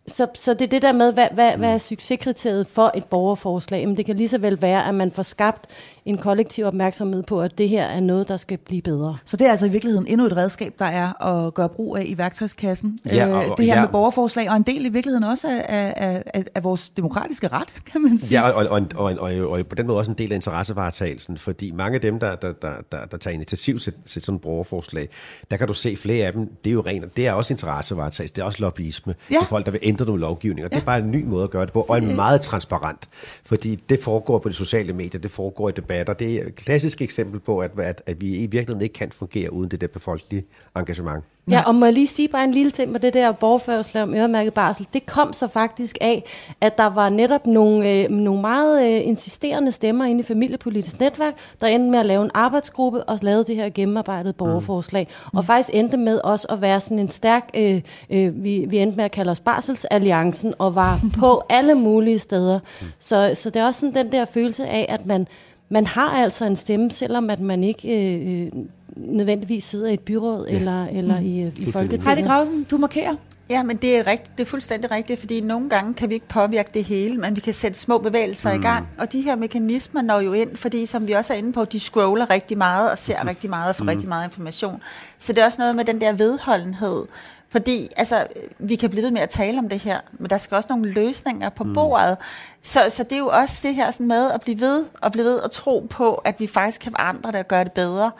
så, 0.08 0.28
så 0.34 0.54
det 0.54 0.62
er 0.62 0.70
det 0.70 0.82
der 0.82 0.92
med, 0.92 1.14
hvad, 1.14 1.28
hvad, 1.34 1.58
hvad 1.58 1.74
er 1.74 1.78
succeskriteriet 1.78 2.68
for 2.68 2.92
et 2.96 3.06
borgerforslag? 3.06 3.88
Men 3.88 3.98
det 3.98 4.06
kan 4.06 4.16
lige 4.16 4.30
så 4.30 4.38
vel 4.38 4.62
være, 4.62 4.88
at 4.88 4.96
man 4.96 5.12
får 5.12 5.24
skabt 5.24 5.66
en 6.06 6.18
kollektiv 6.18 6.66
opmærksomhed 6.66 7.24
på, 7.24 7.41
at 7.41 7.58
det 7.58 7.70
her 7.70 7.84
er 7.86 7.99
noget, 7.99 8.28
der 8.28 8.38
skal 8.38 8.58
blive 8.58 8.82
bedre. 8.82 9.18
Så 9.26 9.38
det 9.38 9.47
er 9.47 9.51
altså 9.51 9.66
i 9.66 9.70
virkeligheden 9.70 10.08
endnu 10.08 10.26
et 10.26 10.38
redskab, 10.38 10.74
der 10.80 10.86
er 10.86 11.24
at 11.45 11.54
gøre 11.54 11.70
brug 11.70 11.97
af 11.97 12.04
i 12.06 12.18
værktøjskassen. 12.18 12.97
Ja, 13.06 13.28
og- 13.36 13.43
Øh, 13.43 13.58
det 13.58 13.66
her 13.66 13.76
ja. 13.76 13.82
med 13.82 13.89
borgerforslag, 13.89 14.49
og 14.49 14.56
en 14.56 14.64
del 14.64 14.86
i 14.86 14.89
virkeligheden 14.89 15.24
også 15.24 15.47
af, 15.47 15.93
af, 15.97 16.24
af, 16.34 16.43
af 16.56 16.64
vores 16.64 16.89
demokratiske 16.89 17.47
ret, 17.47 17.74
kan 17.91 18.01
man 18.01 18.20
sige. 18.20 18.41
Ja, 18.41 18.49
og, 18.49 18.66
og, 18.66 18.82
og, 18.95 19.14
og, 19.20 19.32
og, 19.39 19.49
og 19.49 19.66
på 19.68 19.76
den 19.76 19.88
måde 19.88 19.97
også 19.97 20.12
en 20.12 20.18
del 20.18 20.32
af 20.32 20.36
interessevaretagelsen, 20.36 21.38
fordi 21.38 21.72
mange 21.72 21.95
af 21.95 22.01
dem, 22.01 22.20
der, 22.20 22.36
der, 22.36 22.54
der, 22.54 22.72
der, 22.91 23.06
der 23.06 23.18
tager 23.18 23.34
initiativ 23.34 23.80
til, 23.80 23.93
til 24.06 24.22
sådan 24.22 24.36
et 24.36 24.41
borgerforslag, 24.41 25.10
der 25.51 25.58
kan 25.58 25.68
du 25.68 25.74
se 25.74 25.95
flere 25.95 26.26
af 26.28 26.34
dem, 26.34 26.49
det 26.64 26.70
er 26.70 26.74
jo 26.74 26.82
rent, 26.82 27.18
det 27.18 27.28
er 27.28 27.34
også 27.34 27.54
interessevaretagelse, 27.54 28.36
det 28.36 28.41
er 28.41 28.45
også 28.45 28.60
lobbyisme. 28.62 29.16
Ja. 29.32 29.36
Det 29.36 29.41
er 29.43 29.47
folk, 29.47 29.66
der 29.66 29.72
vil 29.72 29.80
ændre 29.84 30.06
nogle 30.06 30.22
lovgivninger. 30.22 30.70
Ja. 30.72 30.76
Det 30.76 30.82
er 30.82 30.86
bare 30.86 30.99
en 30.99 31.12
ny 31.12 31.24
måde 31.26 31.43
at 31.43 31.49
gøre 31.49 31.66
det 31.66 31.74
på, 31.74 31.82
og 31.82 31.97
en 31.97 32.16
meget 32.16 32.41
transparent, 32.41 33.10
fordi 33.45 33.76
det 33.76 33.99
foregår 34.04 34.39
på 34.39 34.49
de 34.49 34.54
sociale 34.54 34.93
medier, 34.93 35.22
det 35.22 35.32
foregår 35.32 35.70
i 35.70 35.72
debatten, 35.72 35.93
debatter. 35.94 36.14
Det 36.14 36.41
er 36.41 36.48
et 36.48 36.56
klassisk 36.56 37.02
eksempel 37.02 37.39
på, 37.39 37.60
at, 37.60 37.72
at, 37.80 38.02
at 38.06 38.22
vi 38.22 38.36
i 38.36 38.46
virkeligheden 38.46 38.82
ikke 38.82 38.94
kan 38.94 39.12
fungere 39.12 39.54
uden 39.54 39.72
det 39.72 39.82
der 39.82 39.88
befolkelige 39.88 40.44
engagement. 40.76 41.24
Ja, 41.50 41.62
og 41.68 41.76
må 41.76 41.86
jeg 41.86 41.94
lige 41.94 42.08
sige 42.08 42.28
bare 42.28 42.44
en 42.44 42.52
lille 42.52 42.72
ting 42.72 42.91
med 42.91 43.00
det 43.00 43.14
der 43.14 43.32
borgerførsel 43.32 44.02
om 44.02 44.14
øremærket 44.14 44.54
barsel. 44.54 44.88
Det 44.94 45.06
kom 45.06 45.34
så 45.34 45.48
faktisk 45.48 45.98
af, 46.02 46.24
at 46.62 46.78
der 46.78 46.86
var 46.86 47.10
netop 47.10 47.48
nogle, 47.48 47.89
øh, 47.89 48.10
nogle 48.10 48.41
meget 48.41 48.86
øh, 48.86 49.08
insisterende 49.08 49.72
stemmer 49.72 50.06
inde 50.06 50.20
i 50.20 50.24
familiepolitisk 50.24 51.00
netværk, 51.00 51.34
der 51.62 51.68
endte 51.68 51.91
med 51.91 52.00
at 52.00 52.06
lave 52.06 52.24
en 52.24 52.32
arbejdsgruppe 52.34 53.04
og 53.04 53.20
lavede 53.22 53.44
det 53.44 53.56
her 53.56 53.70
gennemarbejdede 53.70 54.34
borgerforslag. 54.34 55.08
Mm. 55.10 55.38
Og 55.38 55.46
faktisk 55.46 55.70
endte 55.74 55.98
med 55.98 56.20
også 56.24 56.48
at 56.50 56.62
være 56.62 56.80
sådan 56.80 57.00
en 57.00 57.10
stærk, 57.10 57.50
øh, 57.54 57.82
øh, 58.10 58.44
vi, 58.44 58.66
vi 58.68 58.78
endte 58.78 58.98
med 58.98 59.06
at 59.06 59.12
kalde 59.12 59.32
os 59.32 59.39
Barselsalliancen, 59.39 60.54
og 60.60 60.76
var 60.76 61.00
på 61.20 61.44
alle 61.50 61.76
mulige 61.76 62.20
steder. 62.20 62.60
Så, 63.00 63.32
så 63.34 63.50
det 63.50 63.60
er 63.60 63.66
også 63.66 63.80
sådan 63.80 64.06
den 64.06 64.12
der 64.12 64.26
følelse 64.26 64.68
af, 64.68 64.86
at 64.89 65.06
man, 65.06 65.28
man 65.74 65.86
har 65.86 66.10
altså 66.10 66.46
en 66.46 66.56
stemme, 66.56 66.92
selvom 66.92 67.30
at 67.30 67.40
man 67.40 67.64
ikke... 67.64 68.12
Øh, 68.18 68.52
nødvendigvis 68.96 69.64
sidder 69.64 69.88
i 69.88 69.94
et 69.94 70.00
byråd 70.00 70.48
ja. 70.48 70.56
eller, 70.56 70.86
eller 70.86 71.20
i, 71.20 71.42
øh, 71.42 71.52
i 71.60 71.72
Folketinget. 71.72 72.08
Heidi 72.08 72.22
Grausen, 72.22 72.64
du 72.72 72.78
markerer. 72.78 73.16
Ja, 73.50 73.64
men 73.64 73.78
det 73.78 73.98
er, 73.98 74.08
rigtigt, 74.08 74.38
det 74.38 74.44
er 74.44 74.50
fuldstændig 74.50 74.92
rigtigt, 74.92 75.20
fordi 75.20 75.42
nogle 75.42 75.70
gange 75.70 75.94
kan 75.94 76.10
vi 76.10 76.14
ikke 76.14 76.28
påvirke 76.28 76.70
det 76.74 76.84
hele, 76.84 77.18
men 77.18 77.36
vi 77.36 77.42
kan 77.42 77.54
sætte 77.54 77.80
små 77.80 77.98
bevægelser 77.98 78.54
mm. 78.54 78.60
i 78.60 78.64
gang. 78.64 78.88
Og 78.98 79.12
de 79.12 79.22
her 79.22 79.36
mekanismer 79.36 80.02
når 80.02 80.20
jo 80.20 80.34
ind, 80.34 80.56
fordi 80.56 80.86
som 80.86 81.08
vi 81.08 81.14
også 81.14 81.34
er 81.34 81.38
inde 81.38 81.54
på, 81.54 81.66
de 81.66 81.80
scroller 81.80 82.30
rigtig 82.30 82.58
meget 82.58 82.92
og 82.92 82.98
ser 82.98 83.28
rigtig 83.28 83.50
meget 83.50 83.70
og 83.70 83.76
får 83.76 83.84
mm. 83.84 83.90
rigtig 83.90 84.10
meget 84.10 84.26
information. 84.26 84.82
Så 85.20 85.34
det 85.34 85.42
er 85.42 85.46
også 85.46 85.62
noget 85.62 85.76
med 85.76 85.86
den 85.86 86.02
der 86.02 86.14
vedholdenhed. 86.14 87.06
Fordi 87.54 87.88
altså, 87.97 88.28
vi 88.60 88.76
kan 88.76 88.89
blive 88.89 89.04
ved 89.04 89.12
med 89.12 89.22
at 89.22 89.30
tale 89.30 89.60
om 89.60 89.70
det 89.70 89.80
her, 89.80 89.99
men 90.12 90.30
der 90.30 90.38
skal 90.38 90.56
også 90.56 90.68
nogle 90.70 90.91
løsninger 90.91 91.49
på 91.49 91.64
mm. 91.64 91.74
bordet. 91.74 92.18
Så, 92.62 92.80
så 92.89 93.04
det 93.04 93.12
er 93.12 93.18
jo 93.20 93.28
også 93.28 93.68
det 93.68 93.76
her 93.76 93.91
sådan 93.91 94.08
med 94.08 94.32
at 94.32 94.41
blive 94.41 94.60
ved 94.60 94.86
og 95.01 95.12
blive 95.12 95.26
ved 95.26 95.36
og 95.38 95.51
tro 95.51 95.88
på, 95.89 96.14
at 96.14 96.39
vi 96.39 96.47
faktisk 96.47 96.82
kan 96.82 96.91
forandre 96.91 97.32
det 97.32 97.39
og 97.39 97.47
gøre 97.47 97.64
det 97.64 97.72
bedre. 97.72 98.12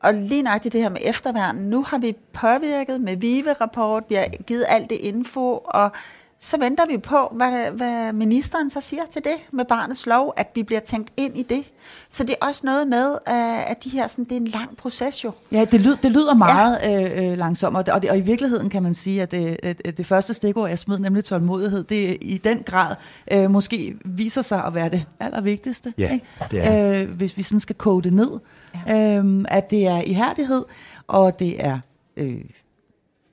Og 0.00 0.14
lige 0.14 0.42
nøjagtigt 0.42 0.72
det 0.72 0.80
her 0.80 0.88
med 0.88 1.00
efterværn, 1.04 1.56
nu 1.56 1.82
har 1.82 1.98
vi 1.98 2.16
påvirket 2.32 3.00
med 3.00 3.16
VIVE-rapport, 3.16 4.04
vi 4.08 4.14
har 4.14 4.26
givet 4.46 4.64
alt 4.68 4.90
det 4.90 4.96
info, 4.96 5.60
og 5.64 5.90
så 6.38 6.58
venter 6.58 6.86
vi 6.86 6.98
på, 6.98 7.28
hvad, 7.32 7.70
hvad 7.70 8.12
ministeren 8.12 8.70
så 8.70 8.80
siger 8.80 9.02
til 9.10 9.24
det 9.24 9.36
med 9.50 9.64
barnets 9.64 10.06
lov, 10.06 10.34
at 10.36 10.50
vi 10.54 10.62
bliver 10.62 10.80
tænkt 10.80 11.10
ind 11.16 11.38
i 11.38 11.42
det. 11.42 11.64
Så 12.12 12.24
det 12.24 12.34
er 12.40 12.46
også 12.46 12.60
noget 12.64 12.88
med, 12.88 13.16
at 13.26 13.84
de 13.84 13.90
her, 13.90 14.06
sådan, 14.06 14.24
det 14.24 14.32
er 14.32 14.36
en 14.36 14.46
lang 14.46 14.76
proces 14.76 15.24
jo. 15.24 15.32
Ja, 15.52 15.64
det, 15.64 15.80
lyd, 15.80 15.96
det 16.02 16.10
lyder 16.10 16.34
meget 16.34 16.78
ja. 16.82 17.24
øh, 17.24 17.32
øh 17.32 17.38
langsomt, 17.38 17.76
og, 17.76 18.00
og, 18.10 18.18
i 18.18 18.20
virkeligheden 18.20 18.70
kan 18.70 18.82
man 18.82 18.94
sige, 18.94 19.22
at 19.22 19.30
det, 19.30 19.56
at 19.62 19.98
det 19.98 20.06
første 20.06 20.34
stikord, 20.34 20.68
jeg 20.68 20.78
smed, 20.78 20.98
nemlig 20.98 21.24
tålmodighed, 21.24 21.84
det 21.84 22.18
i 22.20 22.40
den 22.44 22.62
grad 22.62 22.96
øh, 23.32 23.50
måske 23.50 23.96
viser 24.04 24.42
sig 24.42 24.64
at 24.64 24.74
være 24.74 24.88
det 24.88 25.04
allervigtigste. 25.20 25.94
Ja, 25.98 26.12
ikke? 26.12 26.26
det 26.50 26.66
er 26.66 27.02
øh, 27.02 27.10
Hvis 27.10 27.36
vi 27.36 27.42
sådan 27.42 27.60
skal 27.60 27.76
kode 27.76 28.02
det 28.02 28.12
ned. 28.12 28.30
Ja. 28.86 29.18
Øh, 29.18 29.44
at 29.48 29.70
det 29.70 29.86
er 29.86 30.00
ihærdighed, 30.00 30.64
og 31.06 31.38
det 31.38 31.64
er 31.64 31.78
øh, 32.16 32.44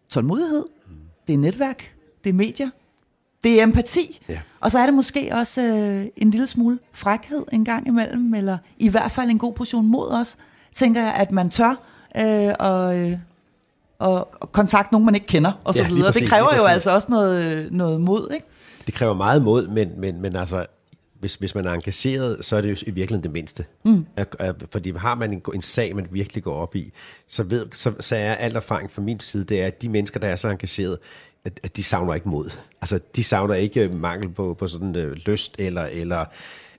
tålmodighed, 0.09 0.65
mm. 0.87 0.93
det 1.27 1.33
er 1.33 1.37
netværk, 1.37 1.95
det 2.23 2.29
er 2.29 2.33
medier, 2.33 2.69
det 3.47 3.59
er 3.59 3.63
empati. 3.63 4.19
Ja. 4.29 4.39
Og 4.61 4.71
så 4.71 4.79
er 4.79 4.85
det 4.85 4.93
måske 4.93 5.29
også 5.31 5.61
øh, 5.61 6.05
en 6.17 6.31
lille 6.31 6.47
smule 6.47 6.79
frækhed 6.93 7.45
en 7.51 7.65
gang 7.65 7.87
imellem, 7.87 8.33
eller 8.33 8.57
i 8.77 8.89
hvert 8.89 9.11
fald 9.11 9.29
en 9.29 9.37
god 9.37 9.53
portion 9.53 9.87
mod 9.87 10.11
os, 10.11 10.37
tænker 10.73 11.01
jeg, 11.01 11.13
at 11.13 11.31
man 11.31 11.49
tør 11.49 11.75
øh, 12.17 12.53
og, 12.59 12.97
øh, 12.97 13.17
og, 13.99 14.29
og 14.41 14.51
kontakte 14.51 14.93
nogen, 14.93 15.05
man 15.05 15.15
ikke 15.15 15.27
kender, 15.27 15.51
og 15.63 15.75
så 15.75 15.83
ja, 15.83 15.89
videre. 15.89 16.05
Præcis, 16.05 16.21
det 16.21 16.29
kræver 16.29 16.55
jo 16.55 16.63
altså 16.63 16.91
også 16.91 17.07
noget, 17.11 17.67
noget 17.71 18.01
mod, 18.01 18.31
ikke? 18.33 18.45
Det 18.85 18.93
kræver 18.93 19.13
meget 19.13 19.41
mod, 19.41 19.67
men, 19.67 19.89
men, 19.97 20.21
men 20.21 20.35
altså, 20.35 20.65
hvis, 21.19 21.35
hvis 21.35 21.55
man 21.55 21.65
er 21.65 21.73
engageret, 21.73 22.45
så 22.45 22.55
er 22.55 22.61
det 22.61 22.69
jo 22.69 22.75
i 22.87 22.91
virkeligheden 22.91 23.23
det 23.23 23.31
mindste. 23.31 23.65
Mm. 23.85 24.05
Fordi 24.71 24.91
har 24.91 25.15
man 25.15 25.33
en, 25.33 25.41
en 25.53 25.61
sag, 25.61 25.95
man 25.95 26.07
virkelig 26.11 26.43
går 26.43 26.55
op 26.55 26.75
i, 26.75 26.93
så, 27.27 27.43
ved, 27.43 27.65
så, 27.73 27.93
så 27.99 28.15
er 28.15 28.33
al 28.33 28.55
erfaring 28.55 28.91
fra 28.91 29.01
min 29.01 29.19
side, 29.19 29.43
det 29.43 29.61
er, 29.61 29.67
at 29.67 29.81
de 29.81 29.89
mennesker, 29.89 30.19
der 30.19 30.27
er 30.27 30.35
så 30.35 30.49
engageret, 30.49 30.97
at, 31.45 31.59
at 31.63 31.77
de 31.77 31.83
savner 31.83 32.13
ikke 32.13 32.29
mod. 32.29 32.51
Altså, 32.81 32.99
de 33.15 33.23
savner 33.23 33.55
ikke 33.55 33.89
mangel 33.89 34.29
på, 34.29 34.55
på 34.59 34.67
sådan 34.67 34.95
uh, 34.95 35.11
lyst 35.11 35.55
eller, 35.59 35.85
eller, 35.85 36.25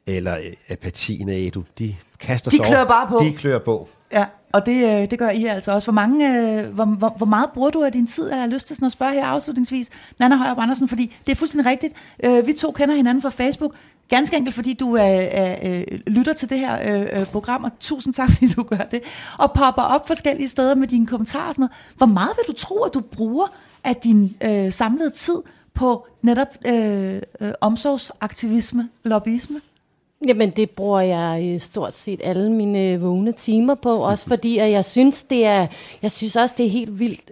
eller 0.06 0.38
øh, 0.38 0.52
apati, 0.68 1.22
nej, 1.24 1.50
du. 1.54 1.64
De 1.78 1.96
kaster 2.20 2.50
de 2.50 2.56
sig 2.56 2.66
klør 2.66 2.84
bare 2.84 3.08
på. 3.08 3.18
De 3.24 3.32
klør 3.32 3.58
på. 3.58 3.88
Ja, 4.12 4.24
og 4.52 4.66
det, 4.66 4.84
øh, 4.84 5.10
det 5.10 5.18
gør 5.18 5.30
I 5.30 5.44
altså 5.44 5.72
også. 5.72 5.86
Hvor, 5.86 5.92
mange, 5.92 6.28
øh, 6.28 6.66
hvor, 6.74 6.84
hvor, 6.84 7.08
hvor 7.08 7.26
meget 7.26 7.50
bruger 7.54 7.70
du 7.70 7.82
af 7.82 7.92
din 7.92 8.06
tid? 8.06 8.28
Jeg 8.28 8.40
har 8.40 8.46
lyst 8.46 8.66
til 8.66 8.76
sådan 8.76 8.86
at 8.86 8.92
spørge 8.92 9.12
her 9.12 9.26
afslutningsvis. 9.26 9.90
Nana 10.18 10.36
Højer 10.36 10.54
Andersen, 10.54 10.88
fordi 10.88 11.16
det 11.26 11.32
er 11.32 11.36
fuldstændig 11.36 11.70
rigtigt. 11.70 11.94
Øh, 12.24 12.46
vi 12.46 12.52
to 12.52 12.70
kender 12.70 12.94
hinanden 12.94 13.22
fra 13.22 13.30
Facebook. 13.30 13.74
Ganske 14.08 14.36
enkelt, 14.36 14.54
fordi 14.54 14.74
du 14.74 14.94
er, 14.94 15.02
er, 15.02 15.84
lytter 16.06 16.32
til 16.32 16.50
det 16.50 16.58
her 16.58 16.78
øh, 17.20 17.26
program, 17.26 17.64
og 17.64 17.70
tusind 17.80 18.14
tak, 18.14 18.30
fordi 18.34 18.48
du 18.48 18.62
gør 18.62 18.76
det, 18.76 19.00
og 19.38 19.52
popper 19.52 19.82
op 19.82 20.06
forskellige 20.06 20.48
steder 20.48 20.74
med 20.74 20.88
dine 20.88 21.06
kommentarer 21.06 21.48
og 21.48 21.54
sådan 21.54 21.62
noget. 21.62 21.96
Hvor 21.96 22.06
meget 22.06 22.30
vil 22.36 22.54
du 22.54 22.60
tro, 22.60 22.82
at 22.82 22.94
du 22.94 23.00
bruger 23.00 23.46
af 23.84 23.96
din 23.96 24.36
øh, 24.44 24.72
samlede 24.72 25.10
tid 25.10 25.36
på 25.74 26.06
netop 26.22 26.48
øh, 26.66 27.22
øh, 27.40 27.52
omsorgsaktivisme, 27.60 28.88
lobbyisme? 29.04 29.60
Jamen, 30.26 30.50
det 30.50 30.70
bruger 30.70 31.00
jeg 31.00 31.60
stort 31.60 31.98
set 31.98 32.20
alle 32.24 32.52
mine 32.52 33.00
vågne 33.00 33.32
timer 33.32 33.74
på, 33.74 33.96
også 33.96 34.26
fordi 34.32 34.58
at 34.58 34.70
jeg 34.70 34.84
synes, 34.84 35.24
det 35.24 35.46
er, 35.46 35.66
jeg 36.02 36.10
synes 36.10 36.36
også, 36.36 36.54
det 36.58 36.66
er 36.66 36.70
helt 36.70 36.98
vildt 36.98 37.30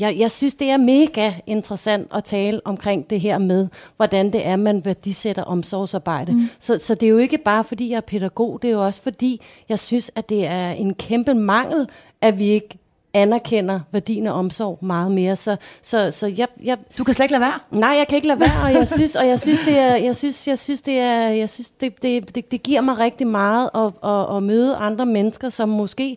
jeg, 0.00 0.18
jeg 0.18 0.30
synes, 0.30 0.54
det 0.54 0.70
er 0.70 0.76
mega 0.76 1.32
interessant 1.46 2.08
at 2.14 2.24
tale 2.24 2.60
omkring 2.64 3.10
det 3.10 3.20
her 3.20 3.38
med, 3.38 3.68
hvordan 3.96 4.32
det 4.32 4.46
er, 4.46 4.56
man 4.56 4.84
værdisætter 4.84 5.42
omsorgsarbejde. 5.42 6.32
Mm. 6.32 6.48
Så, 6.58 6.78
så 6.78 6.94
det 6.94 7.06
er 7.06 7.10
jo 7.10 7.18
ikke 7.18 7.38
bare, 7.38 7.64
fordi 7.64 7.90
jeg 7.90 7.96
er 7.96 8.00
pædagog, 8.00 8.58
det 8.62 8.68
er 8.68 8.72
jo 8.72 8.84
også 8.84 9.02
fordi, 9.02 9.40
jeg 9.68 9.78
synes, 9.78 10.10
at 10.14 10.28
det 10.28 10.46
er 10.46 10.70
en 10.70 10.94
kæmpe 10.94 11.34
mangel, 11.34 11.88
at 12.20 12.38
vi 12.38 12.44
ikke 12.44 12.78
anerkender 13.16 13.80
værdien 13.92 14.26
af 14.26 14.32
omsorg 14.32 14.78
meget 14.80 15.12
mere. 15.12 15.36
Så, 15.36 15.56
så, 15.82 16.10
så 16.10 16.26
jeg, 16.26 16.48
jeg, 16.64 16.78
du 16.98 17.04
kan 17.04 17.14
slet 17.14 17.24
ikke 17.24 17.32
lade 17.32 17.40
være? 17.40 17.80
Nej, 17.80 17.94
jeg 17.98 18.08
kan 18.08 18.16
ikke 18.16 18.28
lade 18.28 18.40
være, 18.40 18.62
og 18.64 18.72
jeg 18.72 18.88
synes, 18.88 19.16
og 19.16 19.26
jeg 19.26 19.40
synes, 19.40 19.60
det 19.60 19.78
er, 19.78 19.96
jeg 19.96 20.16
synes, 20.16 20.48
jeg 20.48 20.58
synes, 20.58 20.82
det 20.82 20.98
er, 20.98 21.28
jeg 21.28 21.50
synes, 21.50 21.70
det, 21.70 22.02
det, 22.02 22.34
det, 22.34 22.50
det 22.50 22.62
giver 22.62 22.80
mig 22.80 22.98
rigtig 22.98 23.26
meget 23.26 23.70
at, 23.74 24.10
at, 24.10 24.36
at 24.36 24.42
møde 24.42 24.76
andre 24.76 25.06
mennesker, 25.06 25.48
som 25.48 25.68
måske 25.68 26.16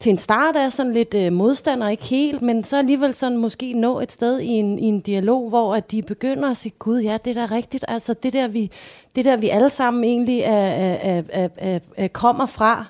til 0.00 0.10
en 0.10 0.18
start 0.18 0.56
er 0.56 0.68
sådan 0.68 0.92
lidt 0.92 1.14
øh, 1.14 1.32
modstander, 1.32 1.88
ikke 1.88 2.04
helt, 2.04 2.42
men 2.42 2.64
så 2.64 2.76
alligevel 2.78 3.14
sådan 3.14 3.38
måske 3.38 3.72
nå 3.72 4.00
et 4.00 4.12
sted 4.12 4.40
i 4.40 4.48
en, 4.48 4.78
i 4.78 4.84
en 4.84 5.00
dialog, 5.00 5.48
hvor 5.48 5.74
at 5.74 5.90
de 5.90 6.02
begynder 6.02 6.50
at 6.50 6.56
sige, 6.56 6.72
gud 6.78 7.00
ja, 7.00 7.18
det 7.24 7.36
er 7.36 7.46
da 7.46 7.54
rigtigt, 7.54 7.84
altså 7.88 8.14
det 8.14 8.32
der 8.32 8.48
vi, 8.48 8.70
det 9.16 9.24
der, 9.24 9.36
vi 9.36 9.48
alle 9.48 9.70
sammen 9.70 10.04
egentlig 10.04 10.40
er, 10.40 10.52
er, 10.52 11.22
er, 11.32 11.48
er, 11.56 11.78
er, 11.96 12.08
kommer 12.08 12.46
fra, 12.46 12.86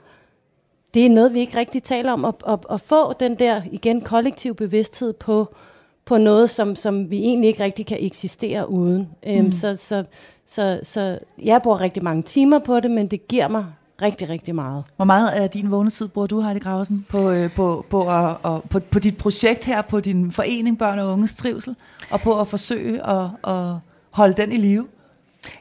det 0.96 1.06
er 1.06 1.10
noget, 1.10 1.34
vi 1.34 1.40
ikke 1.40 1.58
rigtig 1.58 1.82
taler 1.82 2.12
om, 2.12 2.24
at, 2.24 2.34
at, 2.48 2.58
at 2.70 2.80
få 2.80 3.12
den 3.12 3.34
der, 3.34 3.62
igen, 3.72 4.00
kollektiv 4.00 4.54
bevidsthed 4.54 5.12
på, 5.12 5.54
på 6.04 6.18
noget, 6.18 6.50
som, 6.50 6.76
som 6.76 7.10
vi 7.10 7.18
egentlig 7.18 7.48
ikke 7.48 7.64
rigtig 7.64 7.86
kan 7.86 7.98
eksistere 8.00 8.70
uden. 8.70 9.08
Øhm, 9.26 9.44
mm. 9.44 9.52
så, 9.52 9.76
så, 9.76 10.04
så, 10.46 10.80
så 10.82 11.18
jeg 11.42 11.62
bruger 11.62 11.80
rigtig 11.80 12.04
mange 12.04 12.22
timer 12.22 12.58
på 12.58 12.80
det, 12.80 12.90
men 12.90 13.06
det 13.06 13.28
giver 13.28 13.48
mig 13.48 13.66
rigtig, 14.02 14.28
rigtig 14.28 14.54
meget. 14.54 14.84
Hvor 14.96 15.04
meget 15.04 15.28
af 15.28 15.50
din 15.50 15.70
vågne 15.70 15.90
tid 15.90 16.08
bruger 16.08 16.26
du, 16.26 16.40
Heidi 16.40 16.60
Grausen, 16.60 17.06
på, 17.10 17.30
øh, 17.30 17.50
på, 17.50 17.86
på, 17.90 18.00
at, 18.00 18.36
og, 18.42 18.62
på, 18.70 18.80
på 18.92 18.98
dit 18.98 19.18
projekt 19.18 19.64
her, 19.64 19.82
på 19.82 20.00
din 20.00 20.32
forening 20.32 20.78
Børn 20.78 20.98
og 20.98 21.12
Unges 21.12 21.34
Trivsel, 21.34 21.76
og 22.10 22.20
på 22.20 22.40
at 22.40 22.48
forsøge 22.48 23.06
at, 23.06 23.28
at 23.44 23.74
holde 24.10 24.34
den 24.34 24.52
i 24.52 24.56
live? 24.56 24.86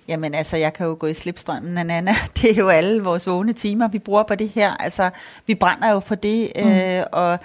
Jamen 0.07 0.33
altså, 0.33 0.57
jeg 0.57 0.73
kan 0.73 0.85
jo 0.85 0.97
gå 0.99 1.07
i 1.07 1.13
slipstrømmen 1.13 1.77
af 1.77 1.85
Nana. 1.85 2.15
Det 2.41 2.51
er 2.51 2.55
jo 2.55 2.69
alle 2.69 3.03
vores 3.03 3.27
vågne 3.27 3.53
timer, 3.53 3.87
vi 3.87 3.99
bruger 3.99 4.23
på 4.23 4.35
det 4.35 4.49
her. 4.49 4.75
Altså, 4.79 5.09
vi 5.47 5.55
brænder 5.55 5.91
jo 5.91 5.99
for 5.99 6.15
det, 6.15 6.51
mm. 6.55 6.71
øh, 6.71 7.03
og 7.11 7.39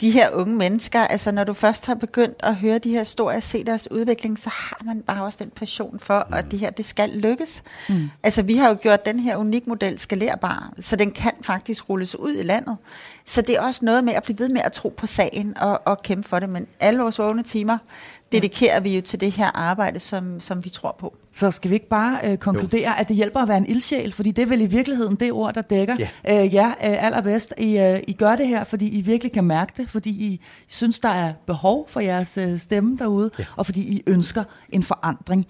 de 0.00 0.10
her 0.10 0.30
unge 0.30 0.56
mennesker, 0.56 1.00
altså 1.00 1.32
når 1.32 1.44
du 1.44 1.52
først 1.52 1.86
har 1.86 1.94
begyndt 1.94 2.36
at 2.42 2.56
høre 2.56 2.78
de 2.78 2.90
her 2.90 2.98
historier, 2.98 3.40
se 3.40 3.64
deres 3.64 3.90
udvikling, 3.90 4.38
så 4.38 4.50
har 4.50 4.80
man 4.84 5.02
bare 5.02 5.24
også 5.24 5.38
den 5.44 5.50
passion 5.50 5.98
for, 5.98 6.26
mm. 6.28 6.34
at 6.34 6.50
det 6.50 6.58
her, 6.58 6.70
det 6.70 6.84
skal 6.84 7.10
lykkes. 7.10 7.62
Mm. 7.88 8.10
Altså 8.22 8.42
vi 8.42 8.56
har 8.56 8.68
jo 8.68 8.76
gjort 8.82 9.06
den 9.06 9.20
her 9.20 9.36
unik 9.36 9.66
model 9.66 9.98
skalerbar, 9.98 10.72
så 10.80 10.96
den 10.96 11.10
kan 11.10 11.32
faktisk 11.42 11.88
rulles 11.88 12.18
ud 12.18 12.34
i 12.34 12.42
landet. 12.42 12.76
Så 13.24 13.42
det 13.42 13.56
er 13.56 13.60
også 13.60 13.84
noget 13.84 14.04
med 14.04 14.12
at 14.12 14.22
blive 14.22 14.38
ved 14.38 14.48
med 14.48 14.60
at 14.64 14.72
tro 14.72 14.94
på 14.96 15.06
sagen 15.06 15.58
og, 15.58 15.80
og 15.84 16.02
kæmpe 16.02 16.28
for 16.28 16.38
det, 16.38 16.48
men 16.48 16.66
alle 16.80 17.00
vores 17.00 17.18
vågne 17.18 17.42
timer, 17.42 17.78
dedikerer 18.32 18.80
vi 18.80 18.96
jo 18.96 19.00
til 19.00 19.20
det 19.20 19.32
her 19.32 19.50
arbejde, 19.54 20.00
som, 20.00 20.40
som 20.40 20.64
vi 20.64 20.70
tror 20.70 20.96
på. 20.98 21.16
Så 21.34 21.50
skal 21.50 21.70
vi 21.70 21.74
ikke 21.74 21.88
bare 21.88 22.18
øh, 22.24 22.38
konkludere, 22.38 22.90
jo. 22.90 22.94
at 22.98 23.08
det 23.08 23.16
hjælper 23.16 23.40
at 23.40 23.48
være 23.48 23.56
en 23.56 23.66
ildsjæl, 23.66 24.12
fordi 24.12 24.30
det 24.30 24.42
er 24.42 24.46
vel 24.46 24.60
i 24.60 24.66
virkeligheden 24.66 25.16
det 25.16 25.32
ord, 25.32 25.54
der 25.54 25.62
dækker 25.62 25.96
ja. 26.24 26.44
øh, 26.44 26.54
ja, 26.54 26.66
øh, 26.66 27.04
allerbedst. 27.04 27.54
I, 27.58 27.78
øh, 27.78 28.00
I 28.08 28.12
gør 28.12 28.36
det 28.36 28.48
her, 28.48 28.64
fordi 28.64 28.98
I 28.98 29.00
virkelig 29.00 29.32
kan 29.32 29.44
mærke 29.44 29.72
det, 29.76 29.90
fordi 29.90 30.10
I 30.10 30.40
synes, 30.68 31.00
der 31.00 31.08
er 31.08 31.32
behov 31.46 31.88
for 31.88 32.00
jeres 32.00 32.38
øh, 32.38 32.58
stemme 32.58 32.96
derude, 32.96 33.30
ja. 33.38 33.44
og 33.56 33.66
fordi 33.66 33.80
I 33.80 34.02
ønsker 34.06 34.44
en 34.68 34.82
forandring. 34.82 35.46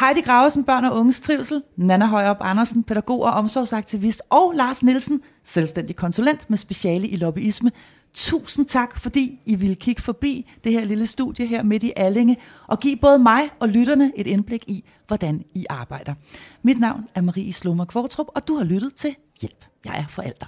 Heidi 0.00 0.20
Gravesen, 0.20 0.64
børn 0.64 0.84
og 0.84 0.98
unges 0.98 1.20
trivsel, 1.20 1.62
Nana 1.76 2.06
Højrup 2.06 2.36
Andersen, 2.40 2.82
pædagog 2.82 3.22
og 3.22 3.30
omsorgsaktivist, 3.30 4.22
og 4.30 4.52
Lars 4.56 4.82
Nielsen, 4.82 5.20
selvstændig 5.44 5.96
konsulent 5.96 6.50
med 6.50 6.58
speciale 6.58 7.08
i 7.08 7.16
lobbyisme. 7.16 7.70
Tusind 8.14 8.66
tak, 8.66 8.98
fordi 8.98 9.40
I 9.46 9.54
ville 9.54 9.76
kigge 9.76 10.02
forbi 10.02 10.50
det 10.64 10.72
her 10.72 10.84
lille 10.84 11.06
studie 11.06 11.46
her 11.46 11.62
midt 11.62 11.82
i 11.82 11.92
Allinge, 11.96 12.36
og 12.66 12.80
give 12.80 12.96
både 12.96 13.18
mig 13.18 13.42
og 13.60 13.68
lytterne 13.68 14.12
et 14.16 14.26
indblik 14.26 14.64
i, 14.66 14.84
hvordan 15.06 15.44
I 15.54 15.66
arbejder. 15.70 16.14
Mit 16.62 16.80
navn 16.80 17.08
er 17.14 17.20
Marie 17.20 17.52
Slummer 17.52 17.84
Kvortrup, 17.84 18.26
og 18.34 18.48
du 18.48 18.56
har 18.56 18.64
lyttet 18.64 18.94
til 18.94 19.16
hjælp. 19.40 19.64
Jeg 19.84 19.98
er 19.98 20.08
forælder. 20.08 20.46